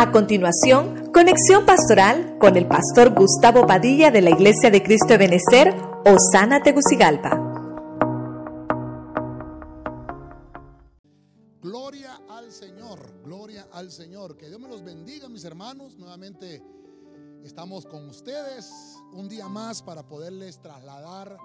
A 0.00 0.12
continuación, 0.12 1.12
conexión 1.12 1.66
pastoral 1.66 2.38
con 2.40 2.56
el 2.56 2.66
pastor 2.66 3.14
Gustavo 3.14 3.66
Padilla 3.66 4.10
de 4.10 4.22
la 4.22 4.30
Iglesia 4.30 4.70
de 4.70 4.82
Cristo 4.82 5.08
de 5.08 5.18
Benecer, 5.18 5.74
Osana 6.06 6.62
Tegucigalpa. 6.62 7.36
Gloria 11.60 12.18
al 12.30 12.50
Señor, 12.50 13.12
gloria 13.26 13.68
al 13.72 13.90
Señor. 13.90 14.38
Que 14.38 14.48
Dios 14.48 14.58
me 14.58 14.68
los 14.68 14.82
bendiga, 14.82 15.28
mis 15.28 15.44
hermanos. 15.44 15.98
Nuevamente 15.98 16.62
estamos 17.44 17.84
con 17.84 18.08
ustedes 18.08 18.72
un 19.12 19.28
día 19.28 19.48
más 19.48 19.82
para 19.82 20.08
poderles 20.08 20.62
trasladar 20.62 21.36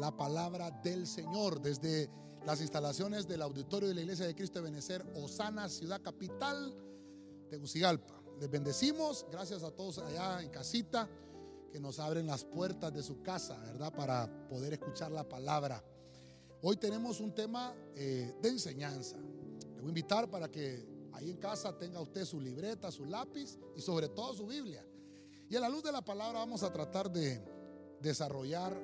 la 0.00 0.16
palabra 0.16 0.70
del 0.82 1.06
Señor 1.06 1.60
desde 1.60 2.08
las 2.46 2.62
instalaciones 2.62 3.28
del 3.28 3.42
auditorio 3.42 3.86
de 3.86 3.94
la 3.94 4.00
Iglesia 4.00 4.26
de 4.26 4.34
Cristo 4.34 4.60
de 4.60 4.70
Benecer, 4.70 5.04
Osana, 5.14 5.68
ciudad 5.68 6.00
capital 6.00 6.74
Tegucigalpa. 7.48 8.14
Les 8.40 8.50
bendecimos, 8.50 9.26
gracias 9.30 9.62
a 9.62 9.70
todos 9.70 9.98
allá 9.98 10.42
en 10.42 10.50
casita 10.50 11.08
que 11.72 11.80
nos 11.80 11.98
abren 11.98 12.26
las 12.26 12.44
puertas 12.44 12.92
de 12.92 13.02
su 13.02 13.22
casa, 13.22 13.58
¿verdad? 13.58 13.92
Para 13.92 14.48
poder 14.48 14.74
escuchar 14.74 15.10
la 15.10 15.28
palabra. 15.28 15.82
Hoy 16.62 16.76
tenemos 16.76 17.20
un 17.20 17.34
tema 17.34 17.74
eh, 17.94 18.34
de 18.40 18.48
enseñanza. 18.48 19.16
Le 19.16 19.80
voy 19.80 19.86
a 19.86 19.88
invitar 19.88 20.30
para 20.30 20.48
que 20.50 20.86
ahí 21.12 21.30
en 21.30 21.36
casa 21.36 21.76
tenga 21.76 22.00
usted 22.00 22.24
su 22.24 22.40
libreta, 22.40 22.90
su 22.90 23.04
lápiz 23.04 23.58
y 23.76 23.80
sobre 23.80 24.08
todo 24.08 24.34
su 24.34 24.46
Biblia. 24.46 24.84
Y 25.50 25.56
a 25.56 25.60
la 25.60 25.68
luz 25.68 25.82
de 25.82 25.92
la 25.92 26.04
palabra 26.04 26.40
vamos 26.40 26.62
a 26.62 26.72
tratar 26.72 27.10
de 27.10 27.42
desarrollar 28.00 28.76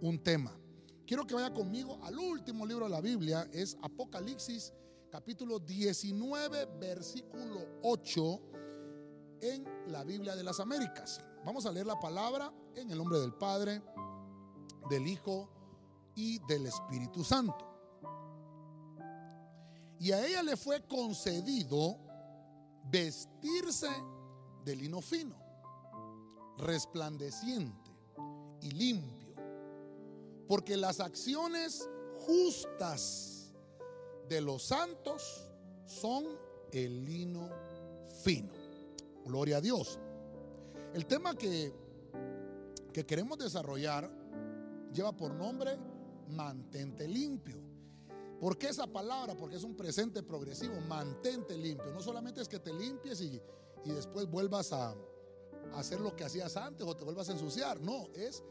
un 0.00 0.22
tema. 0.22 0.56
Quiero 1.06 1.26
que 1.26 1.34
vaya 1.34 1.52
conmigo 1.52 1.98
al 2.02 2.18
último 2.18 2.64
libro 2.66 2.84
de 2.84 2.90
la 2.90 3.00
Biblia, 3.00 3.48
es 3.52 3.76
Apocalipsis 3.82 4.72
capítulo 5.12 5.58
19, 5.58 6.78
versículo 6.80 7.80
8 7.82 8.40
en 9.42 9.62
la 9.88 10.04
Biblia 10.04 10.34
de 10.34 10.42
las 10.42 10.58
Américas. 10.58 11.20
Vamos 11.44 11.66
a 11.66 11.70
leer 11.70 11.84
la 11.84 12.00
palabra 12.00 12.50
en 12.74 12.90
el 12.90 12.96
nombre 12.96 13.18
del 13.18 13.34
Padre, 13.34 13.82
del 14.88 15.06
Hijo 15.06 15.50
y 16.14 16.38
del 16.46 16.64
Espíritu 16.64 17.22
Santo. 17.22 17.68
Y 20.00 20.12
a 20.12 20.26
ella 20.26 20.42
le 20.42 20.56
fue 20.56 20.82
concedido 20.86 21.98
vestirse 22.90 23.90
de 24.64 24.76
lino 24.76 25.02
fino, 25.02 25.36
resplandeciente 26.56 27.90
y 28.62 28.70
limpio, 28.70 29.34
porque 30.48 30.74
las 30.78 31.00
acciones 31.00 31.86
justas 32.18 33.31
de 34.28 34.40
los 34.40 34.62
santos 34.62 35.48
son 35.86 36.24
el 36.72 37.04
lino 37.04 37.50
fino. 38.22 38.52
Gloria 39.24 39.58
a 39.58 39.60
Dios. 39.60 39.98
El 40.94 41.06
tema 41.06 41.34
que, 41.36 41.72
que 42.92 43.06
queremos 43.06 43.38
desarrollar 43.38 44.10
lleva 44.92 45.12
por 45.16 45.34
nombre 45.34 45.78
mantente 46.28 47.06
limpio. 47.08 47.60
¿Por 48.40 48.58
qué 48.58 48.68
esa 48.68 48.86
palabra? 48.86 49.36
Porque 49.36 49.56
es 49.56 49.62
un 49.62 49.76
presente 49.76 50.22
progresivo, 50.22 50.80
mantente 50.80 51.56
limpio. 51.56 51.92
No 51.92 52.00
solamente 52.00 52.40
es 52.40 52.48
que 52.48 52.58
te 52.58 52.72
limpies 52.72 53.20
y, 53.20 53.40
y 53.84 53.92
después 53.92 54.28
vuelvas 54.28 54.72
a, 54.72 54.94
hacer 55.74 56.00
lo 56.00 56.14
que 56.14 56.24
hacías 56.24 56.56
antes 56.56 56.86
o 56.86 56.96
te 56.96 57.04
vuelvas 57.04 57.28
a 57.28 57.32
ensuciar. 57.32 57.80
No, 57.80 58.08
es 58.14 58.42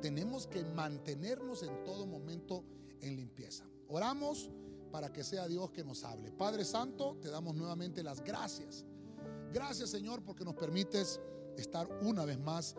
tenemos 0.00 0.46
que 0.46 0.64
mantenernos 0.64 1.62
en 1.62 1.84
todo 1.84 2.06
momento 2.06 2.64
en 3.00 3.16
limpieza. 3.16 3.68
Oramos 3.88 4.50
para 4.90 5.12
que 5.12 5.24
sea 5.24 5.46
Dios 5.48 5.70
que 5.70 5.84
nos 5.84 6.04
hable. 6.04 6.32
Padre 6.32 6.64
Santo, 6.64 7.16
te 7.20 7.28
damos 7.28 7.54
nuevamente 7.54 8.02
las 8.02 8.22
gracias. 8.22 8.84
Gracias 9.52 9.90
Señor 9.90 10.22
porque 10.24 10.44
nos 10.44 10.54
permites 10.54 11.20
estar 11.56 11.88
una 12.02 12.24
vez 12.24 12.38
más 12.38 12.76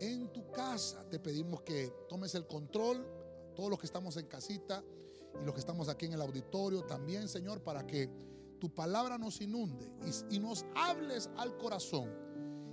en 0.00 0.32
tu 0.32 0.50
casa. 0.50 1.08
Te 1.08 1.18
pedimos 1.18 1.62
que 1.62 1.92
tomes 2.08 2.34
el 2.34 2.46
control, 2.46 3.06
todos 3.54 3.70
los 3.70 3.78
que 3.78 3.86
estamos 3.86 4.16
en 4.16 4.26
casita 4.26 4.82
y 5.40 5.44
los 5.44 5.54
que 5.54 5.60
estamos 5.60 5.88
aquí 5.88 6.06
en 6.06 6.14
el 6.14 6.20
auditorio 6.20 6.84
también, 6.84 7.28
Señor, 7.28 7.62
para 7.62 7.86
que 7.86 8.10
tu 8.58 8.72
palabra 8.74 9.18
nos 9.18 9.40
inunde 9.40 9.90
y, 10.30 10.36
y 10.36 10.38
nos 10.38 10.64
hables 10.74 11.30
al 11.36 11.56
corazón 11.56 12.10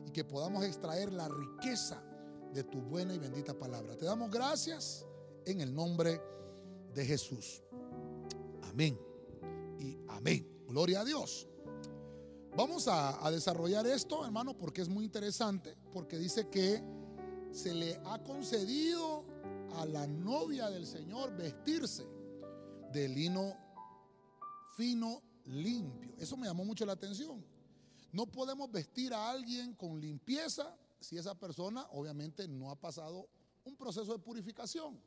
y 0.06 0.11
que 0.11 0.23
podamos 0.23 0.63
extraer 0.63 1.11
la 1.11 1.28
riqueza 1.28 2.03
de 2.53 2.63
tu 2.63 2.81
buena 2.81 3.13
y 3.13 3.19
bendita 3.19 3.53
palabra. 3.53 3.96
Te 3.96 4.06
damos 4.06 4.29
gracias 4.29 5.06
en 5.46 5.61
el 5.61 5.73
nombre 5.73 6.22
de 6.94 7.06
Jesús. 7.06 7.63
Amén. 8.79 8.97
Y 9.78 9.97
amén. 10.07 10.63
Gloria 10.66 11.01
a 11.01 11.03
Dios. 11.03 11.50
Vamos 12.56 12.88
a, 12.88 13.29
desarrollar 13.29 13.85
esto, 13.85 14.23
hermano, 14.23 14.57
porque 14.57 14.79
es 14.79 14.88
muy 14.88 15.03
interesante, 15.03 15.75
porque 15.91 16.17
dice 16.17 16.47
que 16.47 16.81
se 17.51 17.73
le 17.73 18.00
ha 18.06 18.23
concedido 18.23 19.25
a 19.73 19.85
la 19.85 20.07
novia 20.07 20.69
del 20.69 20.88
Señor 20.88 21.35
vestirse 21.35 22.07
de 22.94 23.09
lino 23.09 23.53
fino, 24.78 25.23
limpio. 25.47 26.16
Eso 26.17 26.38
me 26.38 26.47
llamó 26.47 26.63
mucho 26.63 26.85
la 26.85 26.94
atención. 26.94 27.46
No 28.13 28.28
podemos 28.28 28.72
vestir 28.72 29.13
a 29.13 29.29
alguien 29.29 29.73
con 29.73 30.00
limpieza 30.00 30.73
si 31.01 31.17
esa 31.17 31.35
persona 31.35 31.85
obviamente 31.91 32.47
no 32.47 32.72
ha 32.72 32.79
pasado 32.79 33.28
un 33.66 33.75
proceso 33.75 34.13
de 34.13 34.19
purificación. 34.19 34.97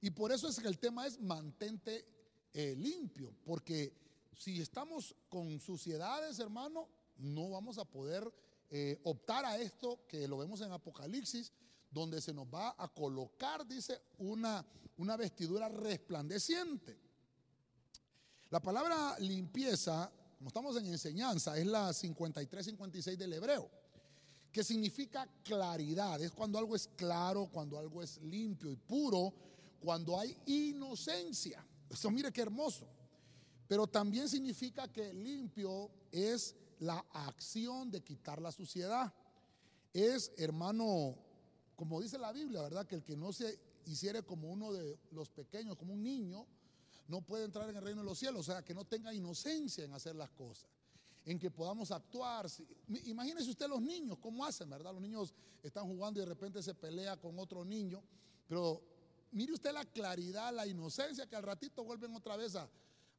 Y 0.00 0.10
por 0.10 0.30
eso 0.30 0.46
es 0.46 0.60
que 0.60 0.68
el 0.68 0.78
tema 0.78 1.04
es 1.08 1.20
mantente 1.20 2.15
eh, 2.58 2.74
limpio, 2.74 3.34
porque 3.44 3.92
si 4.34 4.62
estamos 4.62 5.14
con 5.28 5.60
suciedades, 5.60 6.38
hermano, 6.38 6.88
no 7.18 7.50
vamos 7.50 7.76
a 7.76 7.84
poder 7.84 8.32
eh, 8.70 8.98
optar 9.04 9.44
a 9.44 9.58
esto 9.58 10.00
que 10.08 10.26
lo 10.26 10.38
vemos 10.38 10.62
en 10.62 10.72
Apocalipsis, 10.72 11.52
donde 11.90 12.18
se 12.22 12.32
nos 12.32 12.46
va 12.46 12.74
a 12.78 12.88
colocar, 12.88 13.66
dice, 13.66 14.00
una, 14.16 14.64
una 14.96 15.18
vestidura 15.18 15.68
resplandeciente. 15.68 16.98
La 18.48 18.60
palabra 18.60 19.18
limpieza, 19.18 20.10
como 20.38 20.48
estamos 20.48 20.78
en 20.78 20.86
enseñanza, 20.86 21.58
es 21.58 21.66
la 21.66 21.90
53-56 21.90 23.18
del 23.18 23.34
hebreo, 23.34 23.70
que 24.50 24.64
significa 24.64 25.28
claridad. 25.44 26.22
Es 26.22 26.32
cuando 26.32 26.58
algo 26.58 26.74
es 26.74 26.88
claro, 26.96 27.50
cuando 27.52 27.78
algo 27.78 28.02
es 28.02 28.16
limpio 28.22 28.72
y 28.72 28.76
puro, 28.76 29.34
cuando 29.78 30.18
hay 30.18 30.34
inocencia. 30.46 31.62
Eso 31.90 32.10
mire 32.10 32.32
qué 32.32 32.42
hermoso. 32.42 32.86
Pero 33.68 33.86
también 33.86 34.28
significa 34.28 34.92
que 34.92 35.12
limpio 35.12 35.90
es 36.12 36.54
la 36.78 37.04
acción 37.12 37.90
de 37.90 38.02
quitar 38.02 38.40
la 38.40 38.52
suciedad. 38.52 39.12
Es, 39.92 40.32
hermano, 40.36 41.16
como 41.74 42.00
dice 42.00 42.18
la 42.18 42.32
Biblia, 42.32 42.62
¿verdad? 42.62 42.86
Que 42.86 42.96
el 42.96 43.02
que 43.02 43.16
no 43.16 43.32
se 43.32 43.58
hiciere 43.86 44.22
como 44.22 44.50
uno 44.50 44.72
de 44.72 44.98
los 45.12 45.30
pequeños, 45.30 45.76
como 45.76 45.94
un 45.94 46.02
niño, 46.02 46.46
no 47.08 47.20
puede 47.22 47.44
entrar 47.44 47.68
en 47.68 47.76
el 47.76 47.82
reino 47.82 48.02
de 48.02 48.06
los 48.06 48.18
cielos. 48.18 48.40
O 48.40 48.52
sea, 48.52 48.64
que 48.64 48.74
no 48.74 48.84
tenga 48.84 49.12
inocencia 49.14 49.84
en 49.84 49.92
hacer 49.92 50.14
las 50.14 50.30
cosas. 50.30 50.68
En 51.24 51.38
que 51.38 51.50
podamos 51.50 51.90
actuar. 51.90 52.46
Imagínese 53.04 53.50
usted 53.50 53.68
los 53.68 53.82
niños, 53.82 54.18
¿cómo 54.20 54.44
hacen, 54.44 54.70
verdad? 54.70 54.92
Los 54.92 55.02
niños 55.02 55.34
están 55.62 55.86
jugando 55.86 56.20
y 56.20 56.22
de 56.22 56.28
repente 56.28 56.62
se 56.62 56.74
pelea 56.74 57.16
con 57.16 57.38
otro 57.38 57.64
niño. 57.64 58.02
Pero 58.46 58.80
mire 59.36 59.52
usted 59.52 59.70
la 59.72 59.84
claridad, 59.84 60.52
la 60.52 60.66
inocencia, 60.66 61.26
que 61.26 61.36
al 61.36 61.42
ratito 61.42 61.84
vuelven 61.84 62.14
otra 62.14 62.36
vez 62.36 62.56
a, 62.56 62.68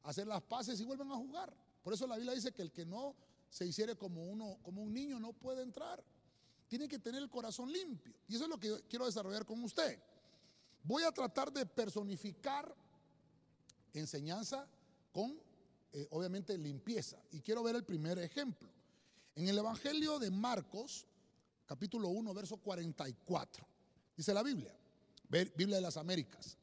hacer 0.02 0.26
las 0.26 0.42
paces 0.42 0.80
y 0.80 0.84
vuelven 0.84 1.10
a 1.12 1.16
jugar. 1.16 1.54
Por 1.82 1.92
eso 1.92 2.06
la 2.06 2.16
Biblia 2.16 2.34
dice 2.34 2.52
que 2.52 2.62
el 2.62 2.72
que 2.72 2.84
no 2.84 3.14
se 3.48 3.66
hiciere 3.66 3.94
como 3.94 4.24
uno, 4.24 4.58
como 4.62 4.82
un 4.82 4.92
niño, 4.92 5.20
no 5.20 5.32
puede 5.32 5.62
entrar. 5.62 6.02
Tiene 6.66 6.88
que 6.88 6.98
tener 6.98 7.22
el 7.22 7.30
corazón 7.30 7.72
limpio. 7.72 8.14
Y 8.26 8.34
eso 8.34 8.44
es 8.44 8.50
lo 8.50 8.58
que 8.58 8.82
quiero 8.88 9.06
desarrollar 9.06 9.46
con 9.46 9.62
usted. 9.62 9.98
Voy 10.82 11.04
a 11.04 11.12
tratar 11.12 11.52
de 11.52 11.64
personificar 11.66 12.74
enseñanza 13.92 14.66
con, 15.12 15.38
eh, 15.92 16.08
obviamente, 16.10 16.58
limpieza. 16.58 17.22
Y 17.30 17.40
quiero 17.40 17.62
ver 17.62 17.76
el 17.76 17.84
primer 17.84 18.18
ejemplo. 18.18 18.68
En 19.36 19.48
el 19.48 19.56
Evangelio 19.56 20.18
de 20.18 20.30
Marcos, 20.30 21.06
capítulo 21.64 22.08
1, 22.08 22.34
verso 22.34 22.56
44, 22.56 23.66
dice 24.16 24.34
la 24.34 24.42
Biblia. 24.42 24.74
Biblia 25.28 25.76
de 25.76 25.82
las 25.82 25.96
Américas. 25.96 26.56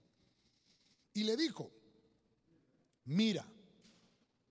Y 1.14 1.24
le 1.24 1.38
dijo, 1.38 1.72
mira, 3.06 3.46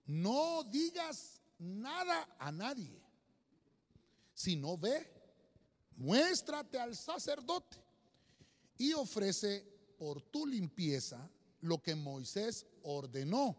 no 0.06 0.64
digas 0.64 1.40
nada 1.58 2.36
a 2.38 2.52
nadie. 2.52 3.02
Si 4.32 4.56
no 4.56 4.76
ve, 4.76 5.10
muéstrate 5.96 6.78
al 6.78 6.96
sacerdote 6.96 7.78
y 8.78 8.92
ofrece 8.92 9.62
por 9.98 10.20
tu 10.22 10.46
limpieza 10.46 11.30
lo 11.60 11.82
que 11.82 11.94
Moisés 11.94 12.66
ordenó 12.82 13.56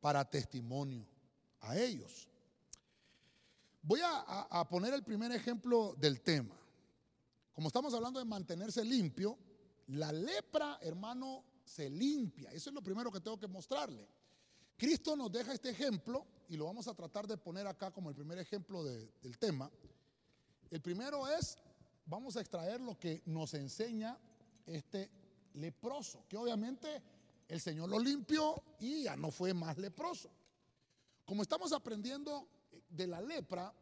para 0.00 0.28
testimonio 0.28 1.06
a 1.60 1.78
ellos. 1.78 2.28
Voy 3.82 4.00
a, 4.00 4.20
a, 4.50 4.68
poner 4.68 4.94
el 4.94 5.02
primer 5.02 5.30
ejemplo 5.32 5.94
del 5.98 6.22
tema. 6.22 6.58
Como 7.52 7.68
estamos 7.68 7.92
hablando 7.94 8.18
de 8.18 8.24
mantenerse 8.24 8.84
limpio, 8.84 9.38
la 9.88 10.12
lepra, 10.12 10.78
hermano, 10.80 11.44
se 11.64 11.88
limpia. 11.90 12.50
Eso 12.52 12.70
es 12.70 12.74
lo 12.74 12.82
primero 12.82 13.10
que 13.10 13.20
tengo 13.20 13.38
que 13.38 13.48
mostrarle. 13.48 14.06
Cristo 14.76 15.16
nos 15.16 15.30
deja 15.30 15.52
este 15.52 15.70
ejemplo 15.70 16.26
y 16.48 16.56
lo 16.56 16.66
vamos 16.66 16.88
a 16.88 16.94
tratar 16.94 17.26
de 17.26 17.36
poner 17.36 17.66
acá 17.66 17.90
como 17.90 18.10
el 18.10 18.14
primer 18.14 18.38
ejemplo 18.38 18.82
del 18.84 19.38
tema. 19.38 19.70
El 20.70 20.80
primero 20.80 21.28
es, 21.28 21.56
vamos 22.06 22.36
a 22.36 22.40
extraer 22.40 22.80
lo 22.80 22.98
que 22.98 23.22
nos 23.26 23.54
enseña 23.54 24.18
este 24.66 25.10
leproso, 25.54 26.24
que 26.28 26.36
obviamente 26.36 27.02
el 27.48 27.60
Señor 27.60 27.88
lo 27.88 27.98
limpió 27.98 28.62
y 28.80 29.04
ya 29.04 29.16
no 29.16 29.30
fue 29.30 29.54
más 29.54 29.78
leproso. 29.78 30.30
Como 31.24 31.42
estamos 31.42 31.72
aprendiendo 31.72 32.48
de 32.88 33.06
la 33.06 33.20
lepra, 33.20 33.72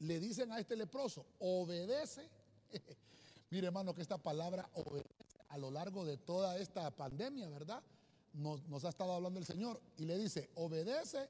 le 0.00 0.20
dicen 0.20 0.52
a 0.52 0.58
este 0.58 0.76
leproso, 0.76 1.26
obedece. 1.38 2.28
Mire 3.50 3.66
hermano 3.66 3.94
que 3.94 4.02
esta 4.02 4.18
palabra 4.18 4.68
obedece 4.74 5.08
a 5.48 5.58
lo 5.58 5.70
largo 5.70 6.04
de 6.04 6.16
toda 6.16 6.56
esta 6.58 6.90
pandemia, 6.90 7.48
¿verdad? 7.48 7.82
nos, 8.32 8.84
ha 8.84 8.88
estado 8.88 9.12
hablando 9.12 9.38
el 9.40 9.46
Señor 9.46 9.80
y 9.96 10.04
le 10.04 10.16
dice, 10.18 10.50
obedece 10.54 11.28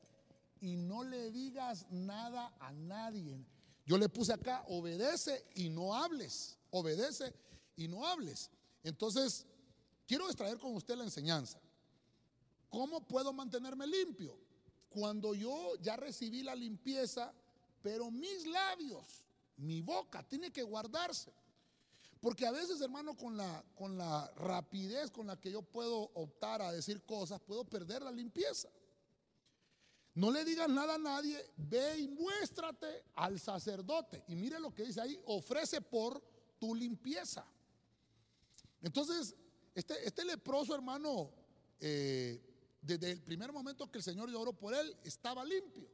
y 0.61 0.77
no 0.77 1.05
le 1.05 1.31
digas 1.31 1.87
nada 1.91 2.55
a 2.61 2.73
nadie. 2.73 3.45
Yo 3.87 3.97
le 3.97 4.09
puse 4.09 4.33
acá, 4.33 4.65
obedece 4.69 5.47
y 5.55 5.69
no 5.69 5.95
hables, 5.95 6.59
obedece 6.71 7.35
y 7.77 7.89
no 7.89 8.07
hables. 8.07 8.51
Entonces, 8.83 9.47
quiero 10.07 10.27
extraer 10.27 10.59
con 10.59 10.75
usted 10.75 10.97
la 10.97 11.05
enseñanza. 11.05 11.59
¿Cómo 12.69 13.01
puedo 13.01 13.33
mantenerme 13.33 13.87
limpio? 13.87 14.39
Cuando 14.91 15.35
yo 15.35 15.75
ya 15.81 15.97
recibí 15.97 16.43
la 16.43 16.55
limpieza, 16.55 17.33
pero 17.83 18.11
mis 18.11 18.47
labios, 18.47 19.25
mi 19.57 19.81
boca, 19.81 20.23
tiene 20.23 20.53
que 20.53 20.63
guardarse. 20.63 21.33
Porque 22.21 22.47
a 22.47 22.53
veces, 22.53 22.81
hermano, 22.83 23.17
con 23.17 23.37
la, 23.37 23.65
con 23.75 23.97
la 23.97 24.31
rapidez 24.37 25.11
con 25.11 25.27
la 25.27 25.41
que 25.41 25.51
yo 25.51 25.63
puedo 25.63 26.11
optar 26.15 26.61
a 26.61 26.71
decir 26.71 27.03
cosas, 27.05 27.41
puedo 27.41 27.65
perder 27.65 28.03
la 28.03 28.13
limpieza. 28.13 28.69
No 30.15 30.31
le 30.31 30.45
digas 30.45 30.69
nada 30.69 30.97
a 30.97 30.99
nadie, 30.99 31.39
ve 31.57 32.01
y 32.01 32.09
muéstrate 32.09 33.05
al 33.15 33.41
sacerdote. 33.41 34.23
Y 34.29 34.37
mire 34.37 34.61
lo 34.61 34.75
que 34.75 34.85
dice 34.85 35.01
ahí, 35.01 35.19
ofrece 35.25 35.81
por 35.81 36.23
tu 36.59 36.75
limpieza. 36.75 37.47
Entonces, 38.83 39.35
este, 39.75 40.07
este 40.07 40.25
leproso, 40.25 40.75
hermano, 40.75 41.31
eh, 41.81 42.39
desde 42.83 43.13
el 43.13 43.23
primer 43.23 43.51
momento 43.51 43.91
que 43.91 43.99
el 43.99 44.05
Señor 44.05 44.31
lloró 44.31 44.53
por 44.53 44.75
él, 44.75 44.95
estaba 45.05 45.43
limpio. 45.43 45.89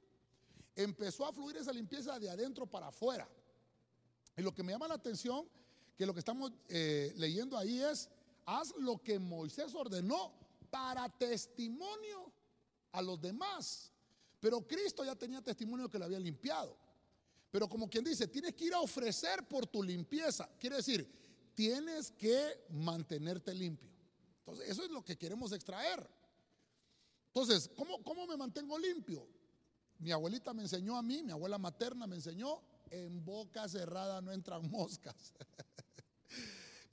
Empezó 0.75 1.25
a 1.25 1.33
fluir 1.33 1.57
esa 1.57 1.73
limpieza 1.73 2.19
de 2.19 2.29
adentro 2.29 2.67
para 2.67 2.89
afuera. 2.89 3.29
Y 4.37 4.43
lo 4.43 4.53
que 4.53 4.65
me 4.65 4.73
llama 4.73 4.89
la 4.89 4.95
atención 4.95 5.49
que 5.97 6.07
lo 6.07 6.13
que 6.13 6.21
estamos 6.21 6.53
eh, 6.69 7.13
leyendo 7.17 7.57
ahí 7.57 7.81
es, 7.81 8.09
haz 8.45 8.75
lo 8.79 9.03
que 9.03 9.19
Moisés 9.19 9.75
ordenó 9.75 10.33
para 10.71 11.09
testimonio 11.09 12.33
a 12.93 13.03
los 13.03 13.21
demás. 13.21 13.91
Pero 14.41 14.67
Cristo 14.67 15.05
ya 15.05 15.15
tenía 15.17 15.43
testimonio 15.43 15.91
que 15.91 15.99
lo 15.99 16.05
había 16.05 16.21
limpiado. 16.21 16.77
Pero 17.51 17.69
como 17.69 17.89
quien 17.89 18.05
dice, 18.05 18.29
tienes 18.29 18.55
que 18.55 18.67
ir 18.67 18.75
a 18.75 18.81
ofrecer 18.81 19.47
por 19.49 19.67
tu 19.67 19.83
limpieza. 19.83 20.49
Quiere 20.59 20.77
decir, 20.77 21.11
tienes 21.55 22.11
que 22.11 22.67
mantenerte 22.71 23.55
limpio. 23.55 23.91
Entonces, 24.41 24.69
eso 24.69 24.85
es 24.85 24.91
lo 24.91 25.05
que 25.05 25.17
queremos 25.17 25.53
extraer. 25.53 26.09
Entonces, 27.29 27.71
¿cómo, 27.75 28.03
cómo 28.05 28.27
me 28.27 28.37
mantengo 28.37 28.79
limpio? 28.79 29.27
Mi 29.99 30.13
abuelita 30.13 30.53
me 30.53 30.63
enseñó 30.63 30.97
a 30.97 31.03
mí, 31.03 31.23
mi 31.23 31.33
abuela 31.33 31.59
materna 31.59 32.07
me 32.07 32.17
enseñó, 32.17 32.61
en 32.91 33.25
boca 33.25 33.69
cerrada 33.69 34.21
no 34.21 34.33
entran 34.33 34.71
moscas. 34.71 35.33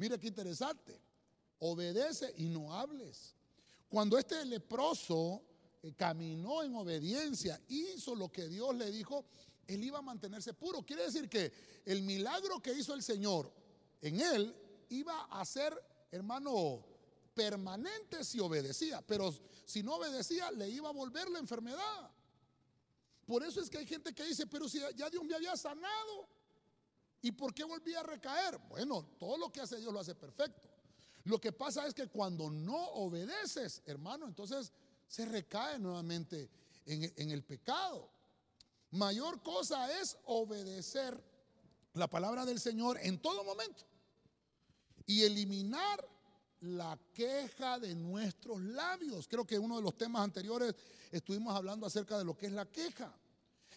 Mire 0.04 0.20
qué 0.20 0.28
interesante. 0.28 1.00
Obedece 1.60 2.34
y 2.36 2.50
no 2.50 2.74
hables. 2.74 3.38
Cuando 3.88 4.18
este 4.18 4.44
leproso 4.44 5.42
eh, 5.82 5.94
caminó 5.96 6.62
en 6.62 6.76
obediencia, 6.76 7.62
hizo 7.70 8.14
lo 8.14 8.30
que 8.30 8.50
Dios 8.50 8.76
le 8.76 8.92
dijo, 8.92 9.24
él 9.66 9.82
iba 9.82 10.00
a 10.00 10.02
mantenerse 10.02 10.54
puro. 10.54 10.84
Quiere 10.84 11.04
decir 11.04 11.30
que 11.30 11.54
el 11.86 12.02
milagro 12.02 12.62
que 12.62 12.74
hizo 12.74 12.94
el 12.94 13.02
Señor 13.02 13.50
en 14.02 14.20
él 14.20 14.54
iba 14.90 15.24
a 15.32 15.46
ser, 15.46 15.74
hermano, 16.12 16.86
permanente 17.34 18.26
si 18.26 18.42
obedecía, 18.42 19.02
pero 19.08 19.34
si 19.64 19.84
no 19.84 19.96
obedecía 19.96 20.52
le 20.52 20.68
iba 20.68 20.90
a 20.90 20.92
volver 20.92 21.30
la 21.30 21.40
enfermedad. 21.40 22.12
Por 23.26 23.42
eso 23.46 23.62
es 23.62 23.70
que 23.70 23.78
hay 23.78 23.88
gente 23.88 24.14
que 24.14 24.26
dice, 24.26 24.48
pero 24.48 24.68
si 24.68 24.82
ya 24.98 25.10
Dios 25.10 25.24
me 25.24 25.34
había 25.34 25.56
sanado, 25.56 26.28
¿Y 27.24 27.32
por 27.32 27.54
qué 27.54 27.64
volví 27.64 27.96
a 27.96 28.04
recaer? 28.04 28.60
Bueno, 28.70 29.06
todo 29.18 29.38
lo 29.38 29.50
que 29.50 29.62
hace 29.62 29.78
Dios 29.78 29.94
lo 29.94 30.02
hace 30.02 30.14
perfecto. 30.14 30.68
Lo 31.24 31.40
que 31.40 31.54
pasa 31.54 31.88
es 31.88 31.94
que 31.94 32.08
cuando 32.08 32.50
no 32.50 32.76
obedeces, 32.76 33.82
hermano, 33.86 34.28
entonces 34.28 34.74
se 35.08 35.26
recae 35.26 35.80
nuevamente 35.80 36.50
en, 36.86 37.14
en, 37.16 37.32
el 37.32 37.44
pecado. 37.44 38.10
Mayor 38.92 39.42
cosa 39.42 40.02
es 40.02 40.18
obedecer 40.26 41.18
la 41.94 42.10
palabra 42.10 42.46
del 42.46 42.60
Señor 42.60 43.00
en 43.02 43.18
todo 43.22 43.46
momento 43.46 43.86
y 45.06 45.24
eliminar 45.24 46.06
la 46.60 47.00
queja 47.14 47.80
de 47.80 47.96
nuestros 47.96 48.60
labios. 48.60 49.30
Creo 49.30 49.48
que 49.48 49.56
en 49.56 49.64
uno 49.64 49.78
de 49.78 49.84
los 49.84 49.98
temas 49.98 50.24
anteriores 50.24 50.76
estuvimos 51.10 51.56
hablando 51.56 51.86
acerca 51.86 52.18
de 52.18 52.26
lo 52.26 52.36
que 52.36 52.48
es 52.48 52.52
la 52.52 52.66
queja. 52.66 53.16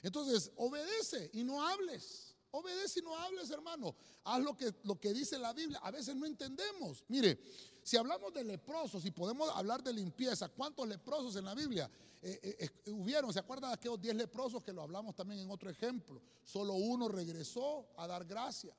Entonces, 0.03 0.51
obedece 0.57 1.31
y 1.33 1.45
no 1.45 1.65
hables. 1.65 2.26
Obedece 2.51 3.01
y 3.01 3.03
no 3.03 3.17
hables, 3.17 3.51
hermano. 3.51 3.95
Haz 4.25 4.43
lo 4.43 4.57
que, 4.57 4.75
lo 4.85 4.99
que 4.99 5.13
dice 5.13 5.39
la 5.39 5.53
Biblia. 5.53 5.79
A 5.83 5.91
veces 5.91 6.15
no 6.17 6.27
entendemos. 6.27 7.05
Mire, 7.09 7.39
si 7.83 7.97
hablamos 7.97 8.33
de 8.35 8.43
leprosos 8.43 9.05
y 9.05 9.11
podemos 9.11 9.49
hablar 9.51 9.83
de 9.83 9.93
limpieza, 9.93 10.49
¿cuántos 10.49 10.89
leprosos 10.89 11.37
en 11.37 11.45
la 11.45 11.55
Biblia 11.55 11.91
eh, 12.23 12.57
eh, 12.59 12.91
hubieron? 12.91 13.33
¿Se 13.33 13.39
acuerdan 13.39 13.71
de 13.71 13.75
aquellos 13.75 14.01
10 14.01 14.17
leprosos 14.17 14.63
que 14.63 14.73
lo 14.73 14.83
hablamos 14.83 15.15
también 15.15 15.41
en 15.41 15.51
otro 15.51 15.71
ejemplo? 15.71 16.21
Solo 16.45 16.75
uno 16.75 17.09
regresó 17.09 17.87
a 17.97 18.07
dar 18.07 18.25
gracia. 18.25 18.77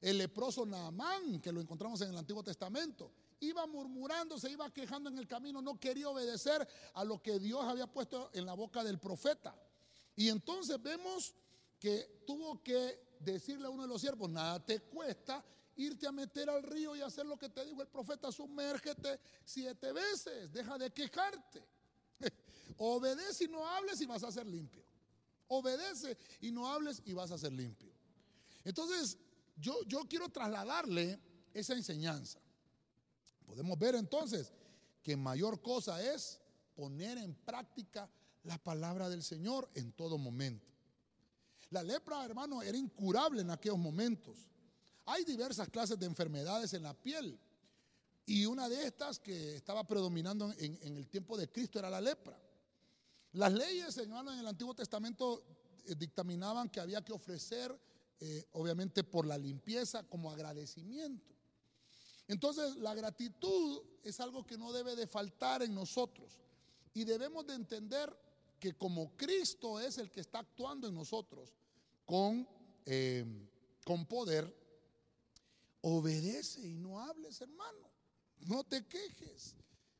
El 0.00 0.18
leproso 0.18 0.66
Naamán, 0.66 1.40
que 1.40 1.50
lo 1.50 1.60
encontramos 1.60 2.00
en 2.02 2.10
el 2.10 2.16
Antiguo 2.18 2.44
Testamento, 2.44 3.10
iba 3.40 3.66
murmurando, 3.66 4.38
se 4.38 4.50
iba 4.50 4.70
quejando 4.70 5.08
en 5.10 5.18
el 5.18 5.26
camino, 5.26 5.62
no 5.62 5.78
quería 5.80 6.08
obedecer 6.08 6.66
a 6.94 7.04
lo 7.04 7.22
que 7.22 7.38
Dios 7.38 7.64
había 7.64 7.86
puesto 7.86 8.30
en 8.34 8.46
la 8.46 8.54
boca 8.54 8.84
del 8.84 8.98
profeta. 8.98 9.54
Y 10.14 10.28
entonces 10.28 10.80
vemos 10.82 11.34
que 11.84 12.22
tuvo 12.26 12.62
que 12.62 13.18
decirle 13.20 13.66
a 13.66 13.68
uno 13.68 13.82
de 13.82 13.88
los 13.88 14.00
siervos, 14.00 14.30
nada 14.30 14.58
te 14.64 14.80
cuesta 14.80 15.44
irte 15.76 16.06
a 16.06 16.12
meter 16.12 16.48
al 16.48 16.62
río 16.62 16.96
y 16.96 17.02
hacer 17.02 17.26
lo 17.26 17.36
que 17.36 17.50
te 17.50 17.62
dijo 17.62 17.82
el 17.82 17.88
profeta, 17.88 18.32
sumérgete 18.32 19.20
siete 19.44 19.92
veces, 19.92 20.50
deja 20.50 20.78
de 20.78 20.90
quejarte. 20.90 21.62
Obedece 22.78 23.44
y 23.44 23.48
no 23.48 23.68
hables 23.68 24.00
y 24.00 24.06
vas 24.06 24.24
a 24.24 24.32
ser 24.32 24.46
limpio. 24.46 24.82
Obedece 25.48 26.16
y 26.40 26.50
no 26.50 26.72
hables 26.72 27.02
y 27.04 27.12
vas 27.12 27.30
a 27.32 27.36
ser 27.36 27.52
limpio. 27.52 27.92
Entonces, 28.64 29.18
yo, 29.54 29.82
yo 29.86 30.08
quiero 30.08 30.30
trasladarle 30.30 31.20
esa 31.52 31.74
enseñanza. 31.74 32.40
Podemos 33.44 33.78
ver 33.78 33.94
entonces 33.96 34.54
que 35.02 35.18
mayor 35.18 35.60
cosa 35.60 36.02
es 36.02 36.40
poner 36.74 37.18
en 37.18 37.34
práctica 37.34 38.10
la 38.44 38.56
palabra 38.56 39.10
del 39.10 39.22
Señor 39.22 39.68
en 39.74 39.92
todo 39.92 40.16
momento. 40.16 40.73
La 41.74 41.82
lepra, 41.82 42.24
hermano, 42.24 42.62
era 42.62 42.78
incurable 42.78 43.40
en 43.40 43.50
aquellos 43.50 43.78
momentos. 43.78 44.38
Hay 45.06 45.24
diversas 45.24 45.68
clases 45.68 45.98
de 45.98 46.06
enfermedades 46.06 46.72
en 46.72 46.84
la 46.84 46.94
piel. 46.94 47.36
Y 48.26 48.46
una 48.46 48.68
de 48.68 48.86
estas 48.86 49.18
que 49.18 49.56
estaba 49.56 49.84
predominando 49.84 50.54
en, 50.56 50.78
el 50.80 51.08
tiempo 51.08 51.36
de 51.36 51.50
Cristo 51.50 51.80
era 51.80 51.90
la 51.90 52.00
lepra. 52.00 52.40
Las 53.32 53.52
leyes, 53.52 53.98
hermano, 53.98 54.32
en 54.32 54.38
el 54.38 54.46
Antiguo 54.46 54.72
Testamento 54.72 55.42
eh, 55.84 55.96
dictaminaban 55.96 56.68
que 56.68 56.78
había 56.78 57.04
que 57.04 57.12
ofrecer, 57.12 57.76
eh, 58.20 58.46
obviamente, 58.52 59.02
por 59.02 59.26
la 59.26 59.36
limpieza 59.36 60.04
como 60.04 60.30
agradecimiento. 60.30 61.34
Entonces, 62.28 62.76
la 62.76 62.94
gratitud 62.94 63.82
es 64.04 64.20
algo 64.20 64.46
que 64.46 64.56
no 64.56 64.72
debe 64.72 64.94
de 64.94 65.08
faltar 65.08 65.64
en 65.64 65.74
nosotros. 65.74 66.38
Y 66.92 67.02
debemos 67.02 67.44
de 67.48 67.54
entender 67.54 68.16
que 68.60 68.74
como 68.74 69.16
Cristo 69.16 69.80
es 69.80 69.98
el 69.98 70.12
que 70.12 70.20
está 70.20 70.38
actuando 70.38 70.86
en 70.86 70.94
nosotros, 70.94 71.52
con, 72.04 72.48
eh, 72.86 73.24
con 73.84 74.06
poder, 74.06 74.54
obedece 75.80 76.66
y 76.66 76.74
no 76.74 77.00
hables, 77.00 77.40
hermano. 77.40 77.90
No 78.40 78.64
te 78.64 78.86
quejes. 78.86 79.54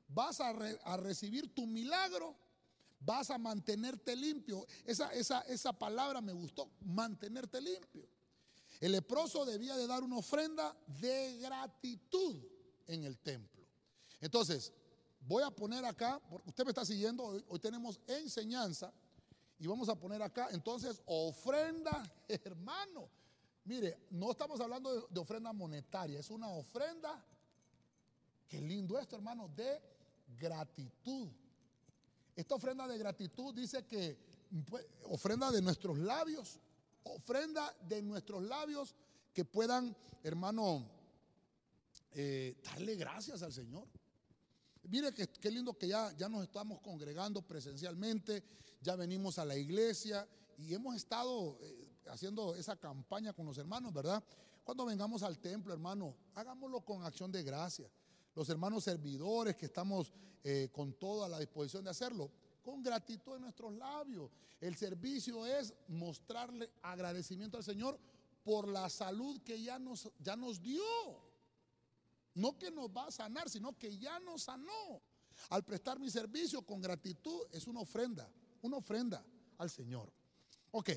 Vas 0.09 0.41
a, 0.41 0.51
a 0.51 0.97
recibir 0.97 1.55
tu 1.55 1.67
milagro. 1.67 2.37
Vas 3.01 3.31
a 3.31 3.39
mantenerte 3.39 4.17
limpio. 4.17 4.67
Esa, 4.85 5.13
esa, 5.13 5.41
esa 5.43 5.73
palabra 5.73 6.21
me 6.21 6.33
gustó, 6.33 6.71
mantenerte 6.81 7.61
limpio. 7.61 8.09
El 8.81 8.93
leproso 8.93 9.45
debía 9.45 9.77
de 9.77 9.87
dar 9.87 10.03
una 10.03 10.19
ofrenda 10.19 10.77
de 11.01 11.39
gratitud 11.39 12.43
en 12.87 13.05
el 13.05 13.19
templo. 13.19 13.63
Entonces, 14.21 14.73
voy 15.21 15.43
a 15.43 15.51
poner 15.51 15.85
acá, 15.85 16.21
usted 16.45 16.65
me 16.65 16.71
está 16.71 16.85
siguiendo, 16.85 17.25
hoy 17.49 17.59
tenemos 17.59 18.01
enseñanza 18.07 18.93
y 19.65 19.67
vamos 19.67 19.89
a 19.89 19.95
poner 19.95 20.21
acá, 20.21 20.49
entonces, 20.51 21.01
ofrenda, 21.07 22.03
hermano. 22.29 23.09
Mire, 23.65 23.97
no 24.11 24.31
estamos 24.31 24.61
hablando 24.61 25.09
de, 25.09 25.19
ofrenda 25.19 25.55
monetaria, 25.55 26.21
es 26.21 26.29
una 26.29 26.51
ofrenda, 26.51 27.25
qué 28.47 28.61
lindo 28.61 28.99
esto, 28.99 29.17
hermano, 29.17 29.49
de 29.49 29.81
gratitud. 30.39 31.31
Esta 32.37 32.57
ofrenda 32.57 32.87
de 32.87 32.99
gratitud 32.99 33.55
dice 33.55 33.87
que 33.87 34.19
pues, 34.69 34.85
ofrenda 35.05 35.51
de 35.51 35.63
nuestros 35.63 35.97
labios, 35.97 36.61
ofrenda 37.05 37.75
de 37.89 38.03
nuestros 38.03 38.43
labios 38.43 38.95
que 39.33 39.47
puedan, 39.47 39.97
hermano, 40.23 40.87
eh, 42.13 42.61
darle 42.65 42.97
gracias 42.97 43.43
al 43.43 43.55
Señor. 43.55 43.89
Mire 44.91 45.15
qué 45.15 45.51
lindo 45.51 45.73
que 45.73 45.89
ya, 45.89 46.15
ya 46.19 46.29
nos 46.29 46.43
estamos 46.43 46.83
congregando 46.83 47.41
presencialmente, 47.41 48.45
ya 48.85 48.97
venimos 48.97 49.39
a 49.39 49.47
la 49.47 49.57
iglesia 49.57 50.29
y 50.59 50.75
hemos 50.75 50.95
estado 50.95 51.57
eh, 51.63 51.89
haciendo 52.07 52.55
esa 52.55 52.77
campaña 52.77 53.33
con 53.33 53.47
los 53.47 53.57
hermanos, 53.57 53.95
¿verdad? 53.95 54.23
Cuando 54.63 54.85
vengamos 54.85 55.23
al 55.23 55.39
templo, 55.39 55.73
hermano, 55.73 56.15
hagámoslo 56.35 56.83
con 56.83 57.03
acción 57.03 57.33
de 57.33 57.43
gracia. 57.43 57.91
Los 58.35 58.49
hermanos 58.51 58.85
servidores 58.85 59.57
que 59.57 59.67
estamos 59.67 60.13
eh, 60.43 60.69
con 60.71 60.93
toda 60.93 61.29
la 61.29 61.39
disposición 61.39 61.85
de 61.85 61.91
hacerlo, 61.91 62.31
con 62.63 62.83
gratitud 62.83 63.37
en 63.37 63.43
nuestros 63.43 63.75
labios. 63.75 64.31
El 64.61 64.77
servicio 64.77 65.47
es 65.47 65.73
mostrarle 65.89 66.71
agradecimiento 66.83 67.57
al 67.57 67.65
Señor 67.65 67.99
por 68.45 68.69
la 68.69 68.91
salud 68.91 69.41
que 69.41 69.63
ya 69.63 69.79
nos, 69.79 70.11
ya 70.19 70.37
nos 70.37 70.61
dio. 70.61 70.83
No 72.35 72.59
que 72.59 72.71
nos 72.71 72.89
va 72.91 73.07
a 73.07 73.11
sanar, 73.11 73.49
sino 73.49 73.79
que 73.79 73.97
ya 73.97 74.21
nos 74.21 74.43
sanó. 74.43 75.01
Al 75.49 75.65
prestar 75.65 75.99
mi 75.99 76.11
servicio 76.11 76.63
con 76.63 76.83
gratitud 76.83 77.47
es 77.53 77.67
una 77.67 77.81
ofrenda, 77.81 78.31
una 78.65 78.79
ofrenda 78.79 79.23
al 79.59 79.69
Señor. 79.69 80.11
Ok. 80.73 80.91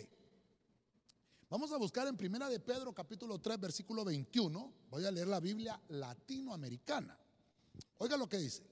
Vamos 1.49 1.71
a 1.71 1.77
buscar 1.77 2.07
en 2.07 2.15
Primera 2.15 2.49
de 2.49 2.59
Pedro 2.61 2.93
capítulo 2.93 3.39
3 3.39 3.59
versículo 3.59 4.05
21. 4.05 4.73
Voy 4.89 5.05
a 5.05 5.11
leer 5.11 5.27
la 5.27 5.41
Biblia 5.41 5.79
latinoamericana. 5.89 7.17
Oiga 7.97 8.15
lo 8.15 8.27
que 8.27 8.37
dice. 8.37 8.63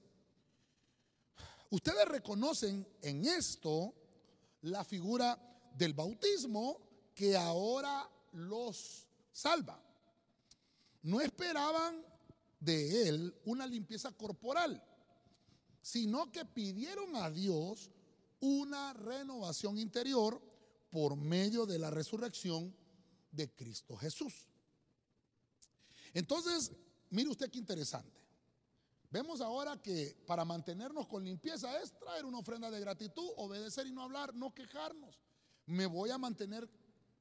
Ustedes 1.70 2.08
reconocen 2.08 2.86
en 3.02 3.24
esto 3.26 3.94
la 4.62 4.82
figura 4.82 5.38
del 5.74 5.92
bautismo 5.92 6.80
que 7.14 7.36
ahora 7.36 8.08
los 8.32 9.06
salva. 9.30 9.78
No 11.02 11.20
esperaban 11.20 12.02
de 12.58 13.08
él 13.08 13.34
una 13.44 13.66
limpieza 13.66 14.10
corporal, 14.12 14.82
sino 15.82 16.32
que 16.32 16.46
pidieron 16.46 17.14
a 17.16 17.30
Dios 17.30 17.90
una 18.40 18.92
renovación 18.92 19.78
interior 19.78 20.40
por 20.90 21.16
medio 21.16 21.66
de 21.66 21.78
la 21.78 21.90
resurrección 21.90 22.74
de 23.30 23.50
Cristo 23.54 23.96
Jesús. 23.96 24.48
Entonces, 26.14 26.72
mire 27.10 27.28
usted 27.28 27.50
qué 27.50 27.58
interesante. 27.58 28.24
Vemos 29.10 29.40
ahora 29.40 29.80
que 29.80 30.16
para 30.26 30.44
mantenernos 30.44 31.06
con 31.06 31.24
limpieza 31.24 31.80
es 31.80 31.92
traer 31.98 32.24
una 32.24 32.38
ofrenda 32.38 32.70
de 32.70 32.80
gratitud, 32.80 33.30
obedecer 33.36 33.86
y 33.86 33.92
no 33.92 34.02
hablar, 34.02 34.34
no 34.34 34.54
quejarnos. 34.54 35.20
Me 35.66 35.86
voy 35.86 36.10
a 36.10 36.18
mantener 36.18 36.68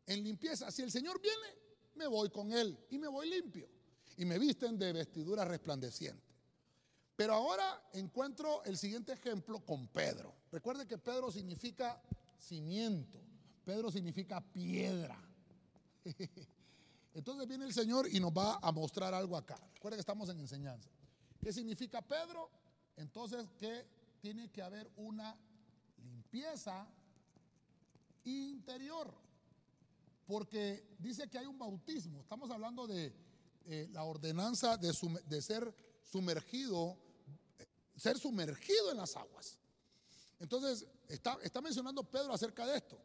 en 0.06 0.24
limpieza. 0.24 0.72
Si 0.72 0.82
el 0.82 0.92
Señor 0.92 1.22
viene, 1.22 1.58
me 1.96 2.08
voy 2.08 2.30
con 2.30 2.52
Él 2.52 2.78
y 2.90 2.98
me 2.98 3.08
voy 3.08 3.30
limpio 3.30 3.70
y 4.18 4.26
me 4.26 4.40
visten 4.40 4.78
de 4.78 4.94
vestidura 4.94 5.46
resplandeciente. 5.46 6.35
Pero 7.16 7.34
ahora 7.34 7.82
encuentro 7.94 8.64
el 8.66 8.78
siguiente 8.78 9.14
ejemplo 9.14 9.60
con 9.64 9.88
Pedro. 9.88 10.34
Recuerde 10.52 10.86
que 10.86 10.98
Pedro 10.98 11.32
significa 11.32 12.02
cimiento, 12.38 13.20
Pedro 13.64 13.90
significa 13.90 14.42
piedra. 14.42 15.18
Entonces 17.14 17.48
viene 17.48 17.66
el 17.66 17.74
Señor 17.74 18.08
y 18.12 18.20
nos 18.20 18.32
va 18.32 18.60
a 18.62 18.72
mostrar 18.72 19.14
algo 19.14 19.38
acá. 19.38 19.58
Recuerde 19.74 19.96
que 19.96 20.02
estamos 20.02 20.28
en 20.30 20.40
enseñanza. 20.40 20.90
¿Qué 21.42 21.54
significa 21.54 22.02
Pedro? 22.02 22.50
Entonces 22.98 23.50
que 23.58 23.88
tiene 24.20 24.50
que 24.52 24.62
haber 24.62 24.92
una 24.98 25.38
limpieza 26.04 26.88
interior. 28.26 29.14
Porque 30.26 30.96
dice 31.00 31.30
que 31.30 31.38
hay 31.38 31.46
un 31.46 31.58
bautismo. 31.58 32.22
Estamos 32.22 32.50
hablando 32.50 32.88
de 32.88 33.14
eh, 33.66 33.88
la 33.92 34.04
ordenanza 34.04 34.78
de, 34.78 35.42
ser 35.42 35.74
sumergido, 36.04 36.98
ser 37.96 38.18
sumergido 38.18 38.92
en 38.92 38.98
las 38.98 39.16
aguas. 39.16 39.60
Entonces, 40.40 40.86
está, 41.08 41.62
mencionando 41.62 42.04
Pedro 42.04 42.34
acerca 42.34 42.66
de 42.66 42.78
esto. 42.78 42.98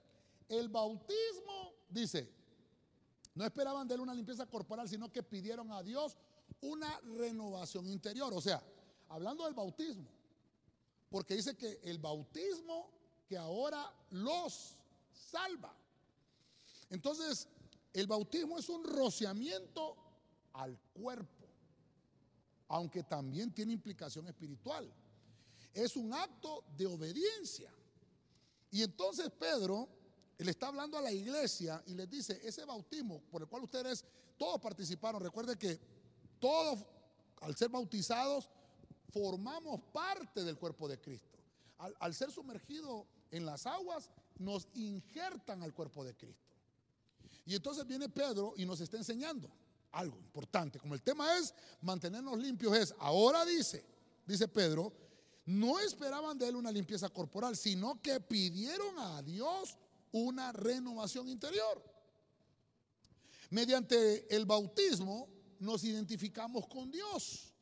El 0.48 0.68
bautismo, 0.68 1.74
dice, 1.88 2.28
no 3.34 3.44
esperaban 3.44 3.86
de 3.86 3.94
él 3.94 4.00
una 4.00 4.14
limpieza 4.14 4.46
corporal, 4.46 4.88
sino 4.88 5.10
que 5.10 5.22
pidieron 5.22 5.70
a 5.72 5.82
Dios 5.82 6.16
una 6.60 6.98
renovación 7.00 7.86
interior. 7.86 8.32
O 8.34 8.40
sea, 8.40 8.62
hablando 9.08 9.44
del 9.44 9.54
bautismo, 9.54 10.08
porque 11.08 11.36
dice 11.36 11.56
que 11.56 11.80
el 11.84 11.98
bautismo 11.98 12.90
que 13.28 13.38
ahora 13.38 13.92
los 14.10 14.76
salva. 15.12 15.72
Entonces, 16.90 17.48
el 17.92 18.06
bautismo 18.06 18.58
es 18.58 18.68
un 18.68 18.84
rociamiento 18.84 19.96
al 20.52 20.76
cuerpo, 20.92 21.39
aunque 22.70 23.02
también 23.02 23.52
tiene 23.52 23.72
implicación 23.72 24.28
espiritual. 24.28 24.88
Es 25.74 25.96
un 25.96 26.14
acto 26.14 26.64
de 26.76 26.86
obediencia. 26.86 27.72
Y 28.70 28.82
entonces 28.82 29.28
Pedro 29.30 29.88
le 30.38 30.50
está 30.52 30.68
hablando 30.68 30.96
a 30.96 31.02
la 31.02 31.10
iglesia 31.10 31.82
y 31.86 31.94
les 31.94 32.08
dice, 32.08 32.40
ese 32.44 32.64
bautismo 32.64 33.22
por 33.28 33.42
el 33.42 33.48
cual 33.48 33.64
ustedes 33.64 34.04
todos 34.38 34.60
participaron, 34.60 35.20
recuerden 35.20 35.58
que 35.58 35.80
todos, 36.38 36.86
al 37.40 37.56
ser 37.56 37.70
bautizados, 37.70 38.48
formamos 39.12 39.80
parte 39.92 40.44
del 40.44 40.56
cuerpo 40.56 40.86
de 40.88 41.00
Cristo. 41.00 41.38
Al, 41.78 42.14
ser 42.14 42.30
sumergido 42.30 43.06
en 43.32 43.46
las 43.46 43.66
aguas, 43.66 44.10
nos 44.38 44.68
injertan 44.74 45.64
al 45.64 45.74
cuerpo 45.74 46.04
de 46.04 46.14
Cristo. 46.14 46.54
Y 47.46 47.56
entonces 47.56 47.84
viene 47.84 48.08
Pedro 48.08 48.54
y 48.56 48.64
nos 48.64 48.80
está 48.80 48.96
enseñando 48.96 49.50
algo 49.92 50.18
importante. 50.18 50.78
Como 50.78 50.94
el 50.94 51.02
tema 51.02 51.38
es 51.38 51.54
mantenernos 51.80 52.38
limpios, 52.38 52.76
es 52.76 52.94
ahora 52.98 53.44
dice, 53.44 53.84
dice 54.26 54.48
Pedro, 54.48 54.92
no 55.46 55.80
esperaban 55.80 56.38
de 56.38 56.48
él 56.48 56.56
una 56.56 56.70
limpieza 56.70 57.08
corporal, 57.08 57.56
sino 57.56 58.00
que 58.00 58.20
pidieron 58.20 58.98
a 58.98 59.22
Dios 59.22 59.76
una 60.12 60.52
renovación 60.52 61.28
interior. 61.28 61.82
Mediante 63.50 64.34
el 64.34 64.46
bautismo 64.46 65.28
nos 65.58 65.82
identificamos 65.84 66.66
con 66.68 66.90
Dios, 66.90 67.52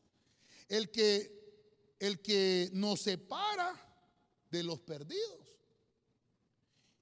el 0.69 0.91
que, 0.91 1.97
el 1.99 2.21
que 2.21 2.71
nos 2.75 3.01
separa 3.01 3.75
de 4.51 4.63
los 4.63 4.81
perdidos. 4.81 5.47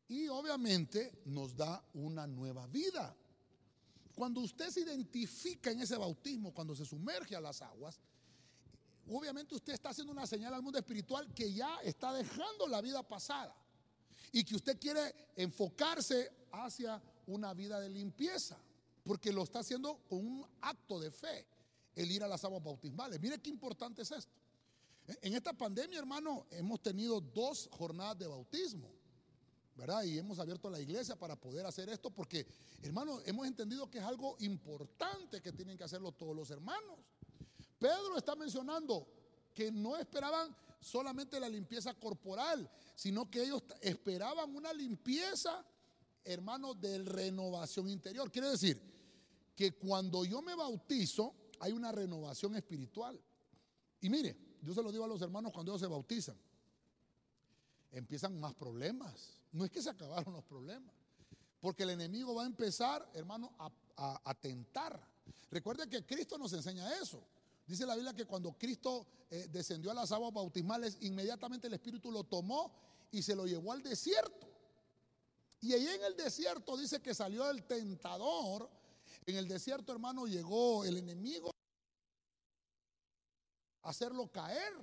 Y 0.09 0.29
obviamente 0.29 1.21
nos 1.25 1.57
da 1.57 1.85
una 1.95 2.27
nueva 2.29 2.67
vida. 2.69 3.17
Cuando 4.17 4.41
usted 4.41 4.71
se 4.71 4.81
identifica 4.81 5.71
en 5.71 5.83
ese 5.83 5.95
bautismo, 5.95 6.55
cuando 6.55 6.75
se 6.75 6.87
sumerge 6.87 7.37
a 7.37 7.41
las 7.41 7.61
aguas, 7.61 8.01
obviamente 9.07 9.55
usted 9.55 9.75
está 9.75 9.91
haciendo 9.91 10.11
una 10.11 10.27
señal 10.27 10.55
al 10.55 10.63
mundo 10.63 10.79
espiritual 10.79 11.35
que 11.35 11.53
ya 11.53 11.81
está 11.83 12.15
dejando 12.15 12.67
la 12.67 12.81
vida 12.81 13.03
pasada 13.03 13.55
y 14.33 14.43
que 14.43 14.57
usted 14.57 14.79
quiere 14.81 15.15
enfocarse 15.37 16.33
hacia 16.51 17.03
una 17.27 17.53
vida 17.53 17.79
de 17.79 17.91
limpieza, 17.91 18.57
porque 19.05 19.31
lo 19.35 19.43
está 19.43 19.59
haciendo 19.59 19.99
con 20.09 20.27
un 20.27 20.47
acto 20.63 20.99
de 20.99 21.11
fe, 21.11 21.47
el 21.95 22.11
ir 22.11 22.25
a 22.25 22.29
las 22.29 22.43
aguas 22.43 22.63
bautismales. 22.63 23.21
Mire 23.21 23.39
qué 23.39 23.51
importante 23.51 24.01
es 24.01 24.11
esto. 24.13 24.33
En 25.21 25.35
esta 25.35 25.53
pandemia, 25.53 25.99
hermano, 25.99 26.47
hemos 26.53 26.81
tenido 26.81 27.21
dos 27.21 27.69
jornadas 27.71 28.19
de 28.19 28.29
bautismo. 28.29 28.96
¿Verdad? 29.77 30.03
Y 30.05 30.19
hemos 30.19 30.39
abierto 30.39 30.71
la 30.71 30.81
iglesia 30.81 31.17
para 31.17 31.37
poder 31.37 31.67
hacer 31.67 31.89
esto 31.91 32.11
porque, 32.11 32.47
hermanos, 32.83 33.23
hemos 33.27 33.47
entendido 33.47 33.91
que 33.91 33.99
es 33.99 34.05
algo 34.05 34.37
importante 34.41 35.43
que 35.43 35.53
tienen 35.53 35.77
que 35.77 35.85
hacerlo 35.85 36.13
todos 36.13 36.35
los 36.35 36.51
hermanos. 36.51 36.99
Pedro 37.79 38.17
está 38.17 38.35
mencionando 38.35 39.07
que 39.55 39.71
no 39.71 39.97
esperaban 39.97 40.57
solamente 40.81 41.39
la 41.39 41.49
limpieza 41.49 41.93
corporal, 41.95 42.71
sino 42.95 43.31
que 43.31 43.43
ellos 43.43 43.63
esperaban 43.81 44.55
una 44.55 44.73
limpieza, 44.73 45.65
hermanos, 46.25 46.81
de 46.81 46.99
renovación 46.99 47.91
interior. 47.91 48.31
Quiere 48.31 48.51
decir 48.51 48.81
que 49.55 49.73
cuando 49.73 50.25
yo 50.25 50.41
me 50.41 50.55
bautizo, 50.55 51.35
hay 51.61 51.73
una 51.73 51.93
renovación 51.93 52.55
espiritual. 52.57 53.21
Y 54.01 54.09
mire, 54.09 54.37
yo 54.63 54.75
se 54.75 54.83
lo 54.83 54.91
digo 54.91 55.05
a 55.05 55.09
los 55.09 55.21
hermanos 55.21 55.53
cuando 55.53 55.73
ellos 55.73 55.81
se 55.81 55.87
bautizan, 55.87 56.37
empiezan 57.93 58.39
más 58.39 58.55
problemas 58.55 59.37
no 59.57 59.65
es 59.65 59.71
que 59.71 59.81
se 59.81 59.89
acabaron 59.89 60.35
los 60.35 60.45
problemas, 60.45 60.95
porque 61.61 61.85
el 61.85 61.91
enemigo 61.91 62.35
va 62.35 62.43
a 62.43 62.47
empezar, 62.47 63.09
hermano, 63.15 63.53
a, 63.97 64.35
tentar. 64.35 65.01
Recuerde 65.51 65.89
que 65.89 66.05
Cristo 66.05 66.37
nos 66.37 66.53
enseña 66.53 66.95
eso. 67.01 67.23
Dice 67.67 67.87
la 67.87 67.95
Biblia 67.95 68.13
que 68.13 68.27
cuando 68.27 68.53
Cristo 68.53 69.07
eh, 69.31 69.49
descendió 69.51 69.91
a 69.91 69.95
las 69.95 70.13
aguas 70.13 70.33
bautismales, 70.33 70.99
inmediatamente 71.01 71.69
el 71.69 71.75
Espíritu 71.75 72.13
lo 72.13 72.25
tomó 72.25 72.71
y 73.11 73.23
se 73.23 73.35
lo 73.35 73.47
llevó 73.47 73.73
al 73.73 73.83
desierto. 73.83 74.47
Y 75.63 75.73
ahí 75.73 75.87
en 75.87 76.05
el 76.05 76.17
desierto 76.17 76.77
dice 76.77 77.01
que 77.01 77.15
salió 77.15 77.49
el 77.51 77.65
tentador. 77.65 78.69
En 79.25 79.37
el 79.37 79.49
desierto, 79.49 79.91
hermano, 79.91 80.27
llegó 80.27 80.85
el 80.85 80.99
enemigo 80.99 81.51
a 83.83 83.89
hacerlo 83.89 84.31
caer. 84.31 84.75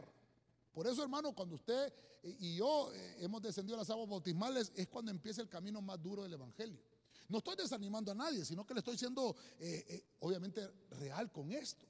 Por 0.74 0.88
eso, 0.88 1.04
hermano, 1.04 1.34
cuando 1.34 1.56
usted 1.56 1.94
y 2.40 2.56
yo 2.56 2.92
eh, 2.94 3.18
hemos 3.20 3.42
descendido 3.42 3.76
a 3.76 3.80
las 3.80 3.90
aguas 3.90 4.10
bautismales, 4.10 4.72
es 4.76 4.88
cuando 4.88 5.12
empieza 5.12 5.42
el 5.42 5.50
camino 5.50 5.82
más 5.82 6.02
duro 6.02 6.24
del 6.24 6.34
Evangelio. 6.34 6.82
No 7.30 7.38
estoy 7.38 7.56
desanimando 7.56 8.12
a 8.12 8.16
nadie, 8.16 8.44
sino 8.44 8.66
que 8.66 8.74
le 8.74 8.80
estoy 8.80 8.98
siendo, 8.98 9.36
eh, 9.60 9.86
eh, 9.88 10.06
obviamente, 10.20 10.68
real 11.00 11.32
con 11.32 11.52
esto. 11.52 11.86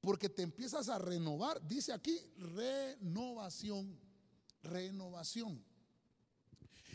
Porque 0.00 0.28
te 0.28 0.42
empiezas 0.42 0.88
a 0.88 0.98
renovar, 0.98 1.66
dice 1.66 1.92
aquí, 1.92 2.18
renovación, 2.38 3.98
renovación. 4.62 5.62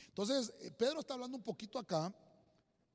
Entonces, 0.08 0.54
Pedro 0.78 1.02
está 1.02 1.14
hablando 1.14 1.38
un 1.38 1.44
poquito 1.44 1.78
acá 1.80 2.14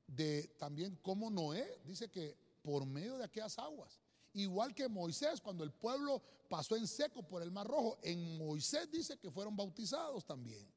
de 0.07 0.55
también 0.57 0.97
cómo 1.01 1.29
Noé 1.29 1.81
dice 1.83 2.09
que 2.09 2.37
por 2.61 2.85
medio 2.85 3.17
de 3.17 3.25
aquellas 3.25 3.57
aguas, 3.59 3.99
igual 4.33 4.73
que 4.73 4.87
Moisés, 4.87 5.41
cuando 5.41 5.63
el 5.63 5.71
pueblo 5.71 6.21
pasó 6.47 6.75
en 6.75 6.87
seco 6.87 7.23
por 7.23 7.41
el 7.41 7.51
Mar 7.51 7.67
Rojo, 7.67 7.97
en 8.01 8.37
Moisés 8.37 8.89
dice 8.91 9.17
que 9.17 9.31
fueron 9.31 9.55
bautizados 9.55 10.25
también. 10.25 10.67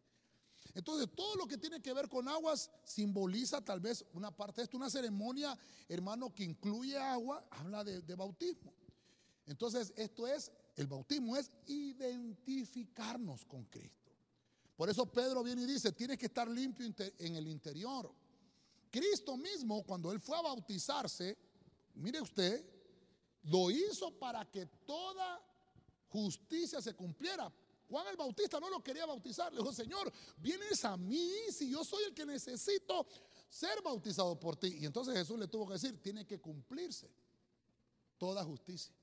Entonces, 0.74 1.08
todo 1.14 1.34
lo 1.36 1.46
que 1.46 1.58
tiene 1.58 1.80
que 1.80 1.92
ver 1.92 2.08
con 2.08 2.28
aguas 2.28 2.70
simboliza 2.84 3.60
tal 3.60 3.80
vez 3.80 4.04
una 4.12 4.30
parte 4.30 4.60
de 4.60 4.64
esto, 4.64 4.76
una 4.76 4.90
ceremonia, 4.90 5.58
hermano, 5.88 6.32
que 6.34 6.44
incluye 6.44 6.96
agua, 6.96 7.44
habla 7.50 7.82
de, 7.82 8.14
bautismo. 8.14 8.72
Entonces, 9.46 9.92
esto 9.96 10.28
es, 10.28 10.52
el 10.76 10.86
bautismo 10.86 11.36
es 11.36 11.50
identificarnos 11.66 13.44
con 13.44 13.64
Cristo. 13.64 14.12
Por 14.76 14.88
eso 14.88 15.06
Pedro 15.06 15.42
viene 15.42 15.62
y 15.62 15.66
dice, 15.66 15.92
tienes 15.92 16.18
que 16.18 16.26
estar 16.26 16.48
limpio 16.48 16.86
en 17.18 17.36
el 17.36 17.48
interior. 17.48 18.14
Cristo 18.90 19.36
mismo, 19.36 19.82
cuando 19.82 20.12
él 20.12 20.20
fue 20.20 20.38
a 20.38 20.42
bautizarse, 20.42 21.36
mire 21.94 22.20
usted, 22.20 22.64
lo 23.44 23.70
hizo 23.70 24.10
para 24.18 24.44
que 24.50 24.66
toda 24.66 25.40
justicia 26.08 26.80
se 26.80 26.94
cumpliera. 26.94 27.52
Juan 27.88 28.06
el 28.06 28.16
Bautista 28.16 28.60
no 28.60 28.70
lo 28.70 28.82
quería 28.82 29.06
bautizar. 29.06 29.52
Le 29.52 29.58
dijo, 29.58 29.72
Señor, 29.72 30.12
vienes 30.36 30.84
a 30.84 30.96
mí 30.96 31.28
si 31.50 31.70
yo 31.70 31.84
soy 31.84 32.04
el 32.04 32.14
que 32.14 32.24
necesito 32.24 33.06
ser 33.48 33.82
bautizado 33.82 34.38
por 34.38 34.56
ti. 34.56 34.78
Y 34.80 34.86
entonces 34.86 35.16
Jesús 35.16 35.38
le 35.38 35.48
tuvo 35.48 35.66
que 35.66 35.72
decir, 35.74 36.00
tiene 36.00 36.24
que 36.26 36.40
cumplirse 36.40 37.10
toda 38.16 38.44
justicia. 38.44 38.94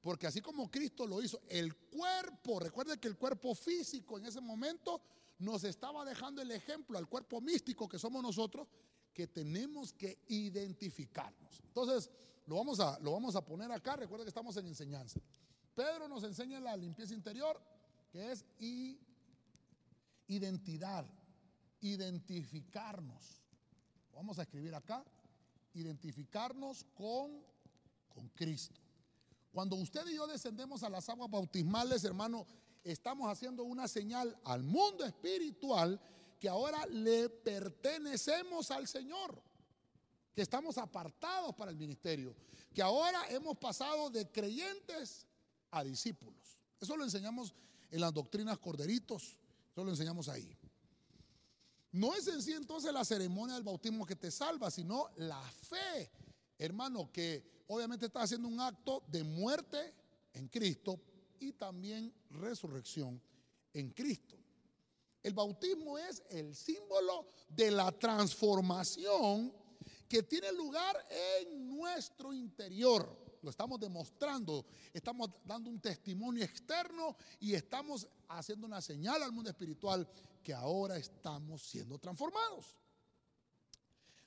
Porque 0.00 0.26
así 0.26 0.40
como 0.40 0.70
Cristo 0.70 1.06
lo 1.06 1.22
hizo, 1.22 1.40
el 1.48 1.76
cuerpo, 1.76 2.58
recuerde 2.58 2.98
que 2.98 3.08
el 3.08 3.16
cuerpo 3.16 3.54
físico 3.54 4.18
en 4.18 4.26
ese 4.26 4.40
momento 4.40 5.00
nos 5.38 5.64
estaba 5.64 6.04
dejando 6.04 6.42
el 6.42 6.50
ejemplo 6.50 6.98
al 6.98 7.08
cuerpo 7.08 7.40
místico 7.40 7.88
que 7.88 7.98
somos 7.98 8.22
nosotros, 8.22 8.68
que 9.12 9.28
tenemos 9.28 9.92
que 9.92 10.18
identificarnos. 10.26 11.60
Entonces, 11.62 12.10
lo 12.46 12.56
vamos 12.56 12.80
a, 12.80 12.98
lo 13.00 13.12
vamos 13.12 13.36
a 13.36 13.44
poner 13.44 13.70
acá, 13.72 13.96
recuerda 13.96 14.24
que 14.24 14.28
estamos 14.28 14.56
en 14.56 14.66
enseñanza. 14.66 15.20
Pedro 15.74 16.08
nos 16.08 16.22
enseña 16.24 16.60
la 16.60 16.76
limpieza 16.76 17.14
interior, 17.14 17.60
que 18.10 18.32
es 18.32 18.44
identidad, 20.26 21.06
identificarnos. 21.80 23.42
Vamos 24.12 24.38
a 24.38 24.42
escribir 24.42 24.74
acá, 24.74 25.04
identificarnos 25.74 26.84
con, 26.94 27.42
con 28.08 28.28
Cristo. 28.30 28.80
Cuando 29.50 29.76
usted 29.76 30.06
y 30.08 30.16
yo 30.16 30.26
descendemos 30.26 30.82
a 30.82 30.88
las 30.88 31.08
aguas 31.08 31.30
bautismales, 31.30 32.04
hermano, 32.04 32.46
estamos 32.82 33.28
haciendo 33.30 33.64
una 33.64 33.88
señal 33.88 34.36
al 34.44 34.62
mundo 34.62 35.04
espiritual 35.04 36.00
que 36.38 36.48
ahora 36.48 36.84
le 36.86 37.28
pertenecemos 37.28 38.70
al 38.70 38.86
Señor, 38.86 39.42
que 40.34 40.42
estamos 40.42 40.76
apartados 40.78 41.54
para 41.54 41.70
el 41.70 41.76
ministerio, 41.76 42.34
que 42.74 42.82
ahora 42.82 43.28
hemos 43.30 43.56
pasado 43.56 44.10
de 44.10 44.30
creyentes 44.30 45.26
a 45.70 45.84
discípulos. 45.84 46.58
Eso 46.80 46.96
lo 46.96 47.04
enseñamos 47.04 47.54
en 47.90 48.00
las 48.00 48.12
doctrinas 48.12 48.58
corderitos, 48.58 49.38
eso 49.70 49.84
lo 49.84 49.90
enseñamos 49.90 50.28
ahí. 50.28 50.56
No 51.92 52.14
es 52.14 52.26
en 52.26 52.42
sí 52.42 52.52
entonces 52.52 52.92
la 52.92 53.04
ceremonia 53.04 53.54
del 53.54 53.62
bautismo 53.62 54.04
que 54.04 54.16
te 54.16 54.32
salva, 54.32 54.70
sino 54.70 55.10
la 55.16 55.40
fe, 55.40 56.10
hermano, 56.58 57.12
que 57.12 57.62
obviamente 57.68 58.06
está 58.06 58.22
haciendo 58.22 58.48
un 58.48 58.60
acto 58.60 59.04
de 59.06 59.22
muerte 59.22 59.94
en 60.32 60.48
Cristo 60.48 61.00
y 61.38 61.52
también 61.52 62.12
resurrección 62.30 63.22
en 63.72 63.90
Cristo. 63.90 64.36
El 65.22 65.34
bautismo 65.34 65.96
es 65.96 66.22
el 66.30 66.54
símbolo 66.56 67.28
de 67.48 67.70
la 67.70 67.92
transformación 67.92 69.54
que 70.08 70.22
tiene 70.22 70.52
lugar 70.52 70.96
en 71.42 71.68
nuestro 71.68 72.32
interior. 72.32 73.24
Lo 73.42 73.50
estamos 73.50 73.78
demostrando, 73.78 74.64
estamos 74.92 75.30
dando 75.44 75.68
un 75.68 75.80
testimonio 75.80 76.42
externo 76.44 77.16
y 77.40 77.54
estamos 77.54 78.08
haciendo 78.28 78.66
una 78.66 78.80
señal 78.80 79.22
al 79.22 79.32
mundo 79.32 79.50
espiritual 79.50 80.08
que 80.42 80.54
ahora 80.54 80.96
estamos 80.96 81.62
siendo 81.62 81.98
transformados. 81.98 82.76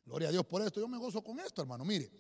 Gloria 0.05 0.29
a 0.29 0.31
Dios 0.31 0.45
por 0.45 0.61
esto. 0.61 0.79
Yo 0.79 0.87
me 0.87 0.97
gozo 0.97 1.23
con 1.23 1.39
esto, 1.39 1.61
hermano. 1.61 1.83
Mire, 1.83 2.11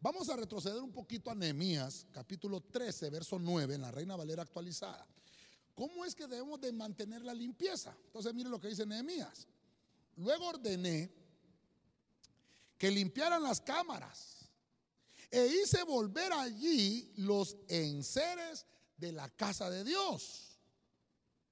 vamos 0.00 0.28
a 0.28 0.36
retroceder 0.36 0.80
un 0.80 0.92
poquito 0.92 1.30
a 1.30 1.34
Nehemías, 1.34 2.06
capítulo 2.12 2.60
13, 2.60 3.10
verso 3.10 3.38
9, 3.38 3.74
en 3.74 3.82
la 3.82 3.90
Reina 3.90 4.16
Valera 4.16 4.42
actualizada. 4.42 5.06
¿Cómo 5.74 6.04
es 6.04 6.14
que 6.14 6.26
debemos 6.26 6.60
de 6.60 6.72
mantener 6.72 7.22
la 7.22 7.34
limpieza? 7.34 7.96
Entonces 8.06 8.32
mire 8.32 8.48
lo 8.48 8.60
que 8.60 8.68
dice 8.68 8.86
Nehemías. 8.86 9.48
Luego 10.16 10.46
ordené 10.46 11.12
que 12.78 12.90
limpiaran 12.90 13.42
las 13.42 13.60
cámaras 13.60 14.50
e 15.30 15.46
hice 15.46 15.82
volver 15.84 16.32
allí 16.32 17.12
los 17.16 17.56
enseres 17.68 18.66
de 18.96 19.12
la 19.12 19.28
casa 19.30 19.68
de 19.70 19.84
Dios 19.84 20.58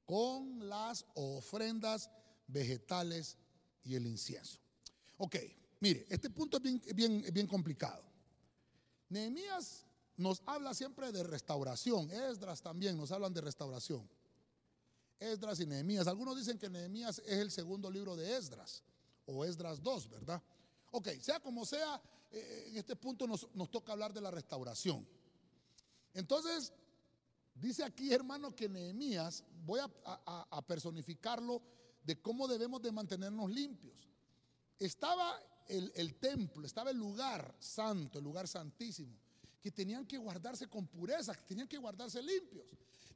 con 0.05 0.69
las 0.69 1.05
ofrendas 1.15 2.11
vegetales 2.47 3.37
y 3.83 3.95
el 3.95 4.07
incienso. 4.07 4.61
Ok, 5.19 5.37
mire, 5.81 6.07
este 6.09 6.31
punto 6.31 6.59
es 6.59 6.95
bien, 6.95 7.25
bien, 7.33 7.47
complicado. 7.47 8.05
Nehemías 9.09 9.85
nos 10.17 10.43
habla 10.47 10.75
siempre 10.75 11.13
de 11.13 11.23
restauración. 11.23 12.11
Esdras 12.11 12.63
también 12.63 12.97
nos 12.97 13.11
hablan 13.13 13.33
de 13.33 13.41
restauración. 13.41 14.09
Esdras 15.19 15.61
y 15.61 15.67
Nehemías. 15.67 16.07
Algunos 16.07 16.37
dicen 16.37 16.59
que 16.59 16.69
Nehemías 16.69 17.21
es 17.21 17.39
el 17.39 17.51
segundo 17.51 17.91
libro 17.91 18.17
de 18.17 18.37
Esdras 18.37 18.83
o 19.27 19.45
Esdras 19.45 19.83
2, 19.83 20.09
¿verdad? 20.09 20.43
Ok, 20.93 21.09
sea 21.21 21.41
como 21.41 21.65
sea, 21.65 22.01
eh, 22.31 22.67
en 22.69 22.77
este 22.77 22.97
punto 22.97 23.27
nos, 23.27 23.49
toca 23.71 23.93
hablar 23.93 24.13
de 24.13 24.21
la 24.21 24.31
restauración. 24.31 25.07
Entonces, 26.15 26.73
dice 27.55 27.83
aquí, 27.83 28.13
hermano, 28.13 28.55
que 28.55 28.69
Nehemías, 28.69 29.43
voy 29.65 29.81
a, 29.81 30.63
personificarlo 30.67 31.63
de 32.05 32.21
cómo 32.21 32.47
debemos 32.47 32.83
de 32.83 32.93
mantenernos 32.93 33.51
limpios. 33.51 34.07
Estaba 34.79 35.41
el, 35.67 35.91
el 35.95 36.15
templo, 36.17 36.67
estaba 36.67 36.91
el 36.91 36.99
lugar 36.99 37.55
santo, 37.59 38.19
el 38.19 38.25
lugar 38.25 38.47
santísimo 38.47 39.17
que 39.63 39.71
tenían 39.71 40.05
que 40.05 40.19
guardarse 40.19 40.67
con 40.69 40.89
pureza, 40.89 41.35
que 41.35 41.45
tenían 41.45 41.69
que 41.69 41.79
guardarse 41.79 42.21
limpios. 42.21 42.67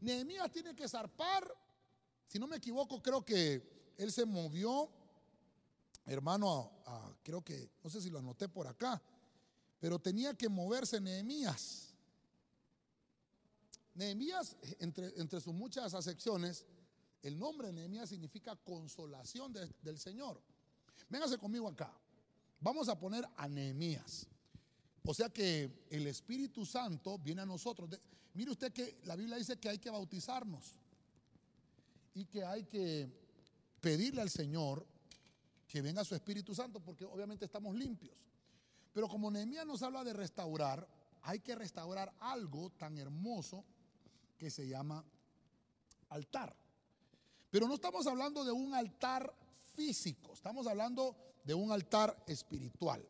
Nehemías 0.01 0.51
tiene 0.53 0.75
que 0.75 0.89
zarpar, 0.89 1.53
si 2.27 2.39
no 2.39 2.47
me 2.47 2.57
equivoco, 2.57 3.03
creo 3.03 3.25
que 3.25 3.95
él 3.99 4.12
se 4.12 4.25
movió, 4.25 4.89
hermano, 6.07 6.73
creo 7.23 7.42
que, 7.42 7.71
no 7.83 7.90
sé 7.90 8.01
si 8.01 8.11
lo 8.11 8.19
anoté 8.19 8.49
por 8.49 8.66
acá, 8.66 9.03
pero 9.79 9.99
tenía 9.99 10.35
que 10.35 10.49
moverse 10.49 11.01
Nehemías. 11.01 11.95
Nehemías, 13.95 14.57
entre, 14.79 15.12
entre 15.21 15.40
sus 15.40 15.55
muchas 15.55 15.95
acepciones, 15.95 16.64
el 17.23 17.38
nombre 17.38 17.73
Nehemías 17.73 18.09
significa 18.09 18.55
consolación 18.57 19.53
del 19.53 19.99
Señor. 19.99 20.40
Véngase 21.09 21.38
conmigo 21.38 21.69
acá. 21.69 21.92
Vamos 22.61 22.88
a 22.88 22.99
poner 22.99 23.27
a 23.37 23.49
Nehemías. 23.49 24.27
O 25.05 25.14
sea 25.14 25.29
que 25.29 25.87
el 25.90 26.07
Espíritu 26.07 26.64
Santo 26.64 27.19
viene 27.19 27.42
a 27.42 27.47
nosotros. 27.47 27.88
mire 28.35 28.51
usted 28.51 28.73
que 28.73 29.01
la 29.05 29.16
Biblia 29.16 29.37
dice 29.37 29.57
que 29.59 29.69
hay 29.69 29.79
que 29.79 29.90
bautizarnos 29.90 30.75
y 32.14 32.25
que 32.25 32.45
hay 32.45 32.64
que 32.64 33.09
pedirle 33.81 34.23
al 34.23 34.31
Señor 34.31 34.87
que 35.77 35.83
venga 35.83 36.03
su 36.05 36.15
Espíritu 36.15 36.55
Santo 36.55 36.81
porque 36.81 37.05
obviamente 37.05 37.45
estamos 37.45 37.77
limpios. 37.77 38.17
Pero 38.95 39.09
como 39.09 39.31
Nehemías 39.31 39.67
nos 39.67 39.83
habla 39.83 40.03
de 40.03 40.15
restaurar, 40.15 40.89
hay 41.21 41.41
que 41.41 41.55
restaurar 41.55 42.15
algo 42.19 42.71
tan 42.71 42.97
hermoso 42.97 43.62
que 44.39 44.51
se 44.51 44.67
llama 44.67 45.05
altar. 46.09 46.57
Pero 47.51 47.69
no 47.69 47.75
estamos 47.75 48.07
hablando 48.07 48.43
de 48.43 48.53
un 48.53 48.73
altar 48.73 49.31
físico, 49.75 50.33
estamos 50.33 50.67
hablando 50.67 51.15
de 51.45 51.53
un 51.53 51.71
altar 51.71 52.25
espiritual. 52.27 53.07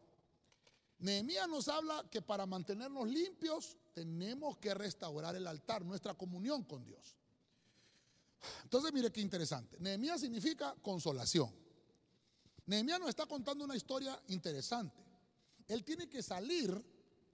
Nehemías 0.98 1.48
nos 1.48 1.68
habla 1.68 2.04
que 2.10 2.20
para 2.20 2.46
mantenernos 2.46 3.06
limpios 3.06 3.76
tenemos 3.94 4.58
que 4.58 4.74
restaurar 4.74 5.36
el 5.36 5.46
altar, 5.46 5.84
nuestra 5.84 6.14
comunión 6.14 6.64
con 6.64 6.84
Dios. 6.84 7.16
Entonces, 8.64 8.92
mire 8.92 9.12
qué 9.12 9.20
interesante. 9.20 9.78
Nehemías 9.78 10.20
significa 10.20 10.74
consolación. 10.82 11.65
Nehemías 12.66 12.98
nos 12.98 13.08
está 13.08 13.26
contando 13.26 13.64
una 13.64 13.76
historia 13.76 14.20
interesante. 14.28 15.02
Él 15.68 15.84
tiene 15.84 16.08
que 16.08 16.22
salir 16.22 16.70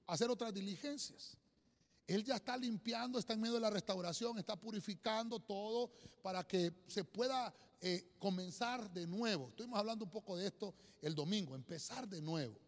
a 0.06 0.12
hacer 0.12 0.30
otras 0.30 0.52
diligencias. 0.52 1.36
Él 2.06 2.24
ya 2.24 2.36
está 2.36 2.56
limpiando, 2.56 3.18
está 3.18 3.32
en 3.32 3.40
medio 3.40 3.54
de 3.54 3.60
la 3.60 3.70
restauración, 3.70 4.38
está 4.38 4.56
purificando 4.56 5.40
todo 5.40 5.90
para 6.22 6.44
que 6.44 6.84
se 6.86 7.04
pueda 7.04 7.54
eh, 7.80 8.14
comenzar 8.18 8.90
de 8.90 9.06
nuevo. 9.06 9.48
Estuvimos 9.48 9.78
hablando 9.78 10.04
un 10.04 10.10
poco 10.10 10.36
de 10.36 10.46
esto 10.46 10.74
el 11.00 11.14
domingo, 11.14 11.54
empezar 11.54 12.08
de 12.08 12.20
nuevo. 12.20 12.58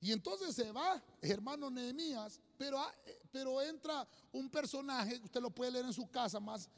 Y 0.00 0.12
entonces 0.12 0.54
se 0.54 0.70
va, 0.70 1.02
hermano 1.22 1.70
Nehemías, 1.70 2.38
pero, 2.58 2.78
ah, 2.78 2.94
eh, 3.06 3.22
pero 3.32 3.62
entra 3.62 4.06
un 4.32 4.50
personaje, 4.50 5.18
usted 5.24 5.40
lo 5.40 5.50
puede 5.50 5.70
leer 5.70 5.86
en 5.86 5.94
su 5.94 6.10
casa, 6.10 6.38
más, 6.40 6.68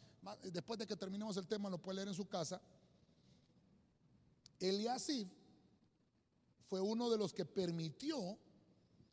después 0.44 0.78
de 0.78 0.86
que 0.86 0.96
terminemos 0.96 1.36
el 1.36 1.46
tema, 1.46 1.68
lo 1.68 1.78
puede 1.78 1.96
leer 1.96 2.08
en 2.08 2.14
su 2.14 2.26
casa. 2.26 2.60
Eliasif 4.60 5.28
fue 6.68 6.80
uno 6.80 7.10
de 7.10 7.18
los 7.18 7.32
que 7.32 7.44
permitió, 7.44 8.38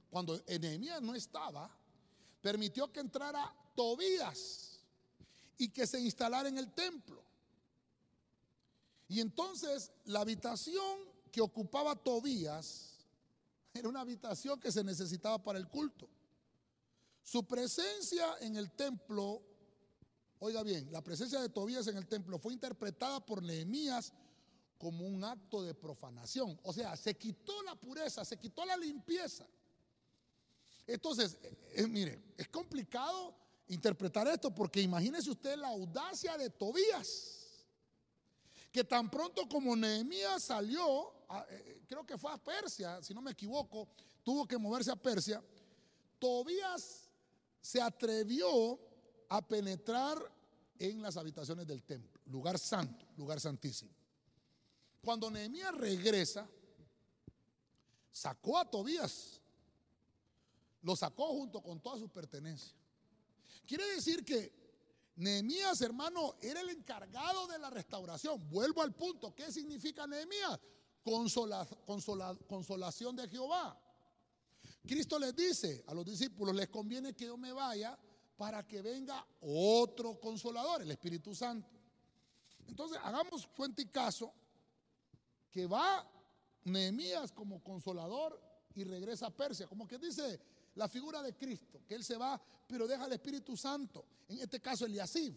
cuando 0.09 0.41
Nehemías 0.47 1.01
no 1.01 1.15
estaba, 1.15 1.69
permitió 2.41 2.91
que 2.91 2.99
entrara 2.99 3.53
Tobías 3.75 4.79
y 5.57 5.69
que 5.69 5.87
se 5.87 5.99
instalara 5.99 6.49
en 6.49 6.57
el 6.57 6.71
templo. 6.73 7.23
Y 9.07 9.19
entonces 9.19 9.91
la 10.05 10.21
habitación 10.21 10.99
que 11.31 11.41
ocupaba 11.41 11.95
Tobías 11.95 13.05
era 13.73 13.89
una 13.89 14.01
habitación 14.01 14.59
que 14.59 14.71
se 14.71 14.83
necesitaba 14.83 15.41
para 15.41 15.59
el 15.59 15.67
culto. 15.67 16.07
Su 17.23 17.45
presencia 17.47 18.37
en 18.41 18.57
el 18.57 18.71
templo, 18.71 19.41
oiga 20.39 20.61
bien, 20.63 20.91
la 20.91 21.01
presencia 21.01 21.39
de 21.41 21.49
Tobías 21.49 21.87
en 21.87 21.97
el 21.97 22.07
templo 22.07 22.37
fue 22.37 22.53
interpretada 22.53 23.25
por 23.25 23.41
Nehemías 23.41 24.13
como 24.77 25.05
un 25.05 25.23
acto 25.23 25.63
de 25.63 25.73
profanación. 25.73 26.59
O 26.63 26.73
sea, 26.73 26.95
se 26.95 27.15
quitó 27.15 27.61
la 27.63 27.75
pureza, 27.75 28.25
se 28.25 28.37
quitó 28.37 28.65
la 28.65 28.75
limpieza. 28.77 29.47
Entonces, 30.85 31.37
eh, 31.41 31.57
eh, 31.75 31.87
mire, 31.87 32.21
es 32.37 32.47
complicado 32.49 33.35
interpretar 33.67 34.27
esto 34.27 34.53
porque 34.53 34.81
imagínese 34.81 35.31
usted 35.31 35.55
la 35.57 35.69
audacia 35.69 36.37
de 36.37 36.49
Tobías, 36.49 37.65
que 38.71 38.83
tan 38.83 39.09
pronto 39.09 39.47
como 39.47 39.75
Nehemías 39.75 40.43
salió, 40.43 41.13
eh, 41.49 41.83
creo 41.87 42.05
que 42.05 42.17
fue 42.17 42.31
a 42.31 42.37
Persia, 42.37 43.01
si 43.01 43.13
no 43.13 43.21
me 43.21 43.31
equivoco, 43.31 43.87
tuvo 44.23 44.45
que 44.47 44.57
moverse 44.57 44.91
a 44.91 44.95
Persia, 44.95 45.41
Tobías 46.19 47.09
se 47.61 47.81
atrevió 47.81 48.79
a 49.29 49.41
penetrar 49.47 50.17
en 50.77 51.01
las 51.01 51.15
habitaciones 51.15 51.65
del 51.65 51.83
templo, 51.83 52.19
lugar 52.25 52.59
santo, 52.59 53.05
lugar 53.15 53.39
santísimo. 53.39 53.91
Cuando 55.03 55.29
Nehemías 55.29 55.75
regresa, 55.75 56.47
sacó 58.09 58.57
a 58.57 58.63
Tobías, 58.63 59.41
lo 60.81 60.95
sacó 60.95 61.27
junto 61.27 61.61
con 61.61 61.81
toda 61.81 61.99
su 61.99 62.07
pertenencia. 62.07 62.73
Quiere 63.67 63.85
decir 63.95 64.23
que 64.23 64.53
Nehemías, 65.17 65.81
hermano, 65.81 66.35
era 66.41 66.61
el 66.61 66.69
encargado 66.69 67.47
de 67.47 67.59
la 67.59 67.69
restauración. 67.69 68.49
Vuelvo 68.49 68.81
al 68.81 68.93
punto. 68.93 69.35
¿Qué 69.35 69.51
significa 69.51 70.07
Nehemías? 70.07 70.59
consolación 72.47 73.15
de 73.17 73.27
Jehová. 73.27 73.77
Cristo 74.87 75.19
les 75.19 75.35
dice 75.35 75.83
a 75.87 75.93
los 75.93 76.05
discípulos, 76.05 76.55
les 76.55 76.69
conviene 76.69 77.13
que 77.13 77.25
yo 77.25 77.35
me 77.35 77.51
vaya 77.51 77.99
para 78.37 78.65
que 78.65 78.81
venga 78.81 79.25
otro 79.41 80.17
consolador, 80.21 80.81
el 80.81 80.91
Espíritu 80.91 81.35
Santo. 81.35 81.69
Entonces, 82.67 82.97
hagamos 83.03 83.47
cuenta 83.47 83.81
y 83.81 83.87
caso 83.87 84.33
que 85.53 85.67
va 85.67 86.09
Nehemías 86.65 87.31
como 87.31 87.63
consolador 87.63 88.41
y 88.73 88.83
regresa 88.83 89.27
a 89.27 89.29
Persia, 89.29 89.67
como 89.67 89.87
que 89.87 89.99
dice 89.99 90.39
la 90.75 90.89
figura 90.89 91.21
de 91.21 91.35
Cristo, 91.35 91.81
que 91.87 91.93
él 91.93 92.03
se 92.03 92.17
va, 92.17 92.41
pero 92.67 92.87
deja 92.87 93.03
al 93.03 93.13
Espíritu 93.13 93.55
Santo, 93.55 94.03
en 94.27 94.39
este 94.39 94.59
caso 94.59 94.85
Eliasib. 94.85 95.35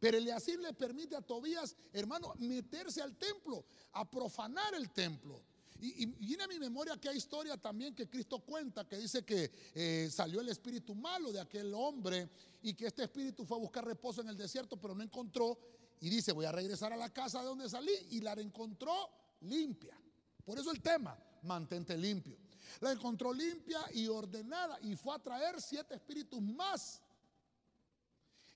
Pero 0.00 0.16
Eliasib 0.16 0.60
le 0.60 0.72
permite 0.72 1.16
a 1.16 1.20
Tobías, 1.20 1.76
hermano, 1.92 2.34
meterse 2.38 3.02
al 3.02 3.16
templo, 3.16 3.64
a 3.92 4.08
profanar 4.10 4.74
el 4.74 4.90
templo. 4.90 5.42
Y, 5.78 6.06
viene 6.06 6.44
a 6.44 6.48
mi 6.48 6.58
memoria 6.58 6.94
aquella 6.94 7.14
historia 7.14 7.58
también 7.58 7.94
que 7.94 8.08
Cristo 8.08 8.40
cuenta, 8.40 8.88
que 8.88 8.96
dice 8.96 9.24
que 9.24 9.50
eh, 9.74 10.08
salió 10.10 10.40
el 10.40 10.48
espíritu 10.48 10.94
malo 10.94 11.32
de 11.32 11.40
aquel 11.40 11.74
hombre 11.74 12.30
y 12.62 12.72
que 12.72 12.86
este 12.86 13.04
espíritu 13.04 13.44
fue 13.44 13.58
a 13.58 13.60
buscar 13.60 13.84
reposo 13.84 14.22
en 14.22 14.28
el 14.28 14.36
desierto, 14.38 14.78
pero 14.78 14.94
no 14.94 15.02
encontró. 15.02 15.58
Y 16.00 16.08
dice, 16.08 16.32
voy 16.32 16.46
a 16.46 16.52
regresar 16.52 16.92
a 16.94 16.96
la 16.96 17.12
casa 17.12 17.40
de 17.40 17.46
donde 17.46 17.68
salí 17.68 17.92
y 18.10 18.20
la 18.20 18.32
encontró 18.34 19.10
limpia. 19.40 19.96
Por 20.44 20.58
eso 20.58 20.70
el 20.70 20.80
tema, 20.80 21.18
mantente 21.42 21.96
limpio. 21.96 22.36
La 22.80 22.92
encontró 22.92 23.32
limpia 23.32 23.80
y 23.92 24.08
ordenada 24.08 24.78
y 24.82 24.96
fue 24.96 25.14
a 25.14 25.18
traer 25.18 25.60
siete 25.60 25.94
espíritus 25.94 26.40
más. 26.40 27.00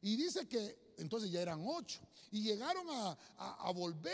Y 0.02 0.16
dice 0.16 0.48
que 0.48 0.94
entonces 0.98 1.30
ya 1.30 1.40
eran 1.40 1.62
ocho. 1.64 2.00
Y 2.30 2.42
llegaron 2.42 2.86
a, 2.90 3.18
a 3.38 3.72
volver 3.72 4.12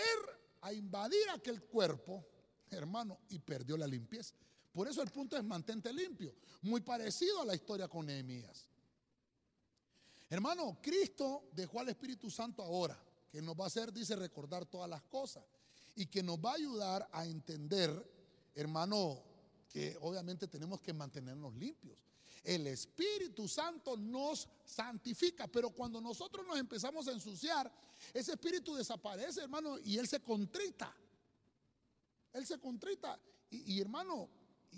a 0.63 0.73
invadir 0.73 1.29
aquel 1.35 1.63
cuerpo, 1.63 2.25
hermano, 2.71 3.19
y 3.29 3.39
perdió 3.39 3.77
la 3.77 3.87
limpieza. 3.87 4.35
Por 4.73 4.89
eso 4.89 5.03
el 5.03 5.11
punto 5.11 5.37
es 5.37 5.45
mantente 5.45 5.93
limpio. 5.93 6.35
Muy 6.63 6.81
parecido 6.81 7.43
a 7.43 7.45
la 7.45 7.55
historia 7.55 7.89
con 7.89 8.07
Nehemías. 8.07 8.69
Hermano, 10.29 10.79
Cristo 10.83 11.49
dejó 11.53 11.81
al 11.81 11.89
Espíritu 11.89 12.31
Santo 12.31 12.63
ahora, 12.63 12.99
que 13.31 13.41
nos 13.41 13.59
va 13.59 13.65
a 13.65 13.67
hacer, 13.69 13.93
dice, 13.93 14.17
recordar 14.17 14.67
todas 14.67 14.91
las 14.91 15.03
cosas 15.05 15.45
y 15.97 16.07
que 16.07 16.23
nos 16.23 16.39
va 16.39 16.53
a 16.53 16.55
ayudar 16.55 17.09
a 17.11 17.27
entender, 17.27 17.91
hermano, 18.55 19.23
que 19.69 19.97
obviamente 20.03 20.47
tenemos 20.47 20.81
que 20.81 20.93
mantenernos 20.93 21.55
limpios. 21.55 21.99
El 22.45 22.67
Espíritu 22.69 23.49
Santo 23.49 23.97
nos 23.97 24.49
santifica, 24.65 25.49
pero 25.49 25.71
cuando 25.71 26.01
nosotros 26.01 26.47
nos 26.47 26.59
empezamos 26.59 27.09
a 27.09 27.13
ensuciar, 27.13 27.73
ese 28.15 28.33
espíritu 28.33 28.75
desaparece, 28.75 29.41
hermano, 29.41 29.79
y 29.79 29.99
él 29.99 30.07
se 30.07 30.21
contrita. 30.21 30.95
Él 32.33 32.47
se 32.47 32.59
contrita. 32.61 33.19
Y, 33.51 33.81
hermano, 33.81 34.29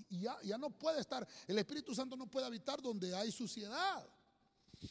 ya, 0.08 0.38
ya 0.42 0.56
no 0.56 0.70
puede 0.70 1.00
estar, 1.00 1.26
el 1.46 1.58
Espíritu 1.58 1.94
Santo 1.94 2.16
no 2.16 2.30
puede 2.30 2.46
habitar 2.46 2.80
donde 2.80 3.14
hay 3.14 3.32
suciedad. 3.32 4.08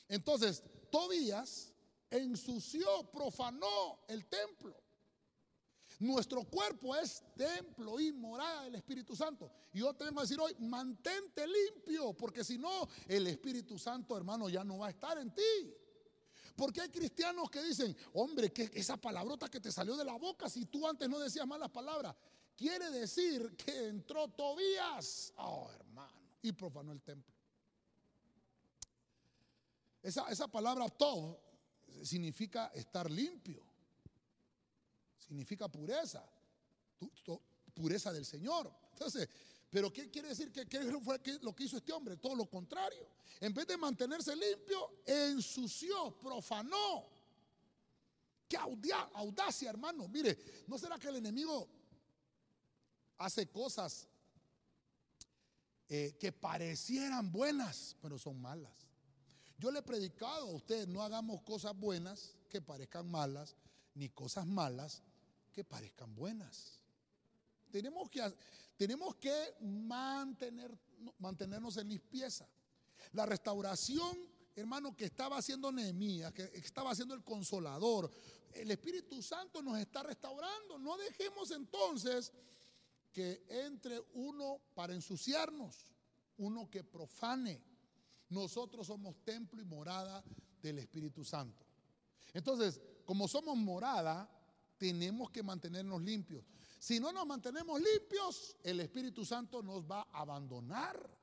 Entonces, 0.09 0.61
Tobías 0.91 1.73
ensució, 2.09 3.09
profanó 3.11 4.01
el 4.07 4.25
templo. 4.25 4.75
Nuestro 5.99 6.43
cuerpo 6.43 6.95
es 6.95 7.23
templo 7.36 7.99
y 7.99 8.12
morada 8.13 8.65
del 8.65 8.75
Espíritu 8.75 9.15
Santo. 9.15 9.51
Y 9.73 9.79
yo 9.79 9.95
tengo 9.95 10.13
que 10.13 10.21
decir 10.21 10.39
hoy, 10.39 10.55
mantente 10.60 11.45
limpio, 11.47 12.13
porque 12.13 12.43
si 12.43 12.60
no, 12.60 12.88
el 13.07 13.25
Espíritu 13.25 13.79
Santo, 13.79 14.15
hermano, 14.15 14.47
ya 14.47 14.63
no 14.63 14.77
va 14.77 14.88
a 14.88 14.89
estar 14.91 15.17
en 15.17 15.33
ti. 15.33 15.73
Porque 16.55 16.81
hay 16.81 16.89
cristianos 16.89 17.49
que 17.49 17.63
dicen, 17.63 17.95
hombre, 18.13 18.53
que 18.53 18.69
esa 18.73 18.97
palabrota 18.97 19.49
que 19.49 19.60
te 19.60 19.71
salió 19.71 19.95
de 19.97 20.05
la 20.05 20.17
boca, 20.17 20.49
si 20.49 20.65
tú 20.65 20.88
antes 20.88 21.10
no 21.10 21.17
decías 21.17 21.47
malas 21.47 21.71
palabras, 21.71 22.15
quiere 22.55 22.91
decir 22.91 23.55
que 23.55 23.88
entró 23.88 24.27
Tobías, 24.27 25.33
oh 25.38 25.69
hermano, 25.71 26.19
y 26.43 26.51
profanó 26.51 26.91
el 26.91 27.01
templo. 27.01 27.33
Esa, 30.03 30.29
esa 30.29 30.47
palabra 30.47 30.89
Tob 30.89 31.38
significa 32.03 32.67
estar 32.67 33.10
limpio 33.10 33.66
significa 35.27 35.67
pureza, 35.67 36.23
pureza 37.73 38.13
del 38.13 38.25
Señor. 38.25 38.71
Entonces, 38.93 39.27
pero 39.69 39.91
¿qué 39.91 40.09
quiere 40.09 40.29
decir? 40.29 40.51
¿Qué, 40.51 40.79
fue 41.01 41.19
lo 41.41 41.53
que 41.53 41.63
hizo 41.65 41.77
este 41.77 41.91
hombre? 41.91 42.17
Todo 42.17 42.35
lo 42.35 42.49
contrario. 42.49 43.07
En 43.39 43.53
vez 43.53 43.67
de 43.67 43.77
mantenerse 43.77 44.35
limpio, 44.35 45.01
ensució, 45.05 46.17
profanó. 46.19 47.09
Qué 48.47 48.57
audacia, 48.57 49.69
hermano. 49.69 50.07
Mire, 50.07 50.37
¿no 50.67 50.77
será 50.77 50.97
que 50.97 51.09
el 51.09 51.17
enemigo 51.17 51.67
hace 53.17 53.49
cosas 53.49 54.07
eh, 55.89 56.15
que 56.17 56.31
parecieran 56.31 57.29
buenas, 57.29 57.97
pero 58.01 58.17
son 58.17 58.41
malas? 58.41 58.87
Yo 59.57 59.71
le 59.71 59.79
he 59.79 59.83
predicado 59.83 60.47
a 60.47 60.53
ustedes, 60.53 60.87
no 60.87 61.03
hagamos 61.03 61.41
cosas 61.41 61.75
buenas 61.75 62.35
que 62.49 62.61
parezcan 62.61 63.09
malas, 63.09 63.57
ni 63.95 64.07
cosas 64.09 64.45
malas 64.45 65.03
que 65.58 65.63
parezcan 65.63 66.13
buenas. 66.13 66.80
Tenemos 67.72 68.12
que, 68.12 68.22
tenemos 68.76 69.15
que 69.15 69.56
mantener, 69.62 70.78
mantenernos 71.17 71.78
en 71.78 71.89
limpieza. 71.89 72.48
La 73.13 73.26
restauración, 73.26 74.15
hermano, 74.56 74.96
que 74.96 75.06
estaba 75.06 75.39
haciendo 75.39 75.72
Nehemías, 75.72 76.32
que 76.32 76.43
estaba 76.54 76.91
haciendo 76.91 77.15
el 77.15 77.24
consolador, 77.24 78.12
el 78.54 78.70
Espíritu 78.70 79.24
Santo 79.24 79.63
nos 79.63 79.80
está 79.80 80.04
restaurando. 80.04 80.78
No 80.78 80.96
dejemos 80.96 81.50
entonces 81.50 82.32
que 83.12 83.43
entre 83.50 84.00
uno 84.13 84.62
para 84.76 84.93
ensuciarnos, 84.93 85.91
uno 86.38 86.70
que 86.70 86.84
profane. 86.84 87.63
Nosotros 88.30 88.86
somos 88.86 89.15
templo 89.24 89.60
y 89.60 89.65
morada 89.65 90.24
del 90.62 90.78
Espíritu 90.78 91.26
Santo. 91.26 91.65
Entonces, 92.32 92.80
como 93.06 93.28
somos 93.28 93.58
morada, 93.58 94.37
tenemos 94.77 95.29
que 95.31 95.43
mantenernos 95.43 96.01
limpios. 96.01 96.43
Si 96.79 96.99
no 96.99 97.11
nos 97.11 97.25
mantenemos 97.25 97.81
limpios, 97.81 98.55
el 98.63 98.79
Espíritu 98.79 99.25
Santo 99.25 99.63
nos 99.63 99.83
va 99.83 100.07
a 100.11 100.21
abandonar. 100.21 101.17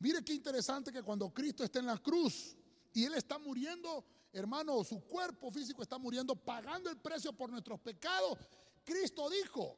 Mire 0.00 0.24
qué 0.24 0.32
interesante 0.32 0.90
que 0.92 1.02
cuando 1.02 1.32
Cristo 1.32 1.62
está 1.62 1.78
en 1.78 1.86
la 1.86 1.98
cruz 1.98 2.56
y 2.92 3.04
Él 3.04 3.14
está 3.14 3.38
muriendo, 3.38 4.04
hermano, 4.32 4.82
su 4.82 5.00
cuerpo 5.00 5.50
físico 5.50 5.82
está 5.82 5.98
muriendo, 5.98 6.34
pagando 6.34 6.90
el 6.90 6.96
precio 6.96 7.32
por 7.32 7.50
nuestros 7.50 7.78
pecados. 7.80 8.38
Cristo 8.82 9.28
dijo, 9.28 9.76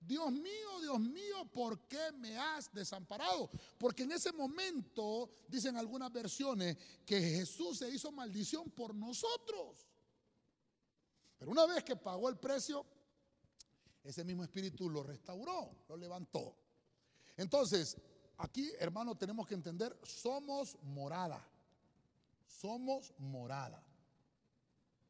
Dios 0.00 0.30
mío, 0.30 0.80
Dios 0.80 1.00
mío, 1.00 1.44
¿por 1.52 1.88
qué 1.88 2.12
me 2.12 2.38
has 2.38 2.72
desamparado? 2.72 3.50
Porque 3.78 4.04
en 4.04 4.12
ese 4.12 4.32
momento, 4.32 5.28
dicen 5.48 5.76
algunas 5.76 6.12
versiones, 6.12 6.76
que 7.04 7.20
Jesús 7.20 7.78
se 7.78 7.90
hizo 7.90 8.12
maldición 8.12 8.70
por 8.70 8.94
nosotros. 8.94 9.87
Pero 11.38 11.50
una 11.50 11.66
vez 11.66 11.84
que 11.84 11.96
pagó 11.96 12.28
el 12.28 12.36
precio, 12.36 12.84
ese 14.02 14.24
mismo 14.24 14.42
espíritu 14.42 14.88
lo 14.88 15.02
restauró, 15.02 15.84
lo 15.88 15.96
levantó. 15.96 16.56
Entonces, 17.36 17.96
aquí, 18.38 18.72
hermano, 18.78 19.16
tenemos 19.16 19.46
que 19.46 19.54
entender, 19.54 19.96
somos 20.02 20.76
morada. 20.82 21.46
Somos 22.46 23.14
morada. 23.18 23.84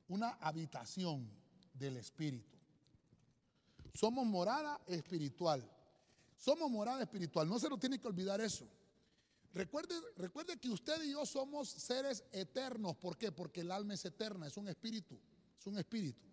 Una 0.09 0.31
habitación 0.41 1.31
del 1.73 1.97
espíritu. 1.97 2.59
Somos 3.95 4.27
morada 4.27 4.81
espiritual. 4.87 5.65
Somos 6.37 6.71
morada 6.71 7.03
espiritual. 7.03 7.49
No 7.49 7.59
se 7.59 7.69
nos 7.69 7.81
tiene 7.81 7.99
que 7.99 8.07
olvidar 8.07 8.41
eso. 8.41 8.67
Recuerde, 9.55 9.95
recuerde 10.17 10.59
que 10.59 10.69
usted 10.69 11.03
y 11.03 11.13
yo 11.13 11.25
somos 11.25 11.71
seres 11.71 12.25
eternos. 12.33 12.97
¿Por 12.97 13.17
qué? 13.17 13.33
Porque 13.33 13.63
el 13.63 13.71
alma 13.71 13.95
es 13.95 14.05
eterna, 14.05 14.47
es 14.47 14.57
un 14.57 14.69
espíritu. 14.69 15.19
Es 15.59 15.67
un 15.67 15.79
espíritu. 15.79 16.25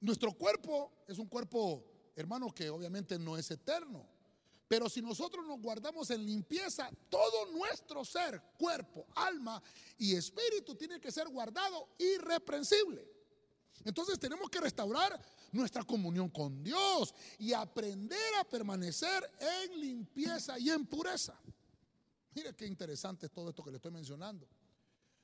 Nuestro 0.00 0.32
cuerpo 0.32 0.92
es 1.06 1.18
un 1.18 1.26
cuerpo, 1.26 1.84
hermano, 2.14 2.52
que 2.52 2.68
obviamente 2.70 3.18
no 3.18 3.36
es 3.36 3.50
eterno. 3.50 4.06
Pero 4.68 4.88
si 4.88 5.00
nosotros 5.00 5.46
nos 5.46 5.60
guardamos 5.60 6.10
en 6.10 6.26
limpieza, 6.26 6.90
todo 7.08 7.52
nuestro 7.52 8.04
ser, 8.04 8.42
cuerpo, 8.58 9.06
alma 9.14 9.62
y 9.96 10.14
espíritu 10.14 10.74
tiene 10.74 11.00
que 11.00 11.12
ser 11.12 11.28
guardado 11.28 11.90
irreprensible. 11.98 13.06
Entonces 13.84 14.18
tenemos 14.18 14.50
que 14.50 14.60
restaurar 14.60 15.20
nuestra 15.52 15.84
comunión 15.84 16.28
con 16.28 16.64
Dios 16.64 17.14
y 17.38 17.52
aprender 17.52 18.34
a 18.40 18.44
permanecer 18.44 19.30
en 19.38 19.80
limpieza 19.80 20.58
y 20.58 20.70
en 20.70 20.84
pureza. 20.86 21.40
Mire 22.34 22.54
qué 22.54 22.66
interesante 22.66 23.26
es 23.26 23.32
todo 23.32 23.50
esto 23.50 23.62
que 23.62 23.70
le 23.70 23.76
estoy 23.76 23.92
mencionando. 23.92 24.48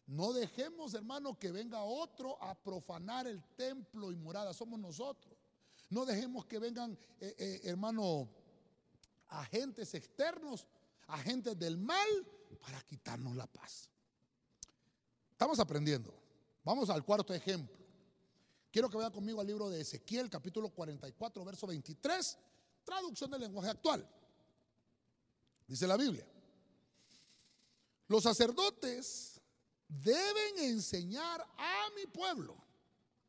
No 0.06 0.32
dejemos, 0.32 0.94
hermano, 0.94 1.38
que 1.38 1.52
venga 1.52 1.82
otro 1.82 2.42
a 2.42 2.54
profanar 2.54 3.26
el 3.26 3.42
templo 3.54 4.12
y 4.12 4.16
morada. 4.16 4.52
Somos 4.52 4.78
nosotros. 4.78 5.36
No 5.90 6.04
dejemos 6.04 6.46
que 6.46 6.58
vengan, 6.58 6.98
eh, 7.20 7.34
eh, 7.38 7.60
hermano, 7.64 8.28
agentes 9.28 9.94
externos, 9.94 10.66
agentes 11.06 11.58
del 11.58 11.76
mal, 11.78 12.08
para 12.60 12.80
quitarnos 12.82 13.36
la 13.36 13.46
paz. 13.46 13.88
Estamos 15.30 15.58
aprendiendo. 15.58 16.14
Vamos 16.64 16.90
al 16.90 17.04
cuarto 17.04 17.34
ejemplo. 17.34 17.76
Quiero 18.70 18.88
que 18.88 18.96
vaya 18.96 19.10
conmigo 19.10 19.40
al 19.40 19.46
libro 19.46 19.68
de 19.68 19.80
Ezequiel, 19.80 20.30
capítulo 20.30 20.70
44, 20.70 21.44
verso 21.44 21.66
23, 21.66 22.38
traducción 22.84 23.30
del 23.30 23.40
lenguaje 23.40 23.70
actual. 23.70 24.08
Dice 25.66 25.86
la 25.86 25.96
Biblia. 25.96 26.26
Los 28.08 28.22
sacerdotes 28.22 29.31
deben 30.02 30.58
enseñar 30.58 31.40
a 31.58 31.90
mi 31.96 32.06
pueblo 32.06 32.56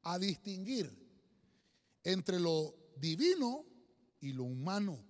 a 0.03 0.17
distinguir 0.17 0.91
entre 2.03 2.39
lo 2.39 2.75
divino 2.97 3.65
y 4.21 4.33
lo 4.33 4.43
humano 4.43 5.03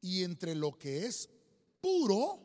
y 0.00 0.22
entre 0.22 0.54
lo 0.54 0.76
que 0.78 1.06
es 1.06 1.28
puro 1.80 2.40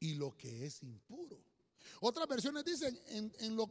y 0.00 0.14
lo 0.14 0.36
que 0.36 0.66
es 0.66 0.82
impuro. 0.82 1.42
Otras 2.00 2.28
versiones 2.28 2.64
dicen 2.64 2.98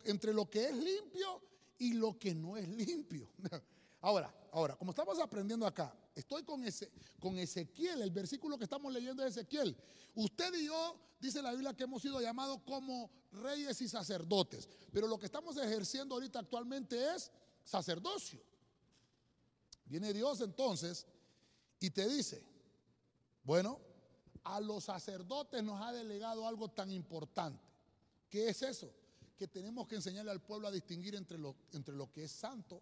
entre 0.06 0.34
lo 0.34 0.50
que 0.50 0.66
es 0.66 0.76
limpio 0.76 1.42
y 1.78 1.94
lo 1.94 2.18
que 2.18 2.34
no 2.34 2.58
es 2.58 2.68
limpio. 2.68 3.32
Ahora, 4.02 4.32
ahora, 4.52 4.76
como 4.76 4.92
estamos 4.92 5.20
aprendiendo 5.20 5.66
acá, 5.66 5.92
estoy 6.16 6.44
con, 6.44 6.64
ese, 6.64 6.92
con 7.20 7.38
Ezequiel, 7.38 8.02
el 8.02 8.12
versículo 8.12 8.58
que 8.58 8.64
estamos 8.64 8.92
leyendo 8.92 9.24
es 9.24 9.38
Ezequiel. 9.38 9.76
Usted 10.16 10.54
y 10.56 10.66
yo, 10.66 10.98
dice 11.20 11.42
la 11.42 11.52
Biblia, 11.52 11.74
que 11.74 11.84
hemos 11.84 12.02
sido 12.02 12.22
llamados 12.22 12.62
como 12.66 13.12
reyes 13.34 13.82
y 13.82 13.90
sacerdotes, 13.90 14.68
pero 14.92 15.08
lo 15.08 15.20
que 15.20 15.26
estamos 15.26 15.58
ejerciendo 15.58 16.16
ahorita 16.16 16.40
actualmente 16.40 17.14
es 17.14 17.32
sacerdocio. 17.64 18.42
Viene 19.86 20.14
Dios 20.14 20.42
entonces 20.42 21.06
y 21.80 21.90
te 21.90 22.08
dice, 22.08 22.44
bueno, 23.44 23.80
a 24.44 24.60
los 24.60 24.86
sacerdotes 24.86 25.64
nos 25.64 25.82
ha 25.82 25.92
delegado 25.92 26.48
algo 26.48 26.70
tan 26.70 26.92
importante. 26.92 27.62
¿Qué 28.30 28.50
es 28.50 28.62
eso? 28.62 28.92
Que 29.38 29.48
tenemos 29.48 29.88
que 29.88 29.96
enseñarle 29.96 30.32
al 30.32 30.42
pueblo 30.42 30.68
a 30.68 30.72
distinguir 30.72 31.16
entre 31.16 31.38
lo, 31.38 31.56
entre 31.74 31.94
lo 31.94 32.12
que 32.12 32.24
es 32.24 32.32
santo. 32.32 32.82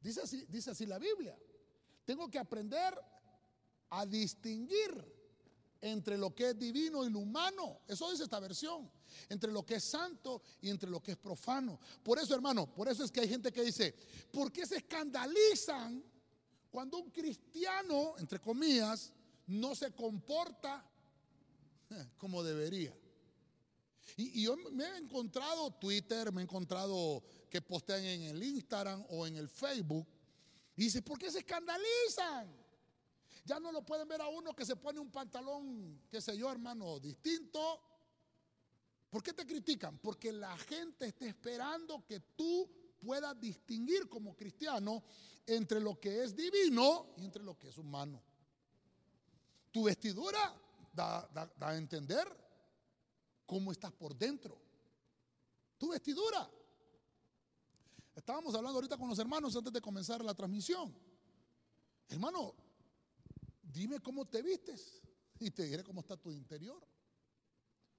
Dice 0.00 0.22
así, 0.22 0.44
dice 0.46 0.72
así 0.72 0.86
la 0.86 0.98
Biblia. 0.98 1.38
Tengo 2.04 2.30
que 2.30 2.38
aprender 2.38 2.94
a 3.90 4.06
distinguir 4.06 5.12
entre 5.80 6.16
lo 6.16 6.34
que 6.34 6.50
es 6.50 6.58
divino 6.58 7.04
y 7.04 7.10
lo 7.10 7.20
humano. 7.20 7.80
Eso 7.86 8.10
dice 8.10 8.24
esta 8.24 8.40
versión. 8.40 8.90
Entre 9.28 9.52
lo 9.52 9.64
que 9.64 9.76
es 9.76 9.84
santo 9.84 10.42
y 10.60 10.70
entre 10.70 10.90
lo 10.90 11.02
que 11.02 11.12
es 11.12 11.18
profano. 11.18 11.78
Por 12.02 12.18
eso, 12.18 12.34
hermano, 12.34 12.72
por 12.72 12.88
eso 12.88 13.04
es 13.04 13.10
que 13.10 13.20
hay 13.20 13.28
gente 13.28 13.52
que 13.52 13.62
dice, 13.62 13.94
¿por 14.32 14.50
qué 14.50 14.66
se 14.66 14.76
escandalizan 14.76 16.02
cuando 16.70 16.98
un 16.98 17.10
cristiano, 17.10 18.14
entre 18.18 18.40
comillas, 18.40 19.12
no 19.46 19.76
se 19.76 19.92
comporta 19.92 20.84
como 22.18 22.42
debería. 22.42 22.92
Y, 24.16 24.42
yo 24.42 24.56
me 24.72 24.84
he 24.84 24.96
encontrado 24.96 25.70
Twitter, 25.72 26.32
me 26.32 26.40
he 26.40 26.44
encontrado 26.44 27.22
que 27.48 27.62
postean 27.62 28.04
en 28.04 28.22
el 28.22 28.42
Instagram 28.42 29.04
o 29.08 29.26
en 29.26 29.36
el 29.36 29.48
Facebook. 29.48 30.06
Y 30.76 30.84
dice, 30.84 31.02
¿por 31.02 31.18
qué 31.18 31.30
se 31.30 31.38
escandalizan? 31.38 32.64
Ya 33.44 33.60
no 33.60 33.70
lo 33.70 33.84
pueden 33.84 34.08
ver 34.08 34.22
a 34.22 34.28
uno 34.28 34.54
que 34.54 34.64
se 34.64 34.76
pone 34.76 34.98
un 34.98 35.10
pantalón, 35.10 36.02
qué 36.10 36.20
sé 36.20 36.36
yo, 36.36 36.50
hermano, 36.50 36.98
distinto. 36.98 37.80
¿Por 39.10 39.22
qué 39.22 39.32
te 39.32 39.46
critican? 39.46 39.98
Porque 39.98 40.32
la 40.32 40.56
gente 40.58 41.06
está 41.06 41.26
esperando 41.26 42.04
que 42.04 42.20
tú 42.20 42.68
puedas 43.04 43.38
distinguir 43.38 44.08
como 44.08 44.34
cristiano 44.34 45.04
entre 45.46 45.80
lo 45.80 46.00
que 46.00 46.24
es 46.24 46.34
divino 46.34 47.14
y 47.18 47.24
entre 47.24 47.42
lo 47.42 47.58
que 47.58 47.68
es 47.68 47.78
humano. 47.78 48.22
Tu 49.70 49.84
vestidura 49.84 50.54
da, 50.92 51.28
a 51.60 51.76
entender 51.76 52.26
cómo 53.46 53.72
estás 53.72 53.92
por 53.92 54.16
dentro. 54.16 54.58
Tu 55.76 55.90
vestidura. 55.90 56.50
Estábamos 58.14 58.54
hablando 58.54 58.78
ahorita 58.78 58.96
con 58.96 59.08
los 59.08 59.18
hermanos 59.18 59.56
antes 59.56 59.72
de 59.72 59.80
comenzar 59.80 60.24
la 60.24 60.34
transmisión. 60.34 60.94
Hermano, 62.08 62.54
dime 63.62 64.00
cómo 64.00 64.24
te 64.26 64.42
vistes 64.42 65.02
y 65.40 65.50
te 65.50 65.64
diré 65.64 65.82
cómo 65.82 66.00
está 66.00 66.16
tu 66.16 66.30
interior. 66.30 66.86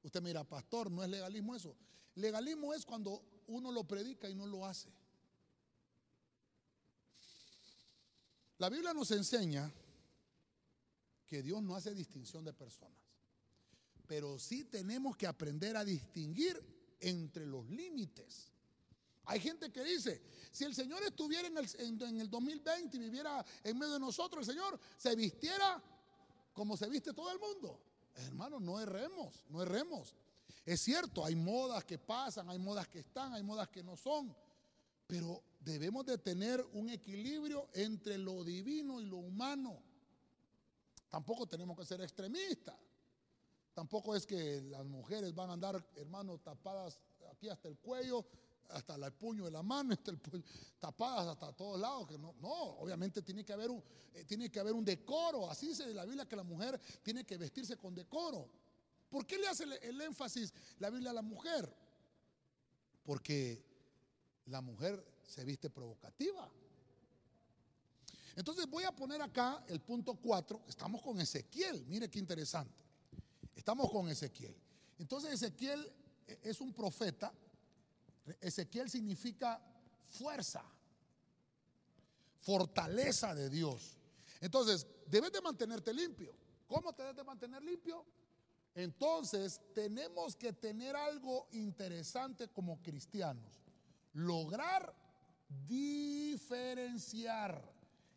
Usted 0.04 0.21
mira, 0.21 0.43
pastor, 0.43 0.89
no 0.89 1.04
es 1.04 1.10
legalismo 1.10 1.56
eso. 1.56 1.75
Legalismo 2.15 2.73
es 2.73 2.86
cuando 2.86 3.23
uno 3.47 3.71
lo 3.71 3.84
predica 3.84 4.30
y 4.30 4.36
no 4.36 4.45
lo 4.45 4.65
hace. 4.65 4.89
La 8.58 8.69
Biblia 8.69 8.93
nos 8.93 9.12
enseña 9.12 9.69
que 11.25 11.41
Dios 11.41 11.62
no 11.62 11.75
hace 11.75 11.93
distinción 11.93 12.45
de 12.45 12.54
personas, 12.54 12.97
pero 14.08 14.39
sí 14.39 14.63
tenemos 14.63 15.17
que 15.17 15.28
aprender 15.28 15.75
a 15.75 15.84
distinguir 15.84 16.63
entre 17.01 17.45
los 17.45 17.67
límites. 17.69 18.55
Hay 19.25 19.39
gente 19.39 19.71
que 19.71 19.83
dice, 19.83 20.21
si 20.51 20.63
el 20.63 20.75
Señor 20.75 21.03
estuviera 21.03 21.47
en 21.47 21.57
el, 22.19 22.29
2020 22.29 22.95
y 22.95 22.99
viviera 22.99 23.43
en 23.63 23.77
medio 23.77 23.93
de 23.93 23.99
nosotros, 23.99 24.47
el 24.47 24.53
Señor 24.53 24.79
se 24.97 25.15
vistiera 25.15 25.81
como 26.53 26.77
se 26.77 26.88
viste 26.88 27.13
todo 27.13 27.31
el 27.31 27.39
mundo. 27.39 27.81
Hermano, 28.15 28.59
no 28.59 28.79
erremos, 28.79 29.45
no 29.49 29.61
erremos. 29.61 30.15
Es 30.65 30.81
cierto, 30.81 31.25
hay 31.25 31.35
modas 31.35 31.83
que 31.83 31.97
pasan, 31.97 32.49
hay 32.49 32.59
modas 32.59 32.88
que 32.88 32.99
están, 32.99 33.33
hay 33.33 33.43
modas 33.43 33.67
que 33.69 33.83
no 33.83 33.97
son, 33.97 34.35
pero 35.07 35.43
debemos 35.59 36.05
de 36.05 36.17
tener 36.17 36.65
un 36.73 36.89
equilibrio 36.89 37.69
entre 37.73 38.17
lo 38.17 38.43
divino 38.43 39.01
y 39.01 39.05
lo 39.05 39.17
humano. 39.17 39.81
Tampoco 41.09 41.47
tenemos 41.47 41.77
que 41.77 41.85
ser 41.85 42.01
extremistas. 42.01 42.75
Tampoco 43.73 44.15
es 44.15 44.25
que 44.25 44.61
las 44.61 44.85
mujeres 44.85 45.35
van 45.35 45.49
a 45.49 45.53
andar, 45.53 45.85
hermano, 45.95 46.38
tapadas 46.38 46.97
aquí 47.31 47.49
hasta 47.49 47.67
el 47.67 47.77
cuello, 47.77 48.25
hasta 48.69 48.95
el 48.95 49.13
puño 49.13 49.45
de 49.45 49.51
la 49.51 49.63
mano, 49.63 49.95
tapadas 50.80 51.28
hasta 51.28 51.54
todos 51.54 51.80
lados. 51.80 52.08
Que 52.08 52.17
no, 52.17 52.36
no, 52.39 52.54
obviamente 52.80 53.21
tiene 53.21 53.43
que, 53.43 53.54
haber 53.54 53.69
un, 53.69 53.84
eh, 54.13 54.23
tiene 54.25 54.49
que 54.49 54.60
haber 54.60 54.73
un 54.73 54.86
decoro. 54.86 55.49
Así 55.49 55.67
dice 55.67 55.93
la 55.93 56.06
Biblia 56.06 56.28
que 56.28 56.36
la 56.36 56.43
mujer 56.43 56.80
tiene 57.04 57.25
que 57.25 57.38
vestirse 57.38 57.78
con 57.78 57.95
decoro. 57.95 58.49
¿Por 59.10 59.25
qué 59.25 59.38
le 59.38 59.47
hace 59.47 59.65
el 59.82 60.01
énfasis 60.01 60.54
la 60.80 60.89
Biblia 60.89 61.12
a 61.12 61.13
la 61.13 61.21
mujer? 61.21 61.73
Porque 63.04 63.63
la 64.47 64.62
mujer 64.62 65.06
se 65.23 65.43
viste 65.43 65.69
provocativa. 65.69 66.51
Entonces 68.36 68.67
voy 68.67 68.84
a 68.84 68.91
poner 68.91 69.21
acá 69.21 69.63
el 69.67 69.80
punto 69.80 70.15
4. 70.15 70.63
Estamos 70.67 71.01
con 71.01 71.19
Ezequiel. 71.21 71.86
Mire 71.88 72.10
qué 72.10 72.19
interesante. 72.19 72.84
Estamos 73.56 73.89
con 73.89 74.10
Ezequiel. 74.10 74.56
Entonces 74.99 75.34
Ezequiel 75.34 75.89
es 76.43 76.60
un 76.60 76.73
profeta. 76.73 77.32
Ezequiel 78.41 78.89
significa 78.89 79.61
fuerza, 80.07 80.63
fortaleza 82.41 83.35
de 83.35 83.49
Dios. 83.49 83.97
Entonces, 84.41 84.85
debes 85.07 85.31
de 85.31 85.41
mantenerte 85.41 85.93
limpio. 85.93 86.35
¿Cómo 86.67 86.93
te 86.93 87.03
debes 87.03 87.17
de 87.17 87.23
mantener 87.23 87.63
limpio? 87.63 88.03
Entonces, 88.73 89.61
tenemos 89.73 90.35
que 90.35 90.53
tener 90.53 90.95
algo 90.95 91.47
interesante 91.51 92.47
como 92.49 92.81
cristianos. 92.81 93.61
Lograr 94.13 94.93
diferenciar. 95.67 97.61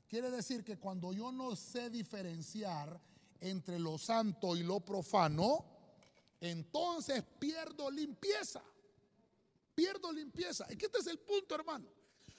Quiere 0.09 0.31
decir 0.31 0.65
que 0.65 0.79
cuando 0.79 1.13
yo 1.13 1.31
no 1.31 1.55
sé 1.55 1.91
diferenciar 1.91 2.99
entre 3.41 3.79
lo 3.79 3.99
santo 3.99 4.57
y 4.57 4.63
lo 4.63 4.81
profano, 4.81 5.67
entonces 6.41 7.23
pierdo 7.39 7.91
limpieza. 7.91 8.63
Pierdo 9.79 10.11
limpieza. 10.11 10.65
Es 10.69 10.77
que 10.77 10.87
este 10.87 10.99
es 10.99 11.07
el 11.07 11.21
punto, 11.21 11.55
hermano. 11.55 11.87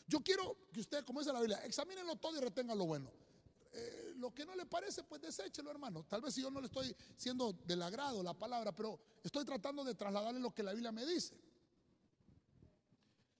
Yo 0.05 0.19
quiero 0.19 0.57
que 0.73 0.81
usted, 0.81 1.05
como 1.05 1.21
dice 1.21 1.31
la 1.31 1.39
Biblia, 1.39 1.63
examínenlo 1.63 2.17
todo 2.17 2.35
y 2.35 2.41
retenga 2.41 2.75
lo 2.75 2.85
bueno. 2.85 3.09
Eh, 3.71 4.11
lo 4.17 4.33
que 4.33 4.45
no 4.45 4.53
le 4.57 4.65
parece, 4.65 5.03
pues 5.03 5.21
deséchelo, 5.21 5.71
hermano. 5.71 6.03
Tal 6.03 6.19
vez 6.19 6.33
si 6.33 6.41
yo 6.41 6.51
no 6.51 6.59
le 6.59 6.65
estoy 6.65 6.93
siendo 7.15 7.53
del 7.53 7.81
agrado 7.81 8.21
la 8.21 8.33
palabra, 8.33 8.75
pero 8.75 8.99
estoy 9.23 9.45
tratando 9.45 9.85
de 9.85 9.95
trasladarle 9.95 10.41
lo 10.41 10.53
que 10.53 10.63
la 10.63 10.73
Biblia 10.73 10.91
me 10.91 11.05
dice. 11.05 11.33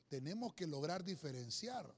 Tenemos 0.07 0.53
que 0.53 0.65
lograr 0.65 1.03
diferenciar. 1.03 1.93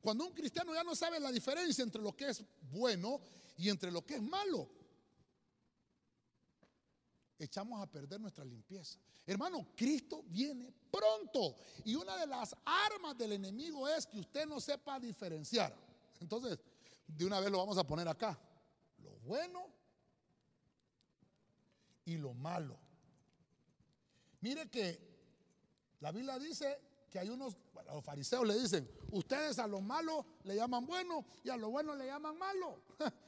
Cuando 0.00 0.24
un 0.24 0.32
cristiano 0.32 0.72
ya 0.72 0.84
no 0.84 0.94
sabe 0.94 1.18
la 1.18 1.32
diferencia 1.32 1.82
entre 1.82 2.00
lo 2.00 2.12
que 2.12 2.28
es 2.28 2.44
bueno 2.70 3.20
y 3.56 3.70
entre 3.70 3.90
lo 3.90 4.06
que 4.06 4.14
es 4.14 4.22
malo, 4.22 4.70
echamos 7.44 7.80
a 7.80 7.86
perder 7.86 8.20
nuestra 8.20 8.44
limpieza. 8.44 8.98
Hermano, 9.26 9.68
Cristo 9.76 10.24
viene 10.26 10.72
pronto. 10.90 11.56
Y 11.84 11.94
una 11.94 12.16
de 12.16 12.26
las 12.26 12.54
armas 12.64 13.16
del 13.16 13.32
enemigo 13.32 13.88
es 13.88 14.06
que 14.06 14.20
usted 14.20 14.46
no 14.46 14.60
sepa 14.60 14.98
diferenciar. 14.98 15.74
Entonces, 16.20 16.58
de 17.06 17.24
una 17.24 17.40
vez 17.40 17.50
lo 17.50 17.58
vamos 17.58 17.78
a 17.78 17.84
poner 17.84 18.08
acá. 18.08 18.38
Lo 18.98 19.10
bueno 19.26 19.66
y 22.04 22.16
lo 22.16 22.34
malo. 22.34 22.78
Mire 24.40 24.68
que 24.68 24.98
la 26.00 26.10
Biblia 26.10 26.38
dice 26.38 26.80
que 27.10 27.18
hay 27.18 27.28
unos, 27.28 27.56
los 27.86 28.04
fariseos 28.04 28.46
le 28.46 28.58
dicen, 28.58 28.90
ustedes 29.10 29.58
a 29.58 29.66
lo 29.66 29.80
malo 29.80 30.26
le 30.44 30.56
llaman 30.56 30.84
bueno 30.86 31.24
y 31.44 31.50
a 31.50 31.56
lo 31.56 31.70
bueno 31.70 31.94
le 31.94 32.06
llaman 32.06 32.36
malo. 32.38 32.82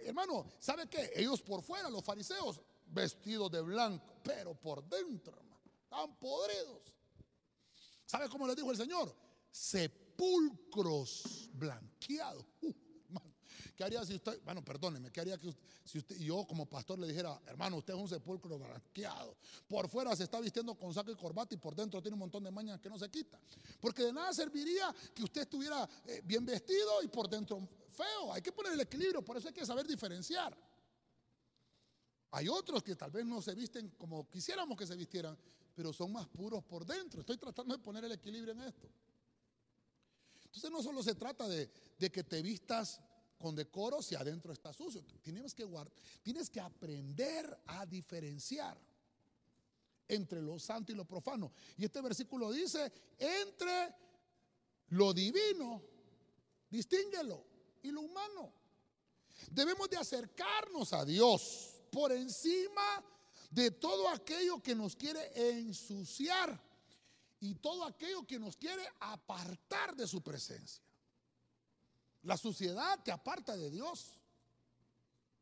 hermano, 0.00 0.46
¿sabe 0.58 0.88
qué? 0.88 1.12
Ellos 1.14 1.42
por 1.42 1.62
fuera, 1.62 1.88
los 1.88 2.02
fariseos, 2.02 2.60
vestidos 2.86 3.50
de 3.50 3.60
blanco, 3.60 4.16
pero 4.22 4.54
por 4.54 4.88
dentro, 4.88 5.36
hermano, 5.36 6.18
podridos. 6.18 6.92
¿Sabe 8.04 8.28
cómo 8.28 8.46
les 8.46 8.56
dijo 8.56 8.70
el 8.70 8.76
Señor? 8.76 9.14
Sepulcros 9.50 11.50
blanqueados. 11.52 12.44
Uh, 12.62 12.72
¿Qué 13.76 13.84
haría 13.84 14.02
si 14.06 14.14
usted, 14.14 14.40
bueno, 14.42 14.64
perdóneme, 14.64 15.12
qué 15.12 15.20
haría 15.20 15.36
que 15.36 15.54
si 15.84 15.98
usted, 15.98 16.16
yo 16.16 16.46
como 16.46 16.66
pastor 16.66 16.98
le 16.98 17.06
dijera, 17.06 17.38
hermano, 17.46 17.76
usted 17.76 17.92
es 17.92 18.00
un 18.00 18.08
sepulcro 18.08 18.58
blanqueado? 18.58 19.36
Por 19.68 19.88
fuera 19.88 20.16
se 20.16 20.24
está 20.24 20.40
vistiendo 20.40 20.74
con 20.74 20.94
saco 20.94 21.10
y 21.10 21.14
corbata 21.14 21.54
y 21.54 21.58
por 21.58 21.74
dentro 21.74 22.00
tiene 22.00 22.14
un 22.14 22.20
montón 22.20 22.42
de 22.42 22.50
mañas 22.50 22.80
que 22.80 22.88
no 22.88 22.98
se 22.98 23.10
quita. 23.10 23.38
Porque 23.78 24.02
de 24.02 24.14
nada 24.14 24.32
serviría 24.32 24.94
que 25.14 25.22
usted 25.22 25.42
estuviera 25.42 25.86
eh, 26.06 26.22
bien 26.24 26.46
vestido 26.46 27.02
y 27.02 27.08
por 27.08 27.28
dentro 27.28 27.68
feo. 27.92 28.32
Hay 28.32 28.40
que 28.40 28.50
poner 28.50 28.72
el 28.72 28.80
equilibrio, 28.80 29.22
por 29.22 29.36
eso 29.36 29.48
hay 29.48 29.54
que 29.54 29.66
saber 29.66 29.86
diferenciar. 29.86 30.56
Hay 32.30 32.48
otros 32.48 32.82
que 32.82 32.96
tal 32.96 33.10
vez 33.10 33.24
no 33.24 33.40
se 33.40 33.54
visten 33.54 33.90
como 33.96 34.28
quisiéramos 34.28 34.76
que 34.76 34.86
se 34.86 34.96
vistieran, 34.96 35.36
pero 35.74 35.92
son 35.92 36.12
más 36.12 36.26
puros 36.28 36.64
por 36.64 36.84
dentro. 36.84 37.20
Estoy 37.20 37.36
tratando 37.36 37.76
de 37.76 37.82
poner 37.82 38.04
el 38.04 38.12
equilibrio 38.12 38.52
en 38.52 38.62
esto. 38.62 38.88
Entonces 40.44 40.70
no 40.70 40.82
solo 40.82 41.02
se 41.02 41.14
trata 41.14 41.46
de, 41.46 41.70
que 41.98 42.24
te 42.24 42.40
vistas 42.40 43.00
con 43.38 43.54
decoro 43.54 44.00
si 44.00 44.14
adentro 44.14 44.52
está 44.52 44.72
sucio. 44.72 45.04
Tienes 45.22 45.54
que, 45.54 45.64
guardar, 45.64 45.92
tienes 46.22 46.48
que 46.48 46.60
aprender 46.60 47.58
a 47.66 47.84
diferenciar 47.84 48.78
entre 50.08 50.40
lo 50.40 50.58
santo 50.58 50.92
y 50.92 50.94
lo 50.94 51.04
profano. 51.04 51.52
Y 51.76 51.84
este 51.84 52.00
versículo 52.00 52.50
dice, 52.52 52.90
entre 53.18 53.94
lo 54.88 55.12
divino, 55.12 55.82
distínguelo, 56.70 57.44
y 57.82 57.90
lo 57.90 58.00
humano. 58.00 58.52
Debemos 59.50 59.88
de 59.88 59.96
acercarnos 59.96 60.92
a 60.92 61.04
Dios 61.04 61.75
por 61.90 62.12
encima 62.12 63.02
de 63.50 63.70
todo 63.70 64.08
aquello 64.08 64.62
que 64.62 64.74
nos 64.74 64.96
quiere 64.96 65.30
ensuciar 65.58 66.60
y 67.40 67.54
todo 67.54 67.84
aquello 67.84 68.26
que 68.26 68.38
nos 68.38 68.56
quiere 68.56 68.86
apartar 69.00 69.94
de 69.94 70.06
su 70.06 70.22
presencia. 70.22 70.82
La 72.22 72.36
suciedad 72.36 72.98
te 73.04 73.12
aparta 73.12 73.56
de 73.56 73.70
Dios. 73.70 74.18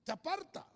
Te 0.05 0.13
aparta. 0.13 0.67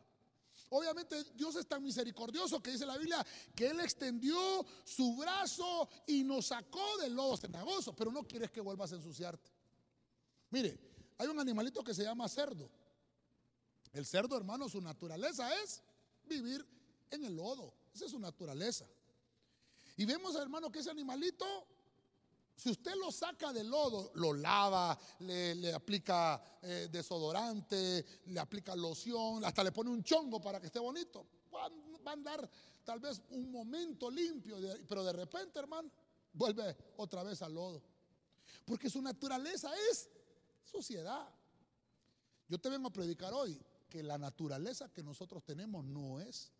Obviamente 0.71 1.25
Dios 1.35 1.57
es 1.57 1.67
tan 1.67 1.83
misericordioso 1.83 2.63
que 2.63 2.73
dice 2.73 2.87
la 2.87 2.97
Biblia 2.97 3.25
que 3.55 3.69
Él 3.69 3.81
extendió 3.81 4.65
su 4.85 5.17
brazo 5.17 5.89
y 6.07 6.25
nos 6.25 6.47
sacó 6.47 6.97
del 6.99 7.15
lodo 7.15 7.37
cenagoso, 7.37 7.95
pero 7.95 8.11
no 8.11 8.27
quieres 8.27 8.51
que 8.51 8.61
vuelvas 8.61 8.93
a 8.93 8.97
ensuciarte. 8.97 9.51
Mire, 10.51 10.79
hay 11.19 11.27
un 11.29 11.39
animalito 11.39 11.83
que 11.83 11.95
se 11.95 12.05
llama 12.05 12.29
cerdo. 12.29 12.71
El 13.92 14.07
cerdo, 14.07 14.37
hermano, 14.37 14.68
su 14.68 14.81
naturaleza 14.81 15.48
es 15.62 15.83
vivir 16.24 16.64
en 17.11 17.24
el 17.24 17.37
lodo. 17.37 17.74
Esa 17.94 18.05
es 18.07 18.11
su 18.11 18.18
naturaleza. 18.18 18.87
Y 19.96 20.05
vemos, 20.05 20.37
hermano, 20.37 20.70
que 20.70 20.79
ese 20.79 20.90
animalito 20.90 21.66
si 22.59 22.70
usted 22.70 22.96
lo 22.96 23.12
saca 23.12 23.53
del 23.53 23.68
lodo, 23.68 24.11
lo 24.14 24.33
lava, 24.33 24.98
le, 25.20 25.72
aplica 25.72 26.42
eh, 26.61 26.88
desodorante, 26.90 28.05
le 28.27 28.40
aplica 28.40 28.74
loción, 28.74 29.44
hasta 29.44 29.62
le 29.62 29.70
pone 29.70 29.90
un 29.90 30.03
chongo 30.03 30.40
para 30.40 30.59
que 30.59 30.66
esté 30.66 30.81
bonito, 30.81 31.24
va, 31.55 31.66
a 31.66 32.12
andar 32.12 32.51
tal 32.83 32.98
vez 32.98 33.22
un 33.31 33.53
momento 33.53 34.11
limpio, 34.11 34.57
pero 34.88 35.05
de 35.05 35.12
repente, 35.12 35.61
hermano, 35.61 35.88
vuelve 36.33 36.77
otra 36.96 37.22
vez 37.22 37.42
al 37.42 37.55
lodo. 37.55 37.81
Porque 38.64 38.90
su 38.90 39.01
naturaleza 39.01 39.70
es 39.92 40.11
suciedad. 40.64 41.33
Yo 42.48 42.59
te 42.59 42.70
vengo 42.70 42.88
a 42.88 42.92
predicar 42.92 43.33
hoy 43.33 43.57
que 43.88 44.03
la 44.03 44.18
naturaleza 44.18 44.92
que 44.92 45.03
nosotros 45.03 45.44
tenemos 45.44 45.85
no 45.85 46.20
es 46.20 46.53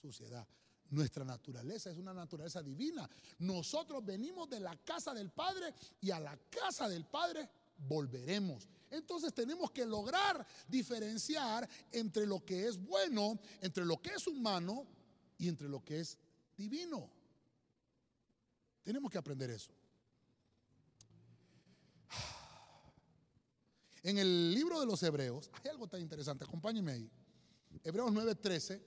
suciedad. 0.00 0.46
Nuestra 0.90 1.24
naturaleza 1.24 1.90
es 1.90 1.96
una 1.96 2.12
naturaleza 2.12 2.62
divina. 2.62 3.08
Nosotros 3.38 4.04
venimos 4.04 4.50
de 4.50 4.60
la 4.60 4.76
casa 4.76 5.14
del 5.14 5.30
Padre 5.30 5.72
y 6.00 6.10
a 6.10 6.20
la 6.20 6.36
casa 6.50 6.88
del 6.88 7.06
Padre 7.06 7.48
volveremos. 7.88 8.68
Entonces 8.90 9.32
tenemos 9.32 9.70
que 9.70 9.86
lograr 9.86 10.46
diferenciar 10.68 11.68
entre 11.90 12.26
lo 12.26 12.44
que 12.44 12.68
es 12.68 12.76
bueno, 12.76 13.38
entre 13.62 13.86
lo 13.86 14.02
que 14.02 14.10
es 14.10 14.26
humano 14.26 14.86
y 15.38 15.48
entre 15.48 15.68
lo 15.68 15.82
que 15.82 16.00
es 16.00 16.18
divino. 16.56 17.08
Tenemos 18.82 19.10
que 19.10 19.18
aprender 19.18 19.48
eso. 19.48 19.72
En 24.02 24.18
el 24.18 24.52
libro 24.52 24.80
de 24.80 24.86
los 24.86 25.02
Hebreos 25.02 25.50
hay 25.52 25.70
algo 25.70 25.86
tan 25.86 26.00
interesante, 26.00 26.44
acompáñenme 26.44 26.92
ahí. 26.92 27.10
Hebreos 27.84 28.12
9:13 28.12 28.80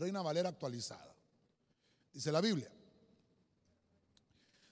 Reina 0.00 0.22
Valera 0.22 0.48
actualizada. 0.48 1.14
Dice 2.12 2.32
la 2.32 2.40
Biblia. 2.40 2.72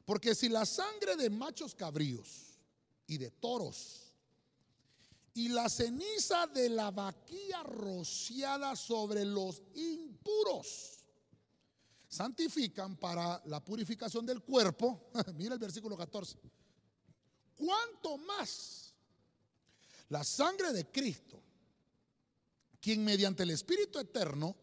Porque 0.05 0.35
si 0.35 0.49
la 0.49 0.65
sangre 0.65 1.17
de 1.17 1.29
machos 1.29 1.75
cabríos 1.75 2.59
y 3.07 3.19
de 3.19 3.31
toros 3.31 4.15
y 5.35 5.49
la 5.49 5.69
ceniza 5.69 6.47
de 6.47 6.71
la 6.71 6.91
vaquilla 6.91 7.63
rociada 7.63 8.75
sobre 8.75 9.25
los 9.25 9.63
impuros 9.75 11.05
santifican 12.09 12.97
para 12.97 13.43
la 13.45 13.63
purificación 13.63 14.25
del 14.25 14.43
cuerpo, 14.43 15.11
mira 15.35 15.55
el 15.55 15.61
versículo 15.61 15.95
14, 15.95 16.39
¿cuánto 17.55 18.17
más 18.17 18.88
la 20.09 20.25
sangre 20.25 20.73
de 20.73 20.87
Cristo, 20.87 21.43
quien 22.81 23.05
mediante 23.05 23.43
el 23.43 23.51
Espíritu 23.51 23.99
Eterno 23.99 24.57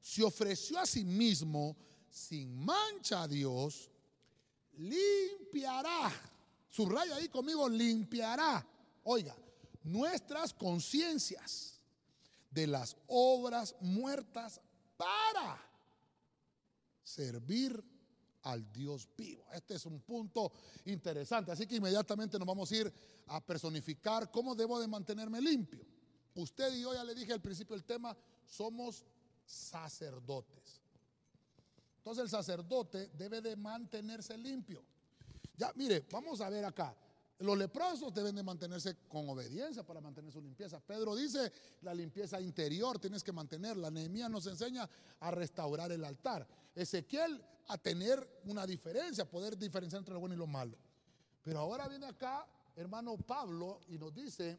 se 0.00 0.24
ofreció 0.24 0.78
a 0.78 0.86
sí 0.86 1.04
mismo 1.04 1.76
sin 2.10 2.64
mancha 2.64 3.22
a 3.22 3.28
Dios, 3.28 3.90
limpiará, 4.78 6.12
subraya 6.68 7.16
ahí 7.16 7.28
conmigo, 7.28 7.68
limpiará, 7.68 8.66
oiga, 9.04 9.36
nuestras 9.84 10.52
conciencias 10.52 11.80
de 12.50 12.66
las 12.66 12.96
obras 13.06 13.74
muertas 13.80 14.60
para 14.96 15.60
servir 17.02 17.82
al 18.42 18.72
Dios 18.72 19.08
vivo. 19.16 19.44
Este 19.52 19.74
es 19.74 19.86
un 19.86 20.00
punto 20.00 20.52
interesante. 20.86 21.52
Así 21.52 21.66
que 21.66 21.76
inmediatamente 21.76 22.38
nos 22.38 22.46
vamos 22.46 22.70
a 22.70 22.76
ir 22.76 22.92
a 23.28 23.44
personificar 23.44 24.30
cómo 24.30 24.54
debo 24.54 24.80
de 24.80 24.88
mantenerme 24.88 25.40
limpio. 25.40 25.84
Usted 26.34 26.74
y 26.74 26.82
yo 26.82 26.94
ya 26.94 27.04
le 27.04 27.14
dije 27.14 27.32
al 27.32 27.40
principio 27.40 27.76
del 27.76 27.84
tema, 27.84 28.16
somos 28.46 29.04
sacerdotes. 29.44 30.80
Entonces 31.98 32.24
el 32.24 32.30
sacerdote 32.30 33.10
debe 33.14 33.40
de 33.40 33.54
mantenerse 33.54 34.36
limpio. 34.36 34.82
Ya, 35.56 35.72
mire, 35.76 36.06
vamos 36.10 36.40
a 36.40 36.48
ver 36.48 36.64
acá. 36.64 36.96
Los 37.38 37.58
leprosos 37.58 38.14
deben 38.14 38.36
de 38.36 38.42
mantenerse 38.42 38.96
con 39.08 39.28
obediencia 39.28 39.84
para 39.84 40.00
mantener 40.00 40.32
su 40.32 40.40
limpieza. 40.40 40.80
Pedro 40.80 41.14
dice 41.16 41.52
la 41.82 41.92
limpieza 41.92 42.40
interior 42.40 42.98
tienes 42.98 43.22
que 43.22 43.32
mantenerla. 43.32 43.90
Nehemías 43.90 44.30
nos 44.30 44.46
enseña 44.46 44.88
a 45.20 45.30
restaurar 45.30 45.90
el 45.92 46.04
altar. 46.04 46.46
Ezequiel 46.74 47.44
a 47.68 47.78
tener 47.78 48.40
una 48.44 48.66
diferencia, 48.66 49.28
poder 49.28 49.56
diferenciar 49.56 50.00
entre 50.00 50.14
lo 50.14 50.20
bueno 50.20 50.34
y 50.34 50.38
lo 50.38 50.46
malo. 50.46 50.76
Pero 51.42 51.58
ahora 51.60 51.88
viene 51.88 52.06
acá, 52.06 52.46
hermano 52.76 53.16
Pablo, 53.16 53.80
y 53.88 53.98
nos 53.98 54.14
dice 54.14 54.58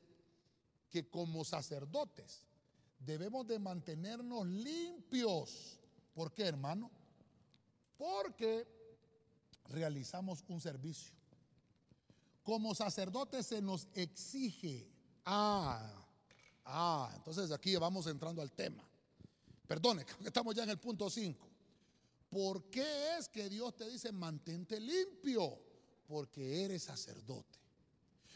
que 0.90 1.10
como 1.10 1.44
sacerdotes 1.44 2.46
debemos 3.00 3.48
de 3.48 3.60
mantenernos 3.60 4.46
limpios. 4.48 5.80
¿Por 6.14 6.34
qué, 6.34 6.44
hermano? 6.44 6.92
Porque 7.98 8.68
realizamos 9.70 10.44
un 10.48 10.62
servicio. 10.62 11.14
Como 12.44 12.76
sacerdotes 12.76 13.48
se 13.48 13.62
nos 13.62 13.88
exige. 13.94 14.88
Ah, 15.26 16.06
ah, 16.66 17.12
entonces 17.16 17.52
aquí 17.52 17.76
vamos 17.78 18.06
entrando 18.08 18.42
al 18.42 18.52
tema. 18.52 18.84
Perdone, 19.68 20.06
estamos 20.26 20.54
ya 20.54 20.64
en 20.64 20.70
el 20.70 20.80
punto 20.80 21.10
5. 21.10 21.53
¿Por 22.34 22.70
qué 22.70 23.18
es 23.18 23.30
que 23.30 23.48
Dios 23.50 23.76
te 23.76 23.88
dice 23.88 24.12
mantente 24.12 24.80
limpio? 24.80 25.60
Porque 26.08 26.66
eres 26.66 26.84
sacerdote. 26.84 27.60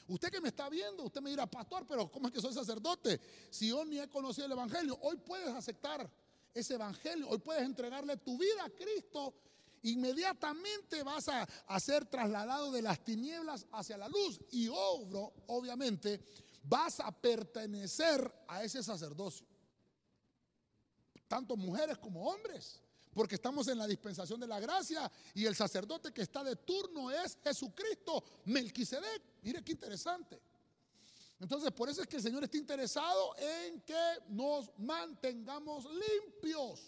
Usted 0.08 0.30
que 0.30 0.40
me 0.40 0.50
está 0.50 0.70
viendo, 0.70 1.04
usted 1.04 1.20
me 1.20 1.32
dirá, 1.32 1.48
pastor, 1.48 1.86
pero 1.88 2.10
¿cómo 2.12 2.28
es 2.28 2.34
que 2.34 2.40
soy 2.40 2.54
sacerdote? 2.54 3.20
Si 3.50 3.70
yo 3.70 3.84
ni 3.84 4.00
he 4.00 4.08
conocido 4.08 4.46
el 4.46 4.54
Evangelio, 4.54 4.98
hoy 5.02 5.18
puedes 5.18 5.50
aceptar 5.50 6.10
ese 6.54 6.76
Evangelio, 6.76 7.28
hoy 7.28 7.40
puedes 7.40 7.64
entregarle 7.64 8.16
tu 8.18 8.38
vida 8.38 8.64
a 8.64 8.70
Cristo 8.70 9.34
inmediatamente 9.84 11.04
vas 11.04 11.30
a, 11.30 11.80
ser 11.80 12.06
trasladado 12.06 12.72
de 12.72 12.82
las 12.82 13.04
tinieblas 13.04 13.66
hacia 13.72 13.98
la 13.98 14.10
luz 14.10 14.40
y 14.52 14.68
obro, 14.68 15.34
obviamente, 15.48 16.22
vas 16.64 17.00
a 17.00 17.12
pertenecer 17.12 18.34
a 18.48 18.64
ese 18.64 18.84
sacerdocio. 18.84 19.48
Tanto 21.28 21.56
mujeres 21.58 21.98
como 21.98 22.30
hombres, 22.30 22.82
porque 23.18 23.34
estamos 23.34 23.68
en 23.68 23.80
la 23.80 23.88
dispensación 23.88 24.40
de 24.40 24.46
la 24.46 24.60
gracia 24.60 25.12
y 25.34 25.48
el 25.48 25.56
sacerdote 25.56 26.14
que 26.14 26.22
está 26.22 26.44
de 26.44 26.56
turno 26.56 27.10
es 27.10 27.40
Jesucristo, 27.44 28.24
Melquisedec. 28.46 29.24
Mire 29.42 29.64
qué 29.64 29.72
interesante. 29.72 30.40
Entonces, 31.40 31.72
por 31.72 31.90
eso 31.90 32.04
es 32.04 32.08
que 32.08 32.18
el 32.18 32.22
Señor 32.22 32.44
está 32.44 32.58
interesado 32.58 33.36
en 33.40 33.82
que 33.82 34.20
nos 34.30 34.70
mantengamos 34.78 35.86
limpios. 35.86 36.80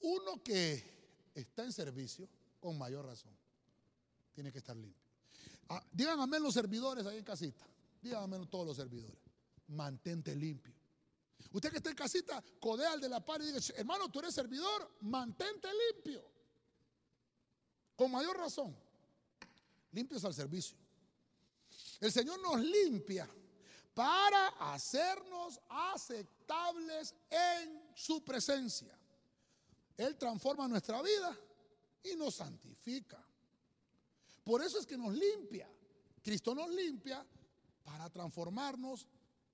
Uno 0.00 0.42
que 0.44 1.30
está 1.34 1.64
en 1.64 1.72
servicio, 1.72 2.28
con 2.60 2.76
mayor 2.76 3.06
razón, 3.06 3.34
tiene 4.34 4.52
que 4.52 4.58
estar 4.58 4.76
limpio. 4.76 5.08
Ah, 5.70 5.82
digan 5.90 6.20
amén 6.20 6.42
los 6.42 6.52
servidores 6.52 7.06
ahí 7.06 7.16
en 7.16 7.24
casita. 7.24 7.66
Digan 8.02 8.24
amén 8.24 8.46
todos 8.50 8.66
los 8.66 8.76
servidores. 8.76 9.16
Mantente 9.68 10.36
limpio. 10.36 10.73
Usted 11.54 11.70
que 11.70 11.76
está 11.76 11.90
en 11.90 11.96
casita, 11.96 12.42
codea 12.58 12.94
al 12.94 13.00
de 13.00 13.08
la 13.08 13.24
par 13.24 13.40
y 13.40 13.46
diga, 13.46 13.60
hermano, 13.76 14.10
tú 14.10 14.18
eres 14.18 14.34
servidor, 14.34 14.96
mantente 15.02 15.68
limpio. 15.92 16.28
Con 17.94 18.10
mayor 18.10 18.36
razón. 18.36 18.76
Limpios 19.92 20.24
al 20.24 20.34
servicio. 20.34 20.76
El 22.00 22.10
Señor 22.10 22.40
nos 22.42 22.60
limpia 22.60 23.30
para 23.94 24.48
hacernos 24.72 25.60
aceptables 25.68 27.14
en 27.30 27.84
su 27.94 28.24
presencia. 28.24 28.98
Él 29.96 30.18
transforma 30.18 30.66
nuestra 30.66 31.00
vida 31.02 31.38
y 32.02 32.16
nos 32.16 32.34
santifica. 32.34 33.24
Por 34.42 34.60
eso 34.60 34.80
es 34.80 34.86
que 34.86 34.98
nos 34.98 35.14
limpia. 35.14 35.70
Cristo 36.20 36.52
nos 36.52 36.68
limpia 36.70 37.24
para 37.84 38.10
transformarnos 38.10 39.06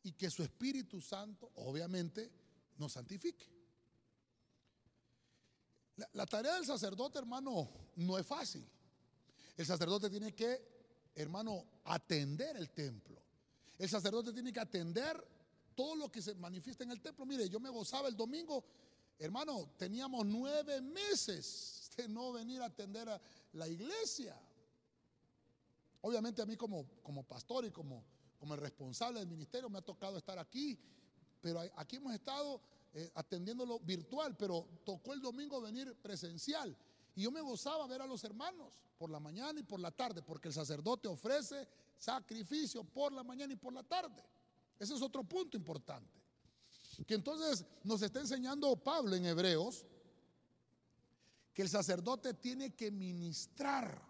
y 0.03 0.13
que 0.13 0.31
su 0.31 0.43
Espíritu 0.43 1.01
Santo, 1.01 1.51
obviamente, 1.57 2.31
nos 2.79 2.93
santifique. 2.93 3.47
La, 6.13 6.27
tarea 6.27 6.55
del 6.55 6.65
sacerdote, 6.65 7.19
hermano, 7.19 7.69
no 7.97 8.19
es 8.19 8.27
fácil. 8.27 8.67
El 9.57 9.67
sacerdote 9.67 10.09
tiene 10.09 10.35
que, 10.35 11.11
hermano, 11.15 11.67
atender 11.85 12.57
el 12.57 12.71
templo. 12.71 13.23
El 13.79 13.89
sacerdote 13.89 14.33
tiene 14.33 14.53
que 14.53 14.61
atender 14.61 15.23
todo 15.75 15.95
lo 15.97 16.11
que 16.11 16.23
se 16.23 16.35
manifiesta 16.35 16.85
en 16.85 16.91
el 16.91 17.01
templo. 17.01 17.27
Mire, 17.27 17.49
yo 17.49 17.61
me 17.61 17.69
gozaba 17.69 18.09
el 18.09 18.17
domingo 18.17 18.65
Hermano, 19.21 19.69
teníamos 19.77 20.25
nueve 20.25 20.81
meses 20.81 21.91
de 21.95 22.09
no 22.09 22.33
venir 22.33 22.63
a 22.63 22.67
atender 22.67 23.07
a 23.07 23.21
la 23.53 23.69
iglesia. 23.69 24.35
Obviamente 26.01 26.41
a 26.41 26.47
mí 26.47 26.57
como, 26.57 26.87
como 27.03 27.23
pastor 27.25 27.67
y 27.67 27.71
como, 27.71 28.03
como 28.41 28.55
el 28.55 28.61
responsable 28.61 29.21
del 29.21 29.29
ministerio 29.29 29.69
me 29.69 29.79
ha 29.79 29.83
tocado 29.83 30.17
estar 30.17 30.39
aquí, 30.39 30.77
pero 31.41 31.61
aquí 31.77 31.97
hemos 31.97 32.15
estado 32.15 32.61
eh, 32.95 33.13
atendiéndolo 33.15 33.79
virtual, 33.81 34.37
pero 34.37 34.67
tocó 34.85 35.13
el 35.13 35.21
domingo 35.21 35.61
venir 35.61 35.95
presencial. 36.03 36.75
Y 37.15 37.23
yo 37.23 37.31
me 37.31 37.43
gozaba 37.43 37.87
ver 37.87 38.01
a 38.01 38.07
los 38.07 38.25
hermanos 38.25 38.81
por 38.99 39.11
la 39.11 39.21
mañana 39.21 39.61
y 39.61 39.63
por 39.63 39.79
la 39.79 39.91
tarde, 39.91 40.23
porque 40.23 40.49
el 40.49 40.55
sacerdote 40.55 41.07
ofrece 41.07 41.69
sacrificio 41.99 42.83
por 42.83 43.13
la 43.13 43.23
mañana 43.23 43.53
y 43.53 43.57
por 43.57 43.75
la 43.75 43.83
tarde. 43.83 44.25
Ese 44.79 44.95
es 44.95 45.03
otro 45.03 45.23
punto 45.23 45.57
importante 45.57 46.21
que 47.07 47.15
entonces 47.15 47.65
nos 47.85 48.03
está 48.03 48.21
enseñando 48.21 48.75
Pablo 48.77 49.15
en 49.15 49.25
Hebreos 49.25 49.87
que 51.53 51.63
el 51.63 51.69
sacerdote 51.69 52.35
tiene 52.35 52.75
que 52.75 52.91
ministrar. 52.91 54.03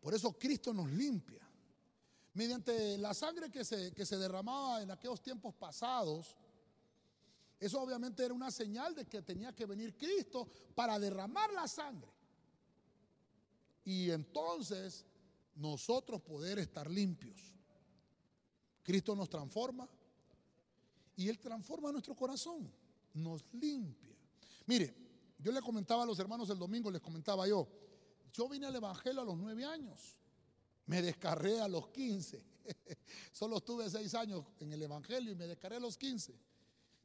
Por 0.00 0.14
eso 0.14 0.32
Cristo 0.32 0.72
nos 0.72 0.90
limpia. 0.90 1.43
Mediante 2.34 2.98
la 2.98 3.14
sangre 3.14 3.50
que 3.50 3.64
se, 3.64 3.92
que 3.92 4.04
se 4.04 4.18
derramaba 4.18 4.82
en 4.82 4.90
aquellos 4.90 5.22
tiempos 5.22 5.54
pasados, 5.54 6.36
eso 7.58 7.80
obviamente 7.80 8.24
era 8.24 8.34
una 8.34 8.50
señal 8.50 8.94
de 8.94 9.06
que 9.06 9.22
tenía 9.22 9.54
que 9.54 9.66
venir 9.66 9.96
Cristo 9.96 10.48
para 10.74 10.98
derramar 10.98 11.52
la 11.52 11.66
sangre. 11.66 12.10
Y 13.84 14.10
entonces 14.10 15.04
nosotros 15.54 16.20
poder 16.22 16.58
estar 16.58 16.90
limpios. 16.90 17.52
Cristo 18.82 19.14
nos 19.14 19.30
transforma, 19.30 19.88
y 21.16 21.28
Él 21.28 21.38
transforma 21.38 21.92
nuestro 21.92 22.14
corazón, 22.14 22.70
nos 23.14 23.44
limpia. 23.52 24.14
Mire, 24.66 24.94
yo 25.38 25.52
le 25.52 25.62
comentaba 25.62 26.02
a 26.02 26.06
los 26.06 26.18
hermanos 26.18 26.50
el 26.50 26.58
domingo, 26.58 26.90
les 26.90 27.00
comentaba 27.00 27.46
yo, 27.46 27.68
yo 28.32 28.48
vine 28.48 28.66
al 28.66 28.76
Evangelio 28.76 29.22
a 29.22 29.24
los 29.24 29.36
nueve 29.36 29.64
años, 29.64 30.16
me 30.86 31.02
descarré 31.02 31.60
a 31.60 31.68
los 31.68 31.88
quince, 31.88 32.44
solo 33.32 33.58
estuve 33.58 33.88
seis 33.90 34.14
años 34.14 34.44
en 34.60 34.72
el 34.72 34.82
Evangelio 34.82 35.32
y 35.32 35.34
me 35.34 35.46
descarré 35.46 35.76
a 35.76 35.80
los 35.80 35.96
quince. 35.96 36.38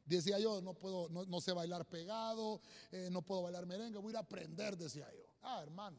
Decía 0.05 0.39
yo, 0.39 0.59
no 0.61 0.73
puedo, 0.73 1.07
no, 1.09 1.41
sé 1.41 1.51
bailar 1.51 1.87
pegado, 1.87 2.61
eh, 2.91 3.09
no 3.11 3.21
puedo 3.21 3.43
bailar 3.43 3.65
merengue, 3.67 3.99
voy 3.99 4.09
a 4.09 4.11
ir 4.11 4.17
a 4.17 4.21
aprender, 4.21 4.75
decía 4.75 5.07
yo. 5.15 5.23
Ah, 5.43 5.61
hermano, 5.61 5.97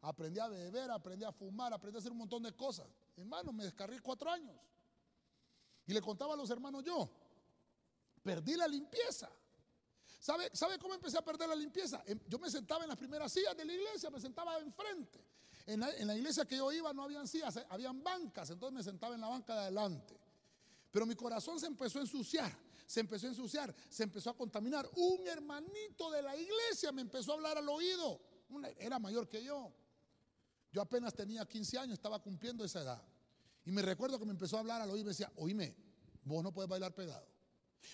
aprendí 0.00 0.40
a 0.40 0.48
beber, 0.48 0.90
aprendí 0.90 1.24
a 1.24 1.30
fumar, 1.30 1.72
aprendí 1.72 1.96
a 1.96 2.00
hacer 2.00 2.10
un 2.10 2.18
montón 2.18 2.42
de 2.42 2.52
cosas. 2.52 2.88
Hermano, 3.16 3.52
me 3.52 3.64
descarré 3.64 4.00
cuatro 4.00 4.30
años. 4.30 4.56
Y 5.86 5.92
le 5.92 6.00
contaba 6.00 6.34
a 6.34 6.36
los 6.36 6.50
hermanos 6.50 6.82
yo, 6.84 7.08
Perdí 8.22 8.54
la 8.54 8.68
limpieza. 8.68 9.30
¿Sabe, 10.20 10.50
¿Sabe 10.52 10.78
cómo 10.78 10.94
empecé 10.94 11.18
a 11.18 11.24
perder 11.24 11.48
la 11.48 11.56
limpieza? 11.56 12.02
Em, 12.06 12.18
yo 12.28 12.38
me 12.38 12.48
sentaba 12.48 12.84
en 12.84 12.88
las 12.88 12.98
primeras 12.98 13.32
sillas 13.32 13.56
de 13.56 13.64
la 13.64 13.72
iglesia, 13.72 14.08
me 14.10 14.20
sentaba 14.20 14.58
enfrente. 14.58 15.24
En 15.66 15.80
la, 15.80 16.16
iglesia 16.16 16.44
que 16.44 16.56
yo 16.56 16.72
iba 16.72 16.92
no 16.92 17.04
habían 17.04 17.26
sillas, 17.28 17.56
eh, 17.56 17.66
habían 17.68 18.02
bancas, 18.02 18.50
entonces 18.50 18.76
me 18.76 18.82
sentaba 18.82 19.14
en 19.14 19.20
la 19.20 19.28
banca 19.28 19.54
de 19.54 19.60
adelante. 19.60 20.18
Pero 20.90 21.06
mi 21.06 21.14
corazón 21.14 21.58
se 21.58 21.66
empezó 21.66 21.98
a 21.98 22.02
ensuciar, 22.02 22.52
se 22.86 23.00
empezó 23.00 23.26
a 23.26 23.30
ensuciar, 23.30 23.74
se 23.88 24.02
empezó 24.02 24.30
a 24.30 24.36
contaminar. 24.36 24.88
Un 24.96 25.26
hermanito 25.26 26.10
de 26.10 26.22
la 26.22 26.36
iglesia 26.36 26.92
me 26.92 27.02
empezó 27.02 27.32
a 27.32 27.34
hablar 27.36 27.58
al 27.58 27.68
oído, 27.68 28.20
era 28.78 28.98
mayor 28.98 29.28
que 29.28 29.42
yo. 29.42 29.72
Yo 30.72 30.80
apenas 30.80 31.14
tenía 31.14 31.46
15 31.46 31.78
años, 31.78 31.94
estaba 31.94 32.18
cumpliendo 32.18 32.64
esa 32.64 32.80
edad. 32.80 33.02
Y 33.64 33.70
me 33.70 33.82
recuerdo 33.82 34.18
que 34.18 34.24
me 34.24 34.32
empezó 34.32 34.56
a 34.56 34.60
hablar 34.60 34.80
al 34.80 34.90
oído 34.90 35.00
y 35.00 35.04
me 35.04 35.10
decía, 35.10 35.30
oíme, 35.36 35.76
vos 36.24 36.42
no 36.42 36.52
puedes 36.52 36.68
bailar 36.68 36.94
pegado. 36.94 37.26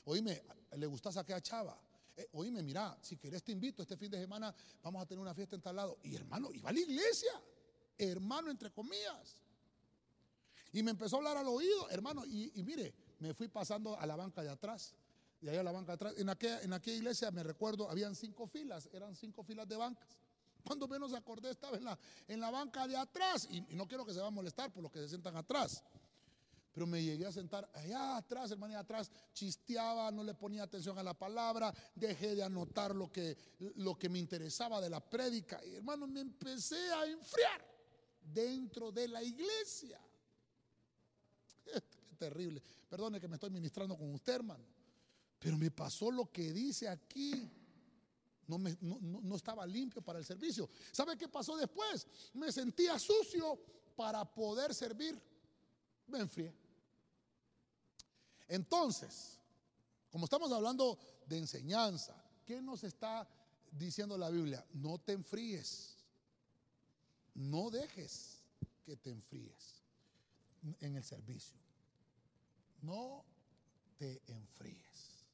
Oíme, 0.04 0.42
le 0.76 0.86
gusta 0.86 1.12
saquear 1.12 1.42
chava. 1.42 1.78
Eh, 2.16 2.28
oíme, 2.32 2.62
mira, 2.62 2.98
si 3.00 3.16
querés 3.16 3.42
te 3.42 3.52
invito, 3.52 3.82
este 3.82 3.96
fin 3.96 4.10
de 4.10 4.18
semana 4.18 4.54
vamos 4.82 5.02
a 5.02 5.06
tener 5.06 5.20
una 5.20 5.34
fiesta 5.34 5.56
en 5.56 5.62
tal 5.62 5.76
lado. 5.76 5.98
Y 6.02 6.14
hermano, 6.16 6.50
iba 6.52 6.70
a 6.70 6.72
la 6.72 6.80
iglesia, 6.80 7.32
hermano, 7.98 8.50
entre 8.50 8.70
comillas. 8.70 9.42
Y 10.72 10.82
me 10.82 10.90
empezó 10.90 11.16
a 11.16 11.18
hablar 11.18 11.36
al 11.36 11.48
oído, 11.48 11.88
hermano, 11.90 12.24
y, 12.26 12.52
mire, 12.64 12.94
me 13.18 13.34
fui 13.34 13.48
pasando 13.48 13.98
a 13.98 14.06
la 14.06 14.16
banca 14.16 14.42
de 14.42 14.50
atrás. 14.50 14.94
Y 15.40 15.48
ahí 15.48 15.56
a 15.56 15.62
la 15.62 15.72
banca 15.72 15.94
atrás. 15.94 16.14
En 16.16 16.28
aquella, 16.28 16.60
en 16.62 16.72
aquella 16.72 16.96
iglesia, 16.96 17.30
me 17.30 17.42
recuerdo, 17.42 17.88
habían 17.90 18.14
cinco 18.14 18.46
filas, 18.46 18.88
eran 18.92 19.14
cinco 19.14 19.42
filas 19.42 19.68
de 19.68 19.76
bancas. 19.76 20.08
Cuando 20.64 20.86
menos 20.88 21.14
acordé, 21.14 21.50
estaba 21.50 21.78
en 22.28 22.40
la, 22.40 22.50
banca 22.50 22.86
de 22.86 22.96
atrás. 22.96 23.48
Y, 23.50 23.64
y 23.72 23.76
no 23.76 23.86
quiero 23.86 24.04
que 24.04 24.12
se 24.12 24.20
va 24.20 24.26
a 24.26 24.30
molestar 24.30 24.72
por 24.72 24.82
los 24.82 24.92
que 24.92 24.98
se 24.98 25.08
sientan 25.08 25.36
atrás. 25.36 25.82
Pero 26.72 26.86
me 26.86 27.02
llegué 27.02 27.24
a 27.24 27.32
sentar 27.32 27.68
allá 27.74 28.18
atrás, 28.18 28.50
hermano, 28.50 28.74
allá 28.74 28.80
atrás, 28.80 29.10
chisteaba, 29.32 30.10
no 30.10 30.22
le 30.22 30.34
ponía 30.34 30.64
atención 30.64 30.98
a 30.98 31.02
la 31.02 31.14
palabra, 31.14 31.74
dejé 31.94 32.34
de 32.34 32.42
anotar 32.42 32.94
lo 32.94 33.10
que, 33.10 33.36
lo 33.76 33.98
que 33.98 34.08
me 34.08 34.18
interesaba 34.18 34.80
de 34.80 34.90
la 34.90 35.00
prédica. 35.00 35.64
Y 35.64 35.76
hermano, 35.76 36.06
me 36.06 36.20
empecé 36.20 36.92
a 36.92 37.06
enfriar 37.06 37.77
dentro 38.32 38.92
de 38.92 39.08
la 39.08 39.22
iglesia. 39.22 40.00
Qué 41.64 42.14
terrible. 42.16 42.62
Perdone 42.88 43.20
que 43.20 43.28
me 43.28 43.36
estoy 43.36 43.50
ministrando 43.50 43.96
con 43.96 44.12
usted, 44.14 44.34
hermano. 44.34 44.64
Pero 45.38 45.56
me 45.56 45.70
pasó 45.70 46.10
lo 46.10 46.30
que 46.30 46.52
dice 46.52 46.88
aquí. 46.88 47.50
No, 48.46 48.58
me, 48.58 48.76
no, 48.80 48.98
no, 49.00 49.36
estaba 49.36 49.66
limpio 49.66 50.00
para 50.00 50.18
el 50.18 50.24
servicio. 50.24 50.68
¿Sabe 50.90 51.16
qué 51.16 51.28
pasó 51.28 51.56
después? 51.56 52.06
Me 52.32 52.50
sentía 52.50 52.98
sucio 52.98 53.58
para 53.94 54.24
poder 54.24 54.74
servir. 54.74 55.20
Me 56.06 56.20
enfrié. 56.20 56.54
Entonces, 58.48 59.38
como 60.10 60.24
estamos 60.24 60.50
hablando 60.50 60.98
de 61.26 61.36
enseñanza, 61.36 62.14
¿qué 62.46 62.62
nos 62.62 62.82
está 62.84 63.28
diciendo 63.70 64.16
la 64.16 64.30
Biblia? 64.30 64.64
No 64.72 64.98
te 64.98 65.12
enfríes. 65.12 65.97
No 67.38 67.70
dejes 67.70 68.42
que 68.84 68.96
te 68.96 69.10
enfríes 69.10 69.80
en 70.80 70.96
el 70.96 71.04
servicio. 71.04 71.56
No 72.82 73.24
te 73.96 74.20
enfríes. 74.26 75.24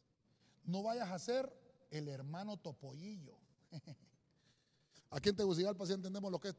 No 0.64 0.82
vayas 0.82 1.10
a 1.10 1.18
ser 1.18 1.50
el 1.90 2.08
hermano 2.08 2.58
topollillo. 2.58 3.38
Aquí 5.12 5.30
en 5.30 5.36
Tegucigalpa 5.36 5.86
sí 5.86 5.94
entendemos 5.94 6.30
lo 6.30 6.38
que 6.38 6.48
es. 6.48 6.56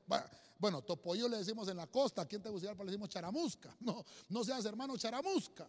Bueno, 0.58 0.82
topollillo 0.82 1.28
le 1.28 1.38
decimos 1.38 1.68
en 1.68 1.78
la 1.78 1.86
costa, 1.86 2.24
aquí 2.24 2.38
en 2.38 2.42
Tegucigalpa 2.42 2.84
le 2.84 2.92
decimos 2.92 3.10
charamusca. 3.10 3.76
No, 3.82 4.04
no 4.30 4.44
seas 4.44 4.66
hermano 4.66 4.98
charamusca. 4.98 5.68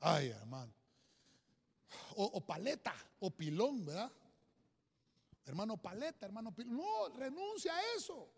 Ay, 0.00 0.28
hermano. 0.30 0.72
O, 2.16 2.24
o, 2.24 2.40
paleta, 2.40 2.94
o 3.20 3.30
pilón, 3.30 3.84
¿verdad? 3.84 4.10
Hermano 5.44 5.76
paleta, 5.76 6.26
hermano. 6.26 6.54
No, 6.66 7.08
renuncia 7.16 7.74
a 7.74 7.96
eso. 7.96 8.28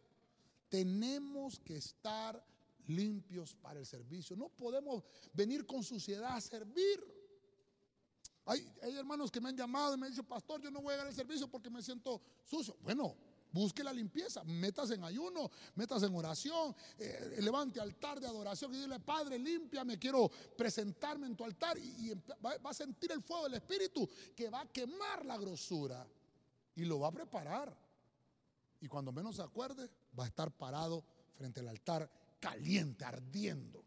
Tenemos 0.69 1.61
que 1.61 1.77
estar 1.77 2.43
limpios 2.87 3.55
para 3.55 3.81
el 3.81 3.87
servicio. 3.87 4.37
No 4.37 4.49
podemos 4.49 5.03
venir 5.33 5.67
con 5.67 5.83
suciedad 5.83 6.37
a 6.37 6.41
servir. 6.41 7.13
Hay, 8.47 8.67
hay, 8.83 8.97
hermanos 8.97 9.31
que 9.31 9.41
me 9.41 9.49
han 9.49 9.57
llamado 9.57 9.95
y 9.95 9.99
me 9.99 10.07
han 10.07 10.13
dicho, 10.13 10.25
pastor, 10.25 10.61
yo 10.61 10.71
no 10.71 10.83
voy 10.83 10.93
a 10.95 10.97
ir 10.97 11.03
al 11.03 11.15
servicio 11.15 11.49
porque 11.49 11.71
me 11.71 11.83
siento 11.83 12.21
sucio. 12.45 12.77
Bueno, 12.83 13.17
busque 13.51 13.83
la 13.83 13.93
limpieza, 13.93 14.43
metas 14.45 14.91
en 14.91 15.03
ayuno, 15.05 15.51
metas 15.77 16.03
en 16.03 16.15
oración, 16.15 16.75
eh, 16.99 17.39
levante 17.41 17.81
altar 17.81 18.21
de 18.21 18.27
adoración 18.27 18.75
y 18.75 18.79
dile, 18.79 19.01
Padre, 19.01 19.39
me 19.39 19.99
quiero 19.99 20.31
presentarme 20.59 21.27
en 21.27 21.37
tu 21.37 21.45
altar 21.45 21.79
y, 21.79 22.11
y 22.11 22.15
va, 22.45 22.59
va 22.59 22.71
a 22.71 22.75
sentir 22.75 23.13
el 23.13 23.23
fuego 23.23 23.45
del 23.45 23.55
Espíritu 23.55 24.09
que 24.35 24.51
va 24.51 24.63
a 24.63 24.73
quemar 24.73 25.25
la 25.25 25.39
grosura 25.39 26.07
y 26.77 26.85
lo 26.85 27.01
va 27.01 27.09
a 27.09 27.13
preparar. 27.13 27.77
Y 28.81 28.89
cuando 28.89 29.13
menos 29.13 29.37
se 29.37 29.43
acuerde, 29.43 29.89
va 30.19 30.25
a 30.25 30.29
estar 30.29 30.51
parado 30.51 31.05
frente 31.35 31.61
al 31.61 31.69
altar 31.69 32.11
caliente, 32.41 33.05
ardiendo. 33.05 33.83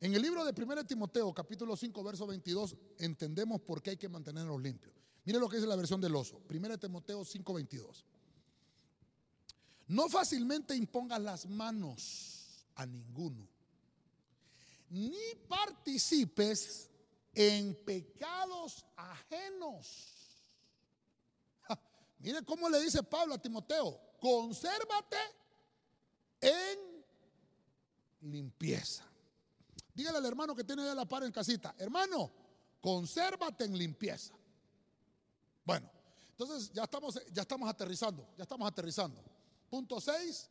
En 0.00 0.14
el 0.14 0.22
libro 0.22 0.44
de 0.44 0.62
1 0.62 0.86
Timoteo, 0.86 1.32
capítulo 1.34 1.76
5, 1.76 2.02
verso 2.02 2.26
22, 2.26 2.74
entendemos 2.98 3.60
por 3.60 3.82
qué 3.82 3.90
hay 3.90 3.96
que 3.98 4.08
mantenernos 4.08 4.60
limpios. 4.62 4.94
Mire 5.24 5.38
lo 5.38 5.48
que 5.48 5.56
dice 5.56 5.68
la 5.68 5.76
versión 5.76 6.00
del 6.00 6.16
oso. 6.16 6.40
1 6.48 6.78
Timoteo 6.78 7.24
5, 7.24 7.52
22. 7.52 8.06
No 9.88 10.08
fácilmente 10.08 10.74
impongas 10.74 11.20
las 11.20 11.46
manos 11.46 12.64
a 12.76 12.86
ninguno, 12.86 13.46
ni 14.88 15.34
participes 15.48 16.88
en 17.34 17.74
pecados 17.84 18.84
ajenos. 18.96 20.19
Mire 22.20 22.44
cómo 22.44 22.68
le 22.68 22.80
dice 22.80 23.02
Pablo 23.02 23.34
a 23.34 23.38
Timoteo, 23.38 23.98
consérvate 24.20 25.16
en 26.40 27.04
limpieza. 28.22 29.04
Dígale 29.94 30.18
al 30.18 30.26
hermano 30.26 30.54
que 30.54 30.64
tiene 30.64 30.84
ya 30.84 30.94
la 30.94 31.06
par 31.06 31.24
en 31.24 31.32
casita, 31.32 31.74
hermano, 31.78 32.30
consérvate 32.80 33.64
en 33.64 33.76
limpieza. 33.76 34.34
Bueno, 35.64 35.90
entonces 36.30 36.72
ya 36.72 36.84
estamos, 36.84 37.20
ya 37.32 37.42
estamos 37.42 37.68
aterrizando, 37.68 38.26
ya 38.36 38.44
estamos 38.44 38.66
aterrizando. 38.66 39.22
Punto 39.68 40.00
6, 40.00 40.48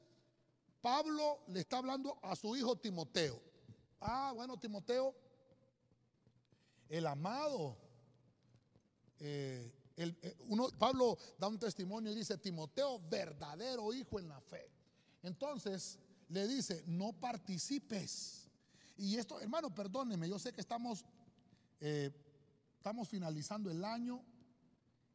Pablo 0.81 1.39
le 1.47 1.61
está 1.61 1.77
hablando 1.77 2.19
a 2.21 2.35
su 2.35 2.55
hijo 2.55 2.75
Timoteo. 2.75 3.41
Ah, 3.99 4.31
bueno, 4.35 4.57
Timoteo, 4.57 5.13
el 6.87 7.05
amado, 7.05 7.75
eh, 9.19 9.73
eh, 10.01 10.37
Pablo 10.77 11.17
da 11.37 11.47
un 11.47 11.59
testimonio 11.59 12.11
y 12.11 12.15
dice, 12.15 12.37
Timoteo, 12.37 13.01
verdadero 13.09 13.93
hijo 13.93 14.19
en 14.19 14.29
la 14.29 14.39
fe. 14.39 14.71
Entonces, 15.23 15.99
le 16.29 16.47
dice, 16.47 16.83
no 16.87 17.11
participes. 17.11 18.47
Y 18.97 19.17
esto, 19.17 19.39
hermano, 19.41 19.73
perdóneme, 19.73 20.29
yo 20.29 20.39
sé 20.39 20.53
que 20.53 20.61
estamos, 20.61 21.03
eh, 21.81 22.11
estamos 22.77 23.09
finalizando 23.09 23.69
el 23.69 23.83
año 23.83 24.23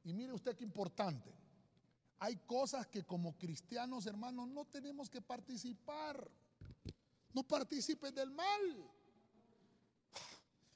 y 0.05 0.12
mire 0.12 0.32
usted 0.32 0.55
qué 0.57 0.64
importante. 0.64 1.35
Hay 2.18 2.37
cosas 2.47 2.87
que 2.87 3.05
como 3.05 3.37
cristianos, 3.37 4.07
hermanos, 4.07 4.49
no 4.49 4.66
tenemos 4.66 5.09
que 5.09 5.20
participar. 5.20 6.30
No 7.32 7.43
participes 7.43 8.14
del 8.14 8.30
mal. 8.30 8.91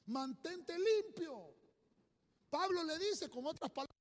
Mantente 0.07 0.73
limpio. 0.77 1.53
Pablo 2.49 2.83
le 2.83 2.97
dice 2.99 3.29
con 3.29 3.45
otras 3.45 3.71
palabras, 3.71 3.98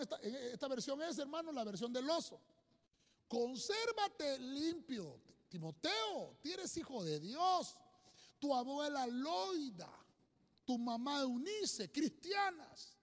esta, 0.00 0.18
en 0.22 0.34
esta 0.34 0.68
versión 0.68 1.00
es, 1.02 1.18
hermano, 1.18 1.52
la 1.52 1.64
versión 1.64 1.92
del 1.92 2.08
oso. 2.08 2.40
Consérvate 3.28 4.38
limpio, 4.38 5.20
Timoteo, 5.48 6.36
tú 6.42 6.48
eres 6.50 6.76
hijo 6.76 7.02
de 7.02 7.18
Dios. 7.18 7.76
Tu 8.38 8.54
abuela 8.54 9.06
Loida, 9.06 9.90
tu 10.64 10.76
mamá 10.76 11.20
Eunice, 11.20 11.90
cristianas. 11.90 12.96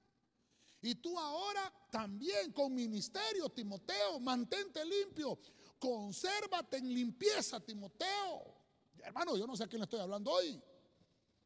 Y 0.81 0.95
tú 0.95 1.17
ahora 1.17 1.73
también 1.89 2.51
con 2.51 2.73
ministerio, 2.73 3.49
Timoteo, 3.49 4.19
mantente 4.19 4.83
limpio. 4.85 5.39
Consérvate 5.77 6.77
en 6.77 6.93
limpieza, 6.93 7.59
Timoteo. 7.59 8.55
Hermano, 8.99 9.37
yo 9.37 9.47
no 9.47 9.55
sé 9.55 9.63
a 9.63 9.67
quién 9.67 9.79
le 9.79 9.85
estoy 9.85 9.99
hablando 9.99 10.31
hoy. 10.31 10.61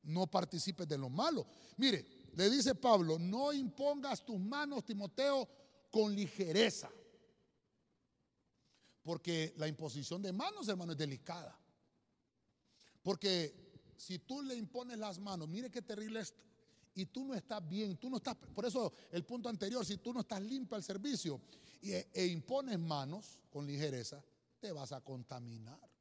No 0.03 0.27
participes 0.27 0.87
de 0.87 0.97
lo 0.97 1.09
malo. 1.09 1.45
Mire, 1.77 2.05
le 2.35 2.49
dice 2.49 2.75
Pablo, 2.75 3.19
no 3.19 3.53
impongas 3.53 4.25
tus 4.25 4.39
manos, 4.39 4.85
Timoteo, 4.85 5.47
con 5.91 6.15
ligereza. 6.15 6.91
Porque 9.03 9.53
la 9.57 9.67
imposición 9.67 10.21
de 10.21 10.33
manos, 10.33 10.67
hermano, 10.67 10.93
es 10.93 10.97
delicada. 10.97 11.59
Porque 13.01 13.93
si 13.97 14.19
tú 14.19 14.41
le 14.41 14.55
impones 14.55 14.97
las 14.97 15.19
manos, 15.19 15.47
mire 15.47 15.69
qué 15.69 15.81
terrible 15.81 16.21
esto, 16.21 16.43
y 16.95 17.07
tú 17.07 17.25
no 17.25 17.33
estás 17.33 17.67
bien, 17.67 17.97
tú 17.97 18.09
no 18.09 18.17
estás, 18.17 18.35
por 18.35 18.65
eso 18.65 18.93
el 19.11 19.25
punto 19.25 19.49
anterior, 19.49 19.85
si 19.85 19.97
tú 19.97 20.13
no 20.13 20.21
estás 20.21 20.41
limpio 20.41 20.75
al 20.75 20.83
servicio 20.83 21.41
e, 21.81 22.09
e 22.13 22.25
impones 22.27 22.79
manos 22.79 23.39
con 23.49 23.65
ligereza, 23.65 24.23
te 24.59 24.71
vas 24.71 24.91
a 24.91 25.01
contaminar. 25.01 25.92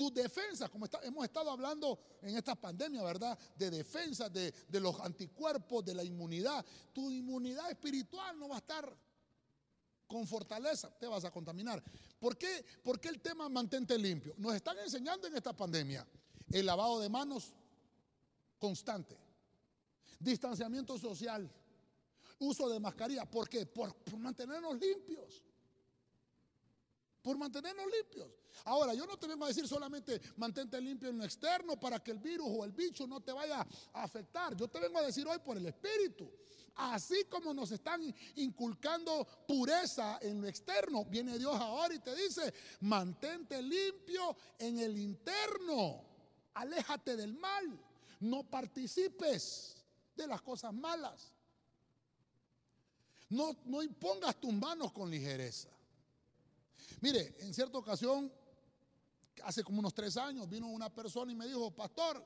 Tu 0.00 0.10
defensa, 0.10 0.70
como 0.70 0.86
hemos 1.02 1.24
estado 1.24 1.50
hablando 1.50 1.98
en 2.22 2.34
esta 2.34 2.54
pandemia, 2.54 3.02
¿verdad? 3.02 3.38
De 3.54 3.68
defensa 3.68 4.30
de, 4.30 4.50
los 4.80 4.98
anticuerpos, 4.98 5.84
de 5.84 5.92
la 5.92 6.02
inmunidad. 6.02 6.64
Tu 6.90 7.10
inmunidad 7.10 7.70
espiritual 7.70 8.38
no 8.38 8.48
va 8.48 8.54
a 8.54 8.58
estar 8.60 8.96
con 10.06 10.26
fortaleza, 10.26 10.90
te 10.98 11.06
vas 11.06 11.26
a 11.26 11.30
contaminar. 11.30 11.84
¿Por 12.18 12.38
qué? 12.38 12.64
Porque 12.82 13.08
el 13.08 13.20
tema 13.20 13.46
mantente 13.50 13.98
limpio. 13.98 14.32
Nos 14.38 14.54
están 14.54 14.78
enseñando 14.78 15.26
en 15.26 15.36
esta 15.36 15.54
pandemia 15.54 16.06
el 16.50 16.64
lavado 16.64 16.98
de 16.98 17.10
manos 17.10 17.52
constante, 18.58 19.18
distanciamiento 20.18 20.96
social, 20.96 21.46
uso 22.38 22.70
de 22.70 22.80
mascarilla. 22.80 23.30
¿Por 23.30 23.50
qué? 23.50 23.66
Por, 23.66 23.94
por 23.96 24.18
mantenernos 24.18 24.80
limpios. 24.80 25.42
Por 27.22 27.36
mantenernos 27.36 27.86
limpios. 27.90 28.28
Ahora, 28.64 28.94
yo 28.94 29.06
no 29.06 29.18
te 29.18 29.26
vengo 29.26 29.44
a 29.44 29.48
decir 29.48 29.66
solamente 29.68 30.20
mantente 30.36 30.80
limpio 30.80 31.10
en 31.10 31.18
lo 31.18 31.24
externo 31.24 31.78
para 31.78 32.02
que 32.02 32.10
el 32.10 32.18
virus 32.18 32.46
o 32.48 32.64
el 32.64 32.72
bicho 32.72 33.06
no 33.06 33.20
te 33.20 33.32
vaya 33.32 33.66
a 33.92 34.02
afectar. 34.02 34.56
Yo 34.56 34.68
te 34.68 34.80
vengo 34.80 34.98
a 34.98 35.02
decir 35.02 35.26
hoy 35.26 35.38
por 35.38 35.56
el 35.56 35.66
Espíritu. 35.66 36.30
Así 36.76 37.24
como 37.24 37.52
nos 37.52 37.70
están 37.72 38.02
inculcando 38.36 39.26
pureza 39.46 40.18
en 40.22 40.40
lo 40.40 40.48
externo, 40.48 41.04
viene 41.04 41.38
Dios 41.38 41.54
ahora 41.60 41.94
y 41.94 41.98
te 41.98 42.14
dice, 42.14 42.54
mantente 42.80 43.60
limpio 43.60 44.36
en 44.58 44.78
el 44.78 44.96
interno, 44.96 46.02
aléjate 46.54 47.16
del 47.16 47.34
mal, 47.34 47.78
no 48.20 48.44
participes 48.44 49.76
de 50.16 50.26
las 50.26 50.40
cosas 50.40 50.72
malas. 50.72 51.34
No, 53.28 53.56
no 53.66 53.82
impongas 53.82 54.40
tus 54.40 54.52
manos 54.52 54.90
con 54.92 55.10
ligereza. 55.10 55.68
Mire, 57.00 57.34
en 57.40 57.54
cierta 57.54 57.78
ocasión, 57.78 58.30
hace 59.44 59.64
como 59.64 59.80
unos 59.80 59.94
tres 59.94 60.16
años, 60.16 60.48
vino 60.48 60.68
una 60.68 60.92
persona 60.92 61.32
y 61.32 61.34
me 61.34 61.46
dijo, 61.46 61.70
pastor, 61.70 62.24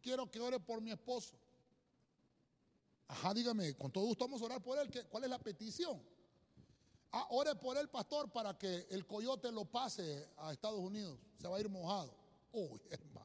quiero 0.00 0.30
que 0.30 0.40
ore 0.40 0.58
por 0.58 0.80
mi 0.80 0.90
esposo. 0.90 1.36
Ajá, 3.08 3.34
dígame, 3.34 3.74
con 3.76 3.90
todo 3.92 4.06
gusto 4.06 4.24
vamos 4.24 4.40
a 4.40 4.46
orar 4.46 4.62
por 4.62 4.78
él. 4.78 4.90
¿Cuál 5.10 5.24
es 5.24 5.30
la 5.30 5.38
petición? 5.38 6.02
Ah, 7.12 7.26
ore 7.30 7.54
por 7.56 7.76
él, 7.76 7.90
pastor, 7.90 8.30
para 8.30 8.56
que 8.56 8.86
el 8.90 9.06
coyote 9.06 9.52
lo 9.52 9.66
pase 9.66 10.30
a 10.38 10.52
Estados 10.52 10.80
Unidos. 10.80 11.18
Se 11.38 11.46
va 11.46 11.58
a 11.58 11.60
ir 11.60 11.68
mojado. 11.68 12.14
Uy, 12.52 12.80
hermano. 12.88 13.21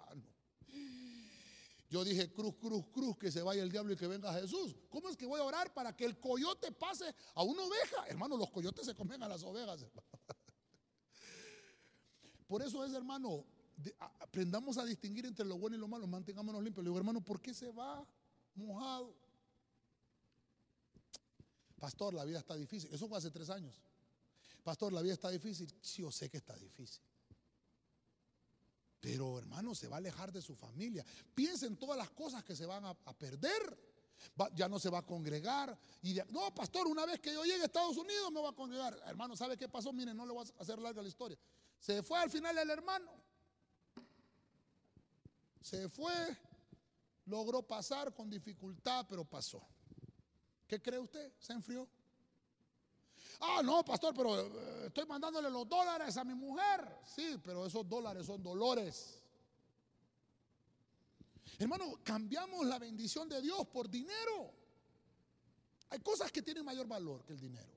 Yo 1.90 2.04
dije, 2.04 2.32
cruz, 2.34 2.54
cruz, 2.60 2.86
cruz, 2.92 3.18
que 3.18 3.32
se 3.32 3.42
vaya 3.42 3.64
el 3.64 3.72
diablo 3.72 3.94
y 3.94 3.96
que 3.96 4.08
venga 4.08 4.34
Jesús. 4.34 4.76
¿Cómo 4.90 5.10
es 5.10 5.16
que 5.16 5.26
voy 5.26 5.40
a 5.40 5.44
orar 5.44 5.74
para 5.74 5.96
que 5.96 6.04
el 6.04 6.20
coyote 6.20 6.72
pase 6.72 7.16
a 7.34 7.44
una 7.44 7.64
oveja? 7.64 8.08
Hermano, 8.08 8.36
los 8.36 8.50
coyotes 8.50 8.86
se 8.86 8.94
comen 8.94 9.24
a 9.24 9.30
las 9.30 9.44
ovejas. 9.44 9.86
Por 12.48 12.62
eso 12.62 12.84
es, 12.84 12.94
hermano, 12.94 13.46
aprendamos 14.20 14.78
a 14.78 14.86
distinguir 14.86 15.26
entre 15.26 15.46
lo 15.46 15.58
bueno 15.58 15.78
y 15.78 15.80
lo 15.80 15.88
malo, 15.88 16.08
mantengámonos 16.08 16.62
limpios. 16.62 16.84
Le 16.84 16.90
digo, 16.90 16.98
hermano, 16.98 17.22
¿por 17.22 17.42
qué 17.42 17.54
se 17.54 17.72
va 17.72 18.06
mojado? 18.56 19.16
Pastor, 21.80 22.14
la 22.14 22.26
vida 22.26 22.40
está 22.40 22.56
difícil. 22.56 22.94
Eso 22.94 23.08
fue 23.08 23.18
hace 23.18 23.32
tres 23.32 23.50
años. 23.50 23.82
Pastor, 24.64 24.92
la 24.92 25.02
vida 25.02 25.14
está 25.14 25.30
difícil. 25.30 25.74
Sí, 25.82 26.02
yo 26.02 26.12
sé 26.12 26.30
que 26.30 26.38
está 26.38 26.56
difícil. 26.58 27.02
Pero 29.08 29.40
hermano, 29.40 29.74
se 29.74 29.88
va 29.88 29.96
a 29.96 30.00
alejar 30.00 30.34
de 30.34 30.42
su 30.42 30.54
familia. 30.54 31.06
Piensa 31.34 31.66
en 31.66 31.78
todas 31.78 31.98
las 31.98 32.10
cosas 32.10 32.44
que 32.44 32.54
se 32.54 32.66
van 32.66 32.84
a, 32.84 32.94
perder. 32.94 33.80
ya 34.54 34.68
no 34.68 34.80
se 34.80 34.90
va 34.90 34.98
a 34.98 35.06
congregar. 35.06 35.80
Y 36.02 36.16
no, 36.30 36.54
pastor, 36.54 36.88
una 36.88 37.06
vez 37.06 37.22
que 37.22 37.32
yo 37.32 37.42
llegue 37.46 37.62
a 37.62 37.66
Estados 37.68 37.96
Unidos 37.96 38.30
me 38.34 38.42
voy 38.42 38.50
a 38.50 38.56
congregar. 38.56 39.00
Hermano, 39.06 39.38
¿sabe 39.38 39.56
qué 39.56 39.70
pasó? 39.70 39.94
Miren, 39.94 40.18
no 40.18 40.26
le 40.26 40.34
voy 40.34 40.46
a 40.46 40.62
hacer 40.62 40.78
larga 40.80 41.02
la 41.02 41.08
historia. 41.08 41.38
Se 41.80 42.04
fue 42.04 42.20
al 42.20 42.30
final 42.30 42.58
el 42.58 42.70
hermano. 42.70 43.10
Se 45.62 45.88
fue, 45.88 46.38
logró 47.28 47.66
pasar 47.66 48.14
con 48.14 48.30
dificultad, 48.30 49.06
pero 49.08 49.24
pasó. 49.24 49.66
¿Qué 50.68 50.82
cree 50.82 51.00
usted? 51.00 51.32
¿Se 51.40 51.54
enfrió? 51.54 51.88
Ah, 53.40 53.62
no, 53.64 53.84
pastor, 53.84 54.14
pero 54.16 54.40
eh, 54.40 54.86
estoy 54.88 55.06
mandándole 55.06 55.50
los 55.50 55.68
dólares 55.68 56.18
a 56.18 56.24
mi 56.24 56.34
mujer. 56.34 57.00
Sí, 57.06 57.40
pero 57.44 57.66
esos 57.66 57.88
dólares 57.88 58.26
son 58.26 58.42
dolores. 58.42 59.22
Hermano, 61.60 62.00
cambiamos 62.04 62.66
la 62.66 62.80
bendición 62.80 63.30
de 63.30 63.42
Dios 63.42 63.68
por 63.68 63.90
dinero. 63.90 64.54
Hay 65.90 66.00
cosas 66.00 66.32
que 66.32 66.42
tienen 66.42 66.66
mayor 66.66 66.88
valor 66.88 67.24
que 67.24 67.34
el 67.34 67.40
dinero. 67.40 67.77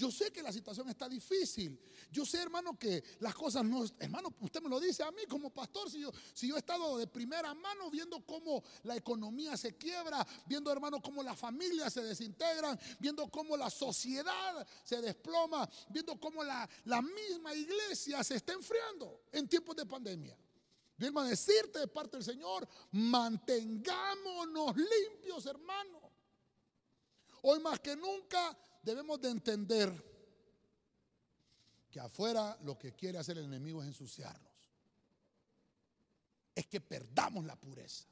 Yo 0.00 0.10
sé 0.10 0.32
que 0.32 0.42
la 0.42 0.50
situación 0.50 0.88
está 0.88 1.10
difícil. 1.10 1.78
Yo 2.10 2.24
sé, 2.24 2.40
hermano, 2.40 2.78
que 2.78 3.04
las 3.18 3.34
cosas 3.34 3.62
no... 3.62 3.84
Hermano, 3.98 4.34
usted 4.40 4.62
me 4.62 4.70
lo 4.70 4.80
dice 4.80 5.02
a 5.02 5.10
mí 5.10 5.26
como 5.28 5.50
pastor, 5.50 5.90
si 5.90 6.00
yo, 6.00 6.10
si 6.32 6.48
yo 6.48 6.56
he 6.56 6.58
estado 6.58 6.96
de 6.96 7.06
primera 7.06 7.52
mano 7.52 7.90
viendo 7.90 8.24
cómo 8.24 8.64
la 8.84 8.96
economía 8.96 9.58
se 9.58 9.76
quiebra, 9.76 10.26
viendo, 10.46 10.72
hermano, 10.72 11.02
cómo 11.02 11.22
las 11.22 11.38
familias 11.38 11.92
se 11.92 12.02
desintegran, 12.02 12.80
viendo 12.98 13.30
cómo 13.30 13.58
la 13.58 13.68
sociedad 13.68 14.66
se 14.82 15.02
desploma, 15.02 15.68
viendo 15.90 16.18
cómo 16.18 16.42
la, 16.42 16.66
la 16.86 17.02
misma 17.02 17.54
iglesia 17.54 18.24
se 18.24 18.36
está 18.36 18.54
enfriando 18.54 19.24
en 19.32 19.46
tiempos 19.50 19.76
de 19.76 19.84
pandemia. 19.84 20.34
Vengo 20.96 21.20
a 21.20 21.24
decirte 21.24 21.78
de 21.78 21.88
parte 21.88 22.16
del 22.16 22.24
Señor, 22.24 22.66
mantengámonos 22.92 24.74
limpios, 24.78 25.44
hermano. 25.44 26.10
Hoy 27.42 27.60
más 27.60 27.80
que 27.80 27.96
nunca 27.96 28.56
debemos 28.82 29.20
de 29.20 29.30
entender 29.30 30.10
que 31.90 32.00
afuera 32.00 32.56
lo 32.62 32.78
que 32.78 32.94
quiere 32.94 33.18
hacer 33.18 33.38
el 33.38 33.44
enemigo 33.44 33.82
es 33.82 33.88
ensuciarnos. 33.88 34.50
Es 36.54 36.66
que 36.66 36.80
perdamos 36.80 37.44
la 37.44 37.56
pureza. 37.56 38.06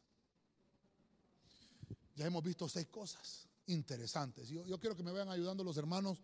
Ya 2.15 2.27
hemos 2.27 2.43
visto 2.43 2.69
seis 2.69 2.89
cosas 2.89 3.47
interesantes. 3.67 4.49
Yo, 4.49 4.67
yo 4.67 4.79
quiero 4.81 4.97
que 4.97 5.03
me 5.03 5.13
vayan 5.13 5.31
ayudando 5.31 5.63
los 5.63 5.77
hermanos 5.77 6.19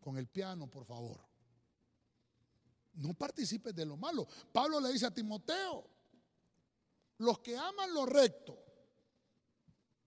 con 0.00 0.16
el 0.16 0.28
piano, 0.28 0.68
por 0.68 0.84
favor. 0.84 1.20
No 2.94 3.14
participes 3.14 3.74
de 3.74 3.84
lo 3.84 3.96
malo. 3.96 4.26
Pablo 4.52 4.80
le 4.80 4.92
dice 4.92 5.06
a 5.06 5.14
Timoteo, 5.14 5.88
los 7.18 7.38
que 7.40 7.56
aman 7.56 7.92
lo 7.92 8.06
recto 8.06 8.58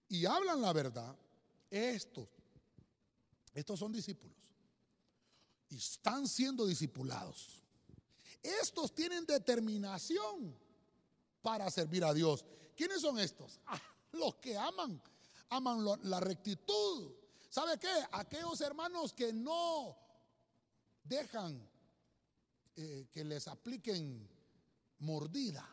y 0.08 0.26
hablan 0.26 0.62
la 0.62 0.74
verdad, 0.74 1.16
estos 1.70 2.28
estos 3.54 3.80
son 3.80 3.92
discípulos. 3.92 4.38
Y 5.70 5.78
están 5.78 6.28
siendo 6.28 6.66
discipulados. 6.66 7.64
Estos 8.42 8.94
tienen 8.94 9.26
determinación 9.26 10.56
para 11.42 11.70
servir 11.70 12.04
a 12.04 12.14
Dios. 12.14 12.46
¿Quiénes 12.76 13.02
son 13.02 13.20
estos? 13.20 13.60
Ah, 13.68 13.82
los 14.12 14.36
que 14.36 14.56
aman, 14.56 15.02
aman 15.50 15.84
la 16.04 16.20
rectitud. 16.20 17.12
¿Sabe 17.50 17.80
qué? 17.80 17.92
Aquellos 18.12 18.62
hermanos 18.62 19.12
que 19.14 19.34
no 19.34 19.98
dejan 21.04 21.68
eh, 22.76 23.08
que 23.12 23.24
les 23.24 23.48
apliquen 23.48 24.28
mordida. 25.00 25.68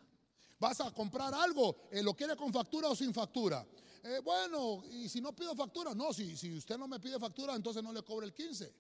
Vas 0.59 0.81
a 0.81 0.91
comprar 0.91 1.33
algo, 1.33 1.89
eh, 1.91 2.03
lo 2.03 2.15
quiere 2.15 2.37
con 2.37 2.53
factura 2.53 2.89
o 2.89 2.97
sin 2.97 3.15
factura. 3.15 3.67
Eh, 4.03 4.21
bueno, 4.25 4.83
y 4.91 5.09
si 5.09 5.21
no 5.21 5.35
pido 5.35 5.55
factura, 5.55 5.95
no, 5.95 6.13
si, 6.13 6.33
usted 6.57 6.79
no 6.79 6.89
me 6.89 6.99
pide 6.99 7.19
factura, 7.19 7.55
entonces 7.55 7.83
no 7.83 7.93
le 7.93 8.03
cobre 8.03 8.27
el 8.27 8.33
15. 8.33 8.73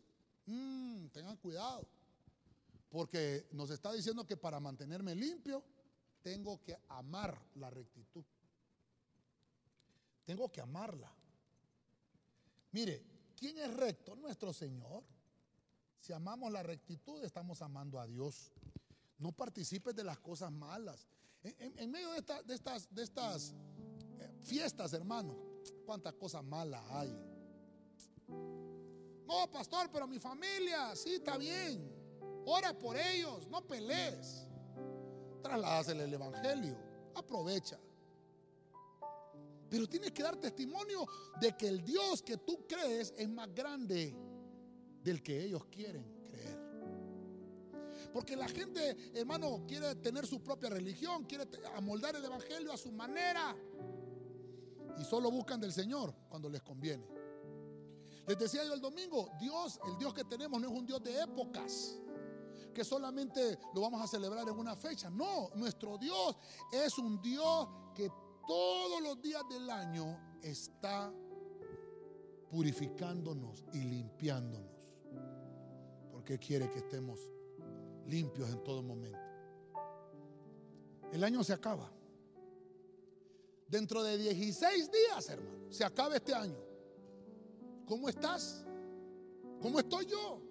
Mm, 0.46 1.06
tengan 1.08 1.36
cuidado, 1.36 1.86
porque 2.88 3.48
nos 3.52 3.70
está 3.70 3.92
diciendo 3.92 4.26
que 4.26 4.36
para 4.36 4.58
mantenerme 4.60 5.14
limpio, 5.14 5.62
tengo 6.22 6.62
que 6.62 6.78
amar 6.88 7.38
la 7.56 7.70
rectitud. 7.70 8.24
Tengo 10.24 10.50
que 10.50 10.60
amarla. 10.60 11.12
Mire, 12.72 13.04
¿quién 13.36 13.58
es 13.58 13.72
recto? 13.74 14.16
Nuestro 14.16 14.52
Señor. 14.52 15.04
Si 15.98 16.14
amamos 16.14 16.50
la 16.50 16.62
rectitud, 16.62 17.22
estamos 17.22 17.60
amando 17.60 18.00
a 18.00 18.06
Dios. 18.06 18.52
No 19.18 19.32
participes 19.32 19.94
de 19.94 20.04
las 20.04 20.18
cosas 20.18 20.50
malas. 20.50 21.06
En, 21.42 21.90
medio 21.90 22.10
de, 22.12 22.22
de, 22.44 22.54
estas, 22.54 22.94
de 22.94 23.02
estas 23.02 23.54
fiestas, 24.42 24.92
hermano. 24.92 25.36
Cuántas 25.84 26.14
cosas 26.14 26.44
malas 26.44 26.82
hay. 26.90 27.16
No, 29.26 29.50
pastor, 29.50 29.90
pero 29.92 30.06
mi 30.06 30.18
familia, 30.18 30.94
sí, 30.96 31.14
está 31.14 31.36
bien. 31.36 31.88
Ora 32.46 32.76
por 32.76 32.96
ellos, 32.96 33.46
no 33.48 33.66
pelees. 33.66 34.46
Trasládasele 35.42 36.04
el 36.04 36.14
evangelio. 36.14 36.76
Aprovecha. 37.14 37.78
Pero 39.68 39.88
tienes 39.88 40.10
que 40.10 40.22
dar 40.22 40.36
testimonio 40.36 41.06
de 41.40 41.56
que 41.56 41.68
el 41.68 41.84
Dios 41.84 42.22
que 42.22 42.38
tú 42.38 42.66
crees 42.66 43.14
es 43.16 43.28
más 43.28 43.54
grande 43.54 44.14
del 45.02 45.22
que 45.22 45.44
ellos 45.44 45.64
quieren 45.66 46.04
creer. 46.24 46.58
Porque 48.12 48.34
la 48.34 48.48
gente, 48.48 48.96
hermano, 49.14 49.64
quiere 49.68 49.94
tener 49.96 50.26
su 50.26 50.42
propia 50.42 50.70
religión, 50.70 51.24
quiere 51.24 51.44
amoldar 51.76 52.16
el 52.16 52.24
evangelio 52.24 52.72
a 52.72 52.76
su 52.76 52.90
manera 52.90 53.56
y 55.00 55.04
solo 55.04 55.30
buscan 55.30 55.58
del 55.58 55.72
Señor 55.72 56.14
cuando 56.28 56.50
les 56.50 56.62
conviene. 56.62 57.06
Les 58.26 58.38
decía 58.38 58.64
yo 58.64 58.74
el 58.74 58.80
domingo, 58.80 59.30
Dios, 59.40 59.80
el 59.88 59.96
Dios 59.96 60.12
que 60.12 60.24
tenemos 60.24 60.60
no 60.60 60.68
es 60.68 60.78
un 60.78 60.84
Dios 60.84 61.02
de 61.02 61.22
épocas, 61.22 61.98
que 62.74 62.84
solamente 62.84 63.58
lo 63.74 63.80
vamos 63.80 64.02
a 64.02 64.06
celebrar 64.06 64.46
en 64.46 64.58
una 64.58 64.76
fecha. 64.76 65.08
No, 65.08 65.48
nuestro 65.54 65.96
Dios 65.96 66.36
es 66.70 66.98
un 66.98 67.20
Dios 67.22 67.68
que 67.94 68.10
todos 68.46 69.02
los 69.02 69.20
días 69.22 69.42
del 69.48 69.68
año 69.70 70.38
está 70.42 71.12
purificándonos 72.50 73.64
y 73.72 73.78
limpiándonos. 73.78 74.70
Porque 76.12 76.38
quiere 76.38 76.70
que 76.70 76.80
estemos 76.80 77.18
limpios 78.06 78.50
en 78.50 78.62
todo 78.62 78.82
momento. 78.82 79.18
El 81.10 81.24
año 81.24 81.42
se 81.42 81.54
acaba. 81.54 81.90
Dentro 83.70 84.02
de 84.02 84.18
16 84.18 84.90
días, 84.90 85.28
hermano, 85.28 85.70
se 85.70 85.84
acaba 85.84 86.16
este 86.16 86.34
año. 86.34 86.58
¿Cómo 87.86 88.08
estás? 88.08 88.64
¿Cómo 89.62 89.78
estoy 89.78 90.06
yo? 90.06 90.42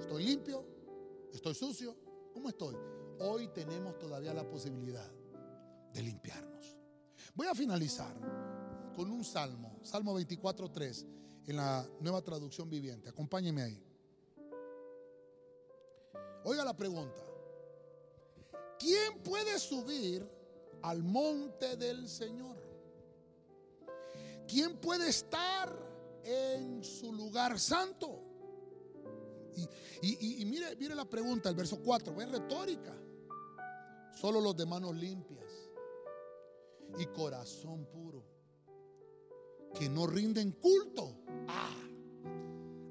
¿Estoy 0.00 0.24
limpio? 0.24 0.66
¿Estoy 1.32 1.54
sucio? 1.54 1.96
¿Cómo 2.32 2.48
estoy? 2.48 2.76
Hoy 3.20 3.46
tenemos 3.54 3.96
todavía 3.96 4.34
la 4.34 4.42
posibilidad 4.48 5.08
de 5.92 6.02
limpiarnos. 6.02 6.76
Voy 7.36 7.46
a 7.46 7.54
finalizar 7.54 8.12
con 8.96 9.08
un 9.08 9.22
salmo, 9.22 9.78
Salmo 9.82 10.18
24.3, 10.18 11.06
en 11.46 11.56
la 11.56 11.88
nueva 12.00 12.22
traducción 12.22 12.68
viviente. 12.68 13.08
Acompáñeme 13.08 13.62
ahí. 13.62 13.84
Oiga 16.42 16.64
la 16.64 16.76
pregunta. 16.76 17.20
¿Quién 18.80 19.22
puede 19.22 19.60
subir 19.60 20.28
al 20.82 21.04
monte 21.04 21.76
del 21.76 22.08
Señor? 22.08 22.63
¿Quién 24.46 24.76
puede 24.78 25.08
estar 25.08 25.76
en 26.24 26.82
su 26.82 27.12
lugar 27.12 27.58
santo? 27.58 28.22
Y, 30.02 30.44
mire, 30.44 30.94
la 30.94 31.04
pregunta, 31.04 31.48
el 31.48 31.54
verso 31.54 31.80
4, 31.82 32.20
es 32.20 32.30
retórica. 32.30 32.94
Solo 34.12 34.40
los 34.40 34.56
de 34.56 34.66
manos 34.66 34.94
limpias 34.94 35.50
y 36.98 37.06
corazón 37.06 37.86
puro, 37.86 38.24
que 39.78 39.88
no 39.88 40.06
rinden 40.06 40.52
culto 40.52 41.16
a, 41.48 41.70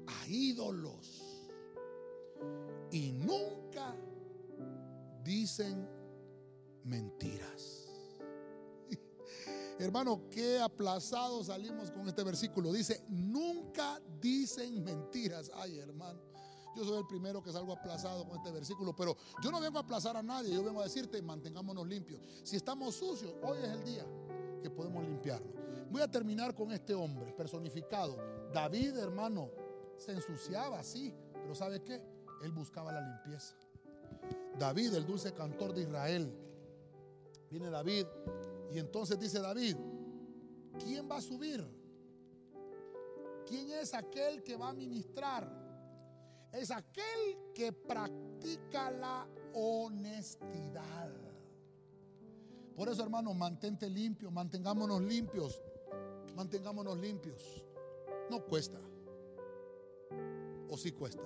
a 0.06 0.28
ídolos 0.28 1.24
y 2.90 3.12
nunca 3.12 3.94
dicen 5.22 5.88
mentiras. 6.84 7.73
Hermano, 9.78 10.28
qué 10.30 10.60
aplazado 10.60 11.42
salimos 11.42 11.90
con 11.90 12.08
este 12.08 12.22
versículo. 12.22 12.72
Dice, 12.72 13.04
nunca 13.08 14.00
dicen 14.20 14.84
mentiras. 14.84 15.50
Ay, 15.54 15.78
hermano. 15.78 16.20
Yo 16.76 16.84
soy 16.84 16.98
el 16.98 17.06
primero 17.06 17.42
que 17.42 17.52
salgo 17.52 17.72
aplazado 17.72 18.26
con 18.26 18.36
este 18.38 18.50
versículo, 18.50 18.94
pero 18.96 19.16
yo 19.42 19.50
no 19.50 19.60
vengo 19.60 19.78
a 19.78 19.82
aplazar 19.82 20.16
a 20.16 20.22
nadie, 20.22 20.52
yo 20.52 20.64
vengo 20.64 20.80
a 20.80 20.84
decirte, 20.84 21.22
mantengámonos 21.22 21.86
limpios. 21.86 22.20
Si 22.42 22.56
estamos 22.56 22.96
sucios, 22.96 23.32
hoy 23.42 23.58
es 23.58 23.68
el 23.68 23.84
día 23.84 24.04
que 24.60 24.70
podemos 24.70 25.04
limpiarnos. 25.04 25.52
Voy 25.90 26.02
a 26.02 26.10
terminar 26.10 26.52
con 26.54 26.72
este 26.72 26.92
hombre 26.92 27.32
personificado. 27.32 28.16
David, 28.52 28.96
hermano, 28.96 29.50
se 29.96 30.12
ensuciaba, 30.12 30.82
sí, 30.82 31.14
pero 31.32 31.54
¿sabe 31.54 31.80
qué? 31.82 32.02
Él 32.42 32.50
buscaba 32.50 32.92
la 32.92 33.00
limpieza. 33.00 33.54
David, 34.58 34.94
el 34.94 35.06
dulce 35.06 35.32
cantor 35.32 35.74
de 35.74 35.82
Israel. 35.82 36.36
Viene 37.54 37.70
David 37.70 38.04
y 38.72 38.80
entonces 38.80 39.16
dice 39.16 39.38
David, 39.38 39.76
¿quién 40.82 41.08
va 41.08 41.18
a 41.18 41.20
subir? 41.20 41.64
¿Quién 43.46 43.70
es 43.70 43.94
aquel 43.94 44.42
que 44.42 44.56
va 44.56 44.70
a 44.70 44.72
ministrar? 44.72 45.64
es 46.52 46.72
aquel 46.72 47.52
que 47.54 47.72
practica 47.72 48.90
la 48.90 49.28
honestidad. 49.54 51.12
Por 52.74 52.88
eso, 52.88 53.04
hermano, 53.04 53.32
mantente 53.34 53.88
limpio, 53.88 54.32
mantengámonos 54.32 55.00
limpios, 55.02 55.62
mantengámonos 56.34 56.98
limpios. 56.98 57.64
No 58.30 58.44
cuesta. 58.44 58.80
O 60.68 60.76
sí 60.76 60.90
cuesta. 60.90 61.22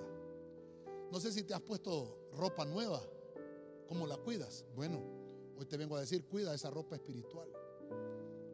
No 1.11 1.19
sé 1.19 1.31
si 1.31 1.41
te 1.41 1.55
has 1.55 1.61
puesto 1.61 2.29
ropa 2.33 2.65
nueva, 2.65 3.01
¿cómo 3.87 4.05
la 4.05 4.17
cuidas? 4.17 4.63
Bueno, 4.75 5.18
hoy 5.59 5.65
te 5.65 5.75
vengo 5.75 5.97
a 5.97 5.99
decir, 5.99 6.23
cuida 6.25 6.53
esa 6.53 6.69
ropa 6.69 6.95
espiritual. 6.95 7.49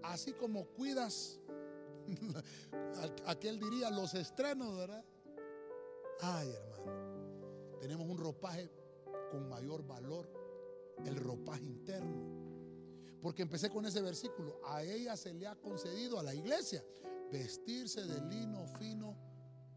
Así 0.02 0.34
como 0.34 0.66
cuidas, 0.66 1.40
aquel 3.28 3.60
diría, 3.60 3.92
los 3.92 4.16
estrenos, 4.16 4.76
¿verdad? 4.76 5.06
Ay, 6.22 6.50
hermano, 6.50 7.78
tenemos 7.80 8.10
un 8.10 8.18
ropaje 8.18 8.72
con 9.32 9.48
mayor 9.48 9.86
valor, 9.86 10.28
el 11.06 11.16
ropaje 11.18 11.64
interno. 11.64 12.26
Porque 13.22 13.44
empecé 13.44 13.70
con 13.70 13.86
ese 13.86 14.02
versículo, 14.02 14.60
a 14.66 14.84
ella 14.84 15.16
se 15.16 15.34
le 15.34 15.46
ha 15.46 15.56
concedido 15.56 16.20
a 16.20 16.24
la 16.24 16.34
iglesia 16.34 16.84
vestirse 17.32 18.04
de 18.04 18.22
lino 18.30 18.66
fino 18.80 19.16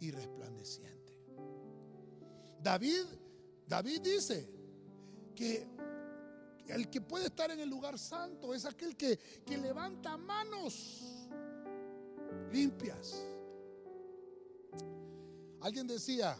y 0.00 0.10
resplandeciente. 0.10 1.14
David, 2.62 3.04
David 3.66 4.00
dice 4.00 4.48
que 5.34 5.66
el 6.68 6.88
que 6.90 7.00
puede 7.00 7.26
estar 7.26 7.50
en 7.50 7.60
el 7.60 7.68
lugar 7.68 7.98
santo 7.98 8.54
es 8.54 8.64
aquel 8.64 8.96
que, 8.96 9.18
que 9.18 9.56
levanta 9.56 10.16
manos 10.16 11.28
limpias 12.52 13.24
Alguien 15.60 15.88
decía, 15.88 16.38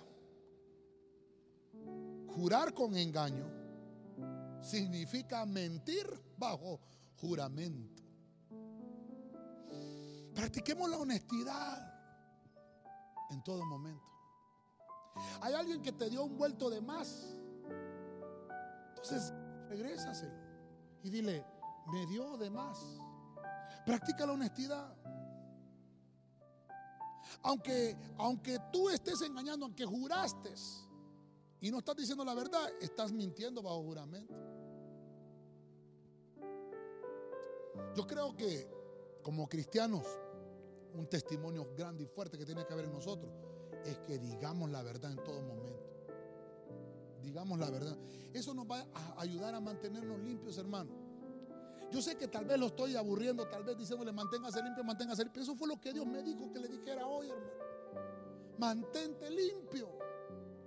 jurar 2.28 2.72
con 2.72 2.96
engaño 2.96 3.46
significa 4.62 5.44
mentir 5.44 6.06
bajo 6.36 6.80
juramento. 7.16 8.02
Practiquemos 10.34 10.88
la 10.88 10.98
honestidad 10.98 11.94
en 13.30 13.42
todo 13.42 13.64
momento. 13.66 14.06
Hay 15.40 15.52
alguien 15.52 15.82
que 15.82 15.90
te 15.90 16.08
dio 16.08 16.22
un 16.22 16.36
vuelto 16.36 16.70
de 16.70 16.80
más. 16.80 17.26
Entonces, 18.90 19.32
regrésaselo 19.68 20.48
y 21.02 21.10
dile, 21.10 21.44
me 21.92 22.06
dio 22.06 22.36
de 22.36 22.50
más. 22.50 22.78
Practica 23.86 24.26
la 24.26 24.32
honestidad. 24.32 24.94
Aunque, 27.42 27.96
aunque 28.18 28.58
tú 28.72 28.88
estés 28.90 29.20
engañando, 29.22 29.66
aunque 29.66 29.84
juraste 29.84 30.52
y 31.60 31.70
no 31.70 31.78
estás 31.78 31.96
diciendo 31.96 32.24
la 32.24 32.34
verdad, 32.34 32.68
estás 32.80 33.12
mintiendo 33.12 33.62
bajo 33.62 33.82
juramento. 33.82 34.34
Yo 37.94 38.06
creo 38.06 38.36
que 38.36 38.68
como 39.22 39.48
cristianos, 39.48 40.06
un 40.94 41.06
testimonio 41.08 41.74
grande 41.76 42.04
y 42.04 42.06
fuerte 42.06 42.38
que 42.38 42.44
tiene 42.44 42.64
que 42.64 42.72
haber 42.72 42.86
en 42.86 42.92
nosotros 42.92 43.32
es 43.84 43.98
que 44.00 44.18
digamos 44.18 44.70
la 44.70 44.82
verdad 44.82 45.12
en 45.12 45.22
todo 45.22 45.42
momento. 45.42 45.87
Digamos 47.28 47.58
la 47.58 47.70
verdad. 47.70 47.96
Eso 48.32 48.54
nos 48.54 48.66
va 48.66 48.86
a 48.94 49.20
ayudar 49.20 49.54
a 49.54 49.60
mantenernos 49.60 50.18
limpios, 50.20 50.56
hermano. 50.56 50.90
Yo 51.92 52.00
sé 52.00 52.16
que 52.16 52.26
tal 52.26 52.46
vez 52.46 52.58
lo 52.58 52.66
estoy 52.66 52.96
aburriendo, 52.96 53.46
tal 53.48 53.64
vez 53.64 53.76
diciéndole 53.76 54.12
manténgase 54.12 54.62
limpio, 54.62 54.82
manténgase 54.82 55.24
limpio. 55.24 55.42
Eso 55.42 55.54
fue 55.54 55.68
lo 55.68 55.78
que 55.78 55.92
Dios 55.92 56.06
me 56.06 56.22
dijo 56.22 56.50
que 56.50 56.58
le 56.58 56.68
dijera 56.68 57.06
hoy, 57.06 57.28
hermano. 57.28 57.52
Mantente 58.58 59.30
limpio. 59.30 59.90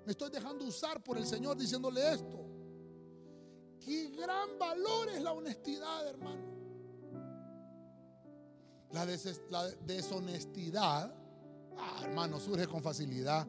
Me 0.05 0.11
estoy 0.11 0.29
dejando 0.29 0.65
usar 0.65 1.03
por 1.03 1.17
el 1.17 1.25
Señor 1.25 1.57
diciéndole 1.57 2.13
esto. 2.13 2.45
Qué 3.79 4.09
gran 4.09 4.59
valor 4.59 5.09
es 5.09 5.21
la 5.23 5.31
honestidad, 5.33 6.07
hermano. 6.07 6.61
La, 8.91 9.05
la 9.49 9.71
deshonestidad, 9.85 11.15
ah, 11.77 12.01
hermano, 12.03 12.39
surge 12.39 12.67
con 12.67 12.83
facilidad. 12.83 13.47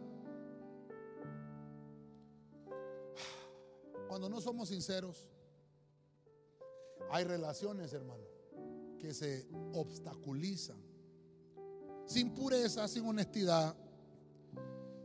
Cuando 4.22 4.36
no 4.36 4.40
somos 4.40 4.68
sinceros, 4.68 5.26
hay 7.10 7.24
relaciones, 7.24 7.92
hermano, 7.92 8.22
que 9.00 9.12
se 9.12 9.48
obstaculizan. 9.72 10.80
Sin 12.06 12.32
pureza, 12.32 12.86
sin 12.86 13.04
honestidad, 13.04 13.74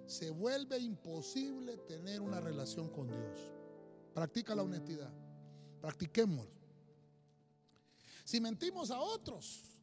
se 0.05 0.29
vuelve 0.29 0.77
imposible 0.77 1.77
tener 1.77 2.21
una 2.21 2.39
relación 2.39 2.89
con 2.89 3.07
Dios. 3.07 3.51
Practica 4.13 4.53
la 4.53 4.61
honestidad. 4.61 5.11
Practiquemos. 5.81 6.45
Si 8.23 8.39
mentimos 8.39 8.91
a 8.91 8.99
otros, 8.99 9.79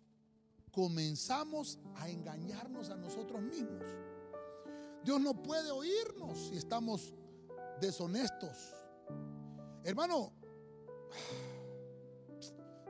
comenzamos 0.71 1.81
a 1.97 2.09
engañarnos 2.09 2.89
a 2.89 2.97
nosotros 2.97 3.43
mismos. 3.43 3.83
Dios 5.03 5.21
no 5.21 5.43
puede 5.43 5.73
oírnos 5.73 6.39
si 6.51 6.57
estamos 6.57 7.13
deshonestos. 7.81 8.84
Hermano, 9.85 10.33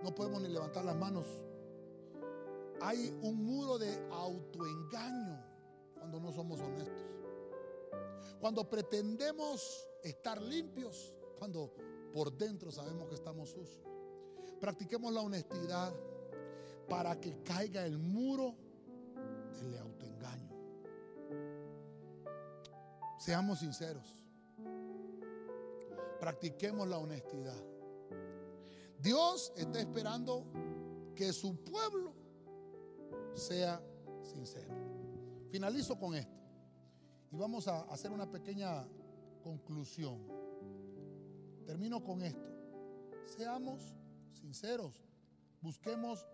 no 0.01 0.15
podemos 0.15 0.41
ni 0.41 0.49
levantar 0.49 0.85
las 0.85 0.95
manos. 0.95 1.27
Hay 2.81 3.19
un 3.23 3.45
muro 3.45 3.79
de 3.79 3.93
autoengaño 4.13 5.45
cuando 5.99 6.21
no 6.21 6.33
somos 6.33 6.61
honestos. 6.61 7.05
Cuando 8.39 8.71
pretendemos 8.71 9.89
estar 10.05 10.41
limpios, 10.41 11.13
cuando 11.39 11.75
por 12.13 12.33
dentro 12.37 12.71
sabemos 12.71 13.09
que 13.09 13.17
estamos 13.17 13.51
sucios. 13.51 13.85
Practiquemos 14.61 15.13
la 15.13 15.23
honestidad 15.23 15.93
para 16.89 17.19
que 17.21 17.43
caiga 17.43 17.85
el 17.85 17.99
muro 17.99 18.55
del 19.61 19.79
autoengaño. 19.79 20.55
Seamos 23.19 23.59
sinceros. 23.59 24.24
Practiquemos 26.25 26.89
la 26.89 26.97
honestidad. 26.97 27.63
Dios 28.99 29.53
está 29.59 29.79
esperando 29.79 30.47
que 31.15 31.35
su 31.35 31.55
pueblo 31.63 32.15
sea 33.35 33.79
sincero. 34.23 34.75
Finalizo 35.51 35.99
con 35.99 36.15
esto. 36.15 36.33
Y 37.31 37.37
vamos 37.37 37.69
a 37.69 37.83
hacer 37.93 38.11
una 38.11 38.31
pequeña 38.31 38.89
conclusión. 39.43 40.27
Termino 41.67 42.03
con 42.03 42.23
esto. 42.23 42.49
Seamos 43.27 43.95
sinceros. 44.33 45.05
Busquemos 45.61 46.27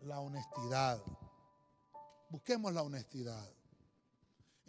la 0.00 0.18
honestidad. 0.18 1.00
Busquemos 2.30 2.72
la 2.74 2.82
honestidad. 2.82 3.48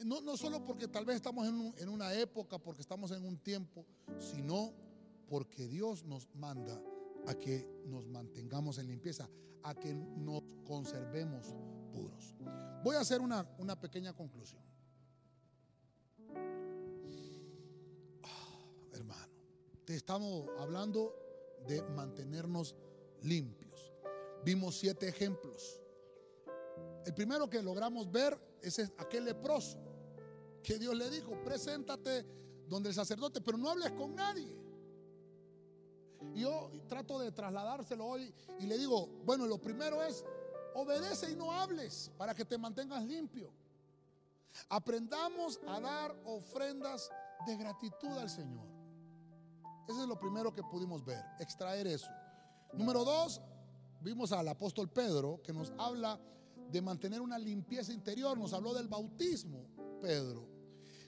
No, 0.05 0.21
no 0.21 0.37
solo 0.37 0.63
porque 0.63 0.87
tal 0.87 1.05
vez 1.05 1.15
estamos 1.15 1.47
en, 1.47 1.89
una 1.89 2.13
época, 2.13 2.59
porque 2.59 2.81
estamos 2.81 3.11
en 3.11 3.25
un 3.25 3.37
tiempo, 3.37 3.85
sino 4.19 4.73
porque 5.27 5.67
Dios 5.67 6.03
nos 6.03 6.27
manda 6.35 6.79
a 7.25 7.33
que 7.33 7.67
nos 7.85 8.05
mantengamos 8.07 8.77
en 8.77 8.87
limpieza, 8.87 9.27
a 9.63 9.73
que 9.73 9.93
nos 9.93 10.43
conservemos 10.65 11.55
puros. 11.91 12.35
Voy 12.83 12.95
a 12.95 12.99
hacer 12.99 13.21
una, 13.21 13.49
una 13.57 13.79
pequeña 13.79 14.13
conclusión. 14.13 14.61
Ah, 18.23 18.59
hermano, 18.93 19.33
te 19.83 19.95
estamos 19.95 20.47
hablando 20.59 21.15
de 21.67 21.81
mantenernos 21.81 22.75
limpios. 23.23 23.93
Vimos 24.45 24.77
siete 24.77 25.07
ejemplos. 25.07 25.81
El 27.03 27.15
primero 27.15 27.49
que 27.49 27.63
logramos 27.63 28.11
ver 28.11 28.39
es 28.61 28.79
aquel 28.97 29.25
leproso 29.25 29.86
que 30.67 30.77
Dios 30.77 30.93
le 30.97 31.09
dijo, 31.09 31.31
preséntate 31.45 32.25
donde 32.67 32.89
el 32.89 32.95
sacerdote, 32.95 33.39
pero 33.39 33.57
no 33.57 33.69
hables 33.69 33.89
con 33.91 34.13
nadie. 34.13 34.53
Yo 36.35 36.69
trato 36.89 37.19
de 37.19 37.31
trasladárselo 37.31 38.05
hoy 38.05 38.33
y 38.59 38.65
le 38.65 38.77
digo, 38.77 39.07
bueno, 39.23 39.45
lo 39.45 39.59
primero 39.59 40.03
es, 40.03 40.25
obedece 40.75 41.31
y 41.31 41.37
no 41.37 41.53
hables 41.53 42.11
para 42.17 42.35
que 42.35 42.43
te 42.43 42.57
mantengas 42.57 43.01
limpio. 43.05 43.49
Aprendamos 44.67 45.57
a 45.65 45.79
dar 45.79 46.13
ofrendas 46.25 47.09
de 47.45 47.55
gratitud 47.55 48.17
al 48.17 48.29
Señor. 48.29 48.67
Ese 49.87 50.01
es 50.01 50.07
lo 50.07 50.19
primero 50.19 50.53
que 50.53 50.63
pudimos 50.63 51.05
ver, 51.05 51.23
extraer 51.39 51.87
eso. 51.87 52.09
Número 52.73 53.05
dos, 53.05 53.39
vimos 54.01 54.33
al 54.33 54.49
apóstol 54.49 54.89
Pedro 54.89 55.39
que 55.41 55.53
nos 55.53 55.71
habla 55.77 56.19
de 56.69 56.81
mantener 56.81 57.21
una 57.21 57.39
limpieza 57.39 57.93
interior. 57.93 58.37
Nos 58.37 58.51
habló 58.51 58.73
del 58.73 58.89
bautismo, 58.89 59.65
Pedro. 60.01 60.56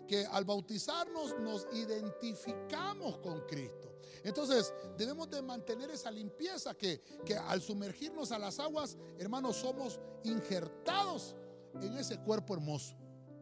Que 0.10 0.26
al 0.26 0.44
bautizarnos 0.44 1.40
nos 1.40 1.68
identificamos 1.72 3.20
con 3.20 3.42
Cristo. 3.42 3.94
Entonces 4.24 4.74
debemos 4.98 5.30
de 5.30 5.44
mantener 5.44 5.92
esa 5.92 6.10
limpieza 6.10 6.74
que, 6.74 7.00
que 7.24 7.38
al 7.38 7.62
sumergirnos 7.62 8.32
a 8.32 8.40
las 8.40 8.60
aguas, 8.60 8.98
hermanos, 9.20 9.58
somos 9.58 10.00
injertados 10.24 11.36
en 11.80 11.96
ese 11.96 12.18
cuerpo 12.18 12.56
hermoso, 12.56 12.96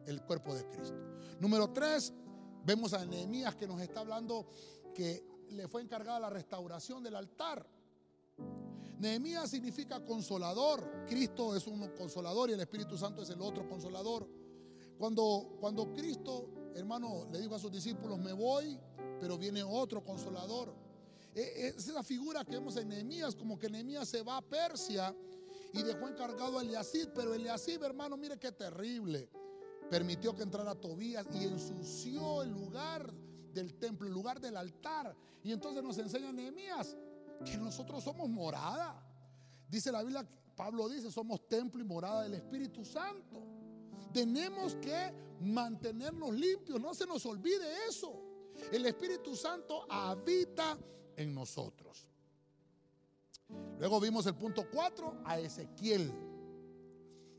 el 0.06 0.22
cuerpo 0.22 0.54
de 0.54 0.68
Cristo. 0.68 0.98
Número 1.40 1.72
tres, 1.72 2.12
vemos 2.64 2.92
a 2.92 3.04
Nehemías 3.06 3.56
que 3.56 3.66
nos 3.66 3.80
está 3.80 4.00
hablando 4.00 4.46
que 4.94 5.24
le 5.50 5.68
fue 5.68 5.80
encargada 5.80 6.20
la 6.20 6.30
restauración 6.30 7.02
del 7.02 7.16
altar. 7.16 7.66
Nehemías 8.98 9.48
significa 9.50 10.04
consolador. 10.04 11.06
Cristo 11.06 11.56
es 11.56 11.66
un 11.66 11.88
consolador 11.96 12.50
y 12.50 12.54
el 12.54 12.60
Espíritu 12.60 12.98
Santo 12.98 13.22
es 13.22 13.30
el 13.30 13.40
otro 13.40 13.66
consolador. 13.68 14.28
Cuando, 14.98 15.56
cuando 15.60 15.92
Cristo, 15.92 16.50
hermano, 16.74 17.26
le 17.30 17.40
dijo 17.40 17.54
a 17.54 17.58
sus 17.58 17.72
discípulos, 17.72 18.18
me 18.18 18.32
voy, 18.32 18.78
pero 19.20 19.36
viene 19.36 19.62
otro 19.62 20.04
consolador. 20.04 20.74
E, 21.34 21.40
e, 21.40 21.68
es 21.68 21.88
la 21.88 22.02
figura 22.02 22.44
que 22.44 22.52
vemos 22.52 22.76
en 22.76 22.88
Nehemías, 22.88 23.34
como 23.34 23.58
que 23.58 23.68
Nehemías 23.68 24.08
se 24.08 24.22
va 24.22 24.38
a 24.38 24.42
Persia 24.42 25.14
y 25.72 25.82
dejó 25.82 26.08
encargado 26.08 26.58
a 26.58 26.62
Eliasib, 26.62 27.10
pero 27.14 27.34
Eliasib, 27.34 27.82
hermano, 27.82 28.16
mire 28.16 28.38
qué 28.38 28.52
terrible. 28.52 29.28
Permitió 29.90 30.34
que 30.34 30.42
entrara 30.42 30.74
Tobías 30.74 31.26
y 31.34 31.44
ensució 31.44 32.42
el 32.42 32.50
lugar 32.50 33.12
del 33.52 33.74
templo, 33.74 34.06
el 34.06 34.12
lugar 34.12 34.40
del 34.40 34.56
altar. 34.56 35.14
Y 35.42 35.52
entonces 35.52 35.82
nos 35.82 35.96
enseña 35.98 36.32
Nehemías 36.32 36.96
que 37.44 37.56
nosotros 37.56 38.04
somos 38.04 38.28
morada. 38.28 39.02
Dice 39.68 39.92
la 39.92 40.02
Biblia, 40.02 40.26
Pablo 40.56 40.88
dice, 40.88 41.10
somos 41.10 41.46
templo 41.46 41.80
y 41.80 41.84
morada 41.84 42.24
del 42.24 42.34
Espíritu 42.34 42.84
Santo. 42.84 43.57
Tenemos 44.12 44.74
que 44.76 45.12
mantenernos 45.40 46.32
limpios, 46.34 46.80
no 46.80 46.94
se 46.94 47.06
nos 47.06 47.24
olvide 47.26 47.86
eso. 47.88 48.22
El 48.72 48.86
Espíritu 48.86 49.36
Santo 49.36 49.86
habita 49.88 50.78
en 51.16 51.34
nosotros. 51.34 52.06
Luego 53.78 54.00
vimos 54.00 54.26
el 54.26 54.34
punto 54.34 54.66
4 54.70 55.22
a 55.24 55.38
Ezequiel. 55.38 56.12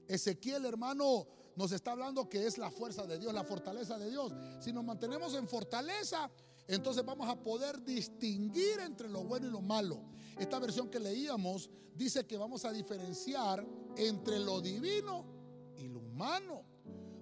Ezequiel, 0.07 0.65
hermano, 0.65 1.27
nos 1.55 1.71
está 1.71 1.91
hablando 1.91 2.29
que 2.29 2.47
es 2.47 2.57
la 2.57 2.71
fuerza 2.71 3.05
de 3.05 3.19
Dios, 3.19 3.33
la 3.33 3.43
fortaleza 3.43 3.97
de 3.97 4.09
Dios. 4.09 4.33
Si 4.59 4.71
nos 4.71 4.83
mantenemos 4.83 5.35
en 5.35 5.47
fortaleza, 5.47 6.31
entonces 6.67 7.05
vamos 7.05 7.27
a 7.29 7.35
poder 7.35 7.83
distinguir 7.83 8.79
entre 8.79 9.09
lo 9.09 9.23
bueno 9.23 9.47
y 9.47 9.51
lo 9.51 9.61
malo. 9.61 10.01
Esta 10.37 10.57
versión 10.59 10.89
que 10.89 10.99
leíamos 10.99 11.69
dice 11.93 12.25
que 12.25 12.37
vamos 12.37 12.63
a 12.65 12.71
diferenciar 12.71 13.65
entre 13.97 14.39
lo 14.39 14.61
divino 14.61 15.38
y 15.79 15.87
lo 15.87 15.99
humano. 15.99 16.63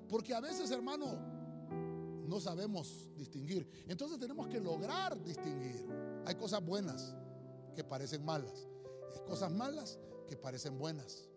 Porque 0.09 0.33
a 0.33 0.39
veces, 0.39 0.71
hermano, 0.71 1.17
no 2.27 2.39
sabemos 2.39 3.09
distinguir. 3.15 3.69
Entonces 3.87 4.19
tenemos 4.19 4.47
que 4.47 4.59
lograr 4.59 5.21
distinguir. 5.23 5.87
Hay 6.25 6.35
cosas 6.35 6.63
buenas 6.65 7.15
que 7.75 7.83
parecen 7.83 8.23
malas. 8.25 8.67
Hay 9.13 9.21
cosas 9.25 9.51
malas 9.51 9.99
que 10.27 10.35
parecen 10.35 10.77
buenas. 10.77 11.27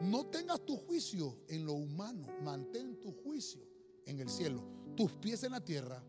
No 0.00 0.26
tengas 0.26 0.64
tu 0.64 0.76
juicio 0.76 1.38
en 1.48 1.66
lo 1.66 1.72
humano, 1.74 2.26
mantén 2.42 3.00
tu 3.00 3.12
juicio 3.12 3.60
en 4.06 4.20
el 4.20 4.28
cielo, 4.28 4.62
tus 4.96 5.12
pies 5.14 5.42
en 5.42 5.52
la 5.52 5.60
tierra 5.60 6.02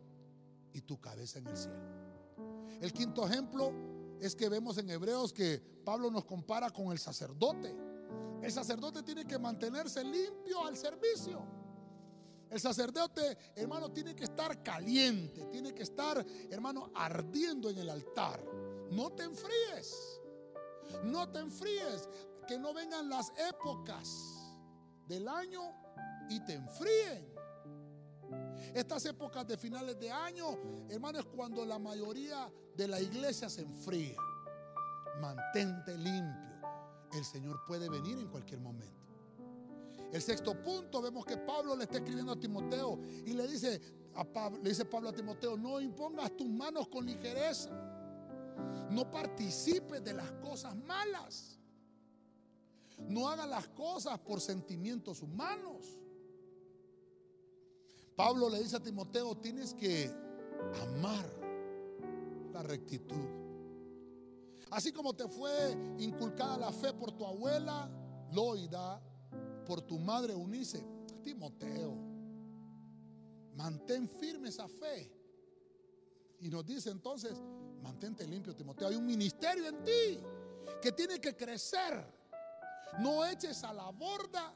y 0.73 0.81
tu 0.81 0.99
cabeza 1.01 1.39
en 1.39 1.47
el 1.47 1.57
cielo. 1.57 1.99
El 2.81 2.93
quinto 2.93 3.27
ejemplo 3.27 3.73
es 4.21 4.35
que 4.35 4.47
vemos 4.47 4.77
en 4.77 4.89
Hebreos 4.89 5.33
que 5.33 5.59
Pablo 5.83 6.11
nos 6.11 6.25
compara 6.25 6.69
con 6.69 6.91
el 6.91 6.99
sacerdote. 6.99 7.75
El 8.41 8.51
sacerdote 8.51 9.03
tiene 9.03 9.25
que 9.25 9.37
mantenerse 9.37 10.03
limpio 10.03 10.65
al 10.65 10.77
servicio. 10.77 11.45
El 12.49 12.59
sacerdote, 12.59 13.37
hermano, 13.55 13.91
tiene 13.91 14.15
que 14.15 14.23
estar 14.23 14.63
caliente, 14.63 15.45
tiene 15.45 15.73
que 15.73 15.83
estar, 15.83 16.25
hermano, 16.49 16.91
ardiendo 16.95 17.69
en 17.69 17.77
el 17.77 17.89
altar. 17.89 18.43
No 18.91 19.11
te 19.11 19.23
enfríes. 19.23 20.19
No 21.03 21.29
te 21.29 21.39
enfríes 21.39 22.09
que 22.47 22.57
no 22.57 22.73
vengan 22.73 23.09
las 23.09 23.31
épocas 23.37 24.09
del 25.05 25.27
año 25.27 25.61
y 26.29 26.43
te 26.43 26.53
enfríen. 26.53 27.29
Estas 28.73 29.05
épocas 29.05 29.45
de 29.47 29.57
finales 29.57 29.99
de 29.99 30.11
año, 30.11 30.57
hermano, 30.89 31.19
es 31.19 31.25
cuando 31.25 31.65
la 31.65 31.77
mayoría 31.77 32.51
de 32.75 32.87
la 32.87 32.99
iglesia 32.99 33.49
se 33.49 33.61
enfría. 33.61 34.17
Mantente 35.19 35.95
limpio. 35.97 36.48
El 37.13 37.25
Señor 37.25 37.61
puede 37.65 37.89
venir 37.89 38.17
en 38.17 38.27
cualquier 38.27 38.59
momento. 38.59 38.99
El 40.11 40.21
sexto 40.21 40.59
punto, 40.61 41.01
vemos 41.01 41.25
que 41.25 41.37
Pablo 41.37 41.75
le 41.75 41.83
está 41.83 41.97
escribiendo 41.97 42.31
a 42.31 42.39
Timoteo 42.39 42.99
y 43.25 43.33
le 43.33 43.47
dice 43.47 43.79
a 44.15 44.23
Pablo, 44.23 44.59
le 44.63 44.69
dice 44.69 44.85
Pablo 44.85 45.09
a 45.09 45.13
Timoteo, 45.13 45.55
no 45.55 45.79
impongas 45.79 46.35
tus 46.35 46.49
manos 46.49 46.87
con 46.87 47.05
ligereza. 47.05 47.69
No 48.89 49.09
participes 49.09 50.03
de 50.03 50.13
las 50.13 50.31
cosas 50.33 50.75
malas. 50.75 51.59
No 53.07 53.29
haga 53.29 53.45
las 53.45 53.67
cosas 53.69 54.19
por 54.19 54.41
sentimientos 54.41 55.21
humanos. 55.21 55.97
Pablo 58.15 58.49
le 58.49 58.59
dice 58.61 58.75
a 58.75 58.83
Timoteo, 58.83 59.37
tienes 59.37 59.73
que 59.73 60.11
amar 60.81 61.25
la 62.51 62.63
rectitud. 62.63 63.38
Así 64.71 64.91
como 64.91 65.13
te 65.15 65.27
fue 65.27 65.75
inculcada 65.97 66.57
la 66.57 66.71
fe 66.71 66.93
por 66.93 67.11
tu 67.11 67.25
abuela 67.25 67.89
Loida, 68.31 69.01
por 69.65 69.81
tu 69.81 69.97
madre 69.99 70.35
Unice, 70.35 70.83
Timoteo, 71.23 71.95
mantén 73.55 74.07
firme 74.07 74.49
esa 74.49 74.67
fe. 74.67 75.11
Y 76.41 76.49
nos 76.49 76.65
dice 76.65 76.91
entonces, 76.91 77.33
mantente 77.81 78.25
limpio, 78.27 78.55
Timoteo. 78.55 78.87
Hay 78.87 78.95
un 78.95 79.05
ministerio 79.05 79.67
en 79.67 79.83
ti 79.83 80.19
que 80.81 80.91
tiene 80.91 81.19
que 81.19 81.35
crecer. 81.35 82.05
No 82.99 83.25
eches 83.25 83.63
a 83.63 83.73
la 83.73 83.89
borda, 83.91 84.53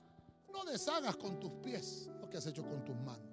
no 0.51 0.63
deshagas 0.65 1.15
con 1.17 1.39
tus 1.39 1.51
pies 1.53 2.09
lo 2.21 2.29
que 2.29 2.37
has 2.37 2.45
hecho 2.45 2.63
con 2.63 2.83
tus 2.85 2.95
manos. 2.97 3.29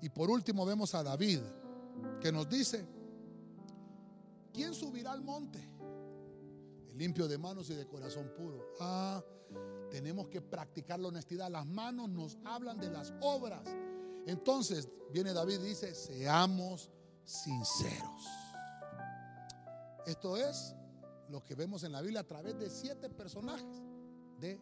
Y 0.00 0.08
por 0.08 0.30
último 0.30 0.66
vemos 0.66 0.94
a 0.94 1.02
David, 1.02 1.40
que 2.20 2.32
nos 2.32 2.48
dice, 2.48 2.84
¿quién 4.52 4.74
subirá 4.74 5.12
al 5.12 5.22
monte? 5.22 5.58
El 6.88 6.98
limpio 6.98 7.26
de 7.26 7.38
manos 7.38 7.70
y 7.70 7.74
de 7.74 7.86
corazón 7.86 8.32
puro. 8.36 8.74
Ah, 8.80 9.22
tenemos 9.90 10.28
que 10.28 10.40
practicar 10.40 11.00
la 11.00 11.08
honestidad. 11.08 11.50
Las 11.50 11.66
manos 11.66 12.08
nos 12.08 12.38
hablan 12.44 12.78
de 12.78 12.90
las 12.90 13.12
obras. 13.20 13.62
Entonces 14.26 14.88
viene 15.12 15.32
David 15.32 15.60
y 15.60 15.68
dice, 15.68 15.94
seamos 15.94 16.90
sinceros. 17.24 18.26
Esto 20.06 20.36
es 20.36 20.74
lo 21.28 21.44
que 21.44 21.54
vemos 21.54 21.84
en 21.84 21.92
la 21.92 22.00
Biblia 22.02 22.20
a 22.20 22.26
través 22.26 22.58
de 22.58 22.68
siete 22.68 23.08
personajes 23.08 23.82
de 24.38 24.60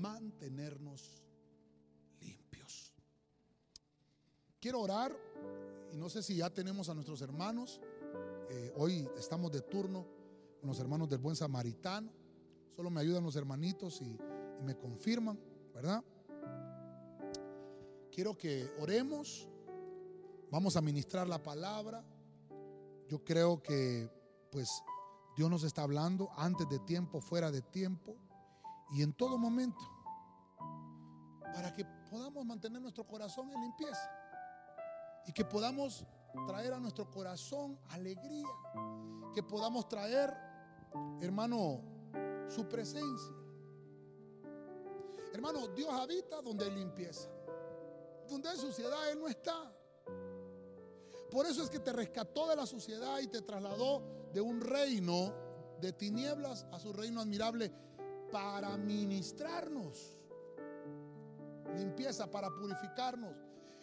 mantenernos 0.00 1.22
limpios. 2.20 2.92
Quiero 4.60 4.80
orar 4.80 5.16
y 5.92 5.96
no 5.96 6.08
sé 6.08 6.22
si 6.22 6.36
ya 6.36 6.50
tenemos 6.50 6.88
a 6.88 6.94
nuestros 6.94 7.20
hermanos. 7.22 7.80
Eh, 8.50 8.72
hoy 8.76 9.08
estamos 9.18 9.50
de 9.52 9.62
turno 9.62 10.06
con 10.60 10.68
los 10.68 10.78
hermanos 10.78 11.08
del 11.08 11.18
buen 11.18 11.36
samaritano. 11.36 12.10
Solo 12.76 12.90
me 12.90 13.00
ayudan 13.00 13.24
los 13.24 13.36
hermanitos 13.36 14.00
y, 14.02 14.18
y 14.60 14.62
me 14.62 14.76
confirman, 14.76 15.38
¿verdad? 15.72 16.02
Quiero 18.10 18.36
que 18.36 18.70
oremos. 18.78 19.48
Vamos 20.50 20.76
a 20.76 20.80
ministrar 20.80 21.26
la 21.26 21.42
palabra. 21.42 22.04
Yo 23.08 23.24
creo 23.24 23.62
que 23.62 24.10
pues 24.50 24.70
Dios 25.36 25.50
nos 25.50 25.64
está 25.64 25.82
hablando 25.82 26.30
antes 26.36 26.68
de 26.68 26.78
tiempo, 26.80 27.20
fuera 27.20 27.50
de 27.50 27.62
tiempo. 27.62 28.16
y 28.92 29.02
en 29.02 29.12
todo 29.12 29.38
momento 29.38 29.80
para 31.54 31.72
que 31.72 31.84
podamos 32.10 32.44
mantener 32.44 32.82
nuestro 32.82 33.06
corazón 33.06 33.50
en 33.52 33.60
limpieza 33.60 34.10
y 35.26 35.32
que 35.32 35.44
podamos 35.44 36.04
traer 36.46 36.72
a 36.72 36.80
nuestro 36.80 37.10
corazón 37.10 37.78
alegría, 37.90 38.48
que 39.34 39.42
podamos 39.42 39.88
traer, 39.88 40.32
hermano, 41.20 41.82
su 42.48 42.68
presencia. 42.68 43.34
Hermano, 45.32 45.68
Dios 45.68 45.90
habita 45.92 46.40
donde 46.42 46.64
hay 46.64 46.70
limpieza. 46.70 47.28
Donde 48.28 48.48
hay 48.48 48.56
suciedad, 48.56 49.10
Él 49.10 49.18
no 49.18 49.28
está. 49.28 49.72
Por 51.30 51.46
eso 51.46 51.62
es 51.62 51.70
que 51.70 51.80
te 51.80 51.92
rescató 51.92 52.48
de 52.48 52.56
la 52.56 52.66
suciedad 52.66 53.18
y 53.20 53.26
te 53.26 53.42
trasladó 53.42 54.02
de 54.32 54.40
un 54.40 54.60
reino 54.60 55.32
de 55.80 55.92
tinieblas 55.92 56.66
a 56.70 56.78
su 56.78 56.92
reino 56.92 57.20
admirable 57.20 57.72
para 58.30 58.76
ministrarnos. 58.76 60.16
Limpieza, 61.76 62.30
para 62.30 62.50
purificarnos. 62.50 63.34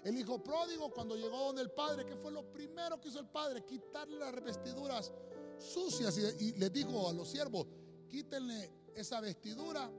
El 0.03 0.17
hijo 0.17 0.43
pródigo 0.43 0.89
cuando 0.91 1.15
llegó 1.15 1.37
donde 1.37 1.61
el 1.61 1.71
padre, 1.71 2.05
¿qué 2.05 2.15
fue 2.15 2.31
lo 2.31 2.51
primero 2.51 2.99
que 2.99 3.09
hizo 3.09 3.19
el 3.19 3.27
padre? 3.27 3.63
Quitarle 3.63 4.17
las 4.17 4.43
vestiduras 4.43 5.11
sucias 5.57 6.17
y, 6.17 6.45
y 6.45 6.51
le 6.53 6.69
dijo 6.69 7.07
a 7.07 7.13
los 7.13 7.29
siervos, 7.29 7.67
quítenle 8.09 8.71
esa 8.95 9.21
vestidura 9.21 9.91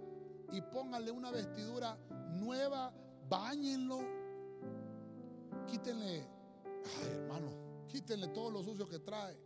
y 0.53 0.61
pónganle 0.61 1.11
una 1.11 1.31
vestidura 1.31 1.97
nueva, 2.35 2.93
bañenlo, 3.29 4.01
quítenle, 5.67 6.27
ay 7.01 7.09
hermano, 7.13 7.87
quítenle 7.89 8.29
todo 8.29 8.51
lo 8.51 8.63
sucio 8.63 8.89
que 8.89 8.99
trae. 8.99 9.39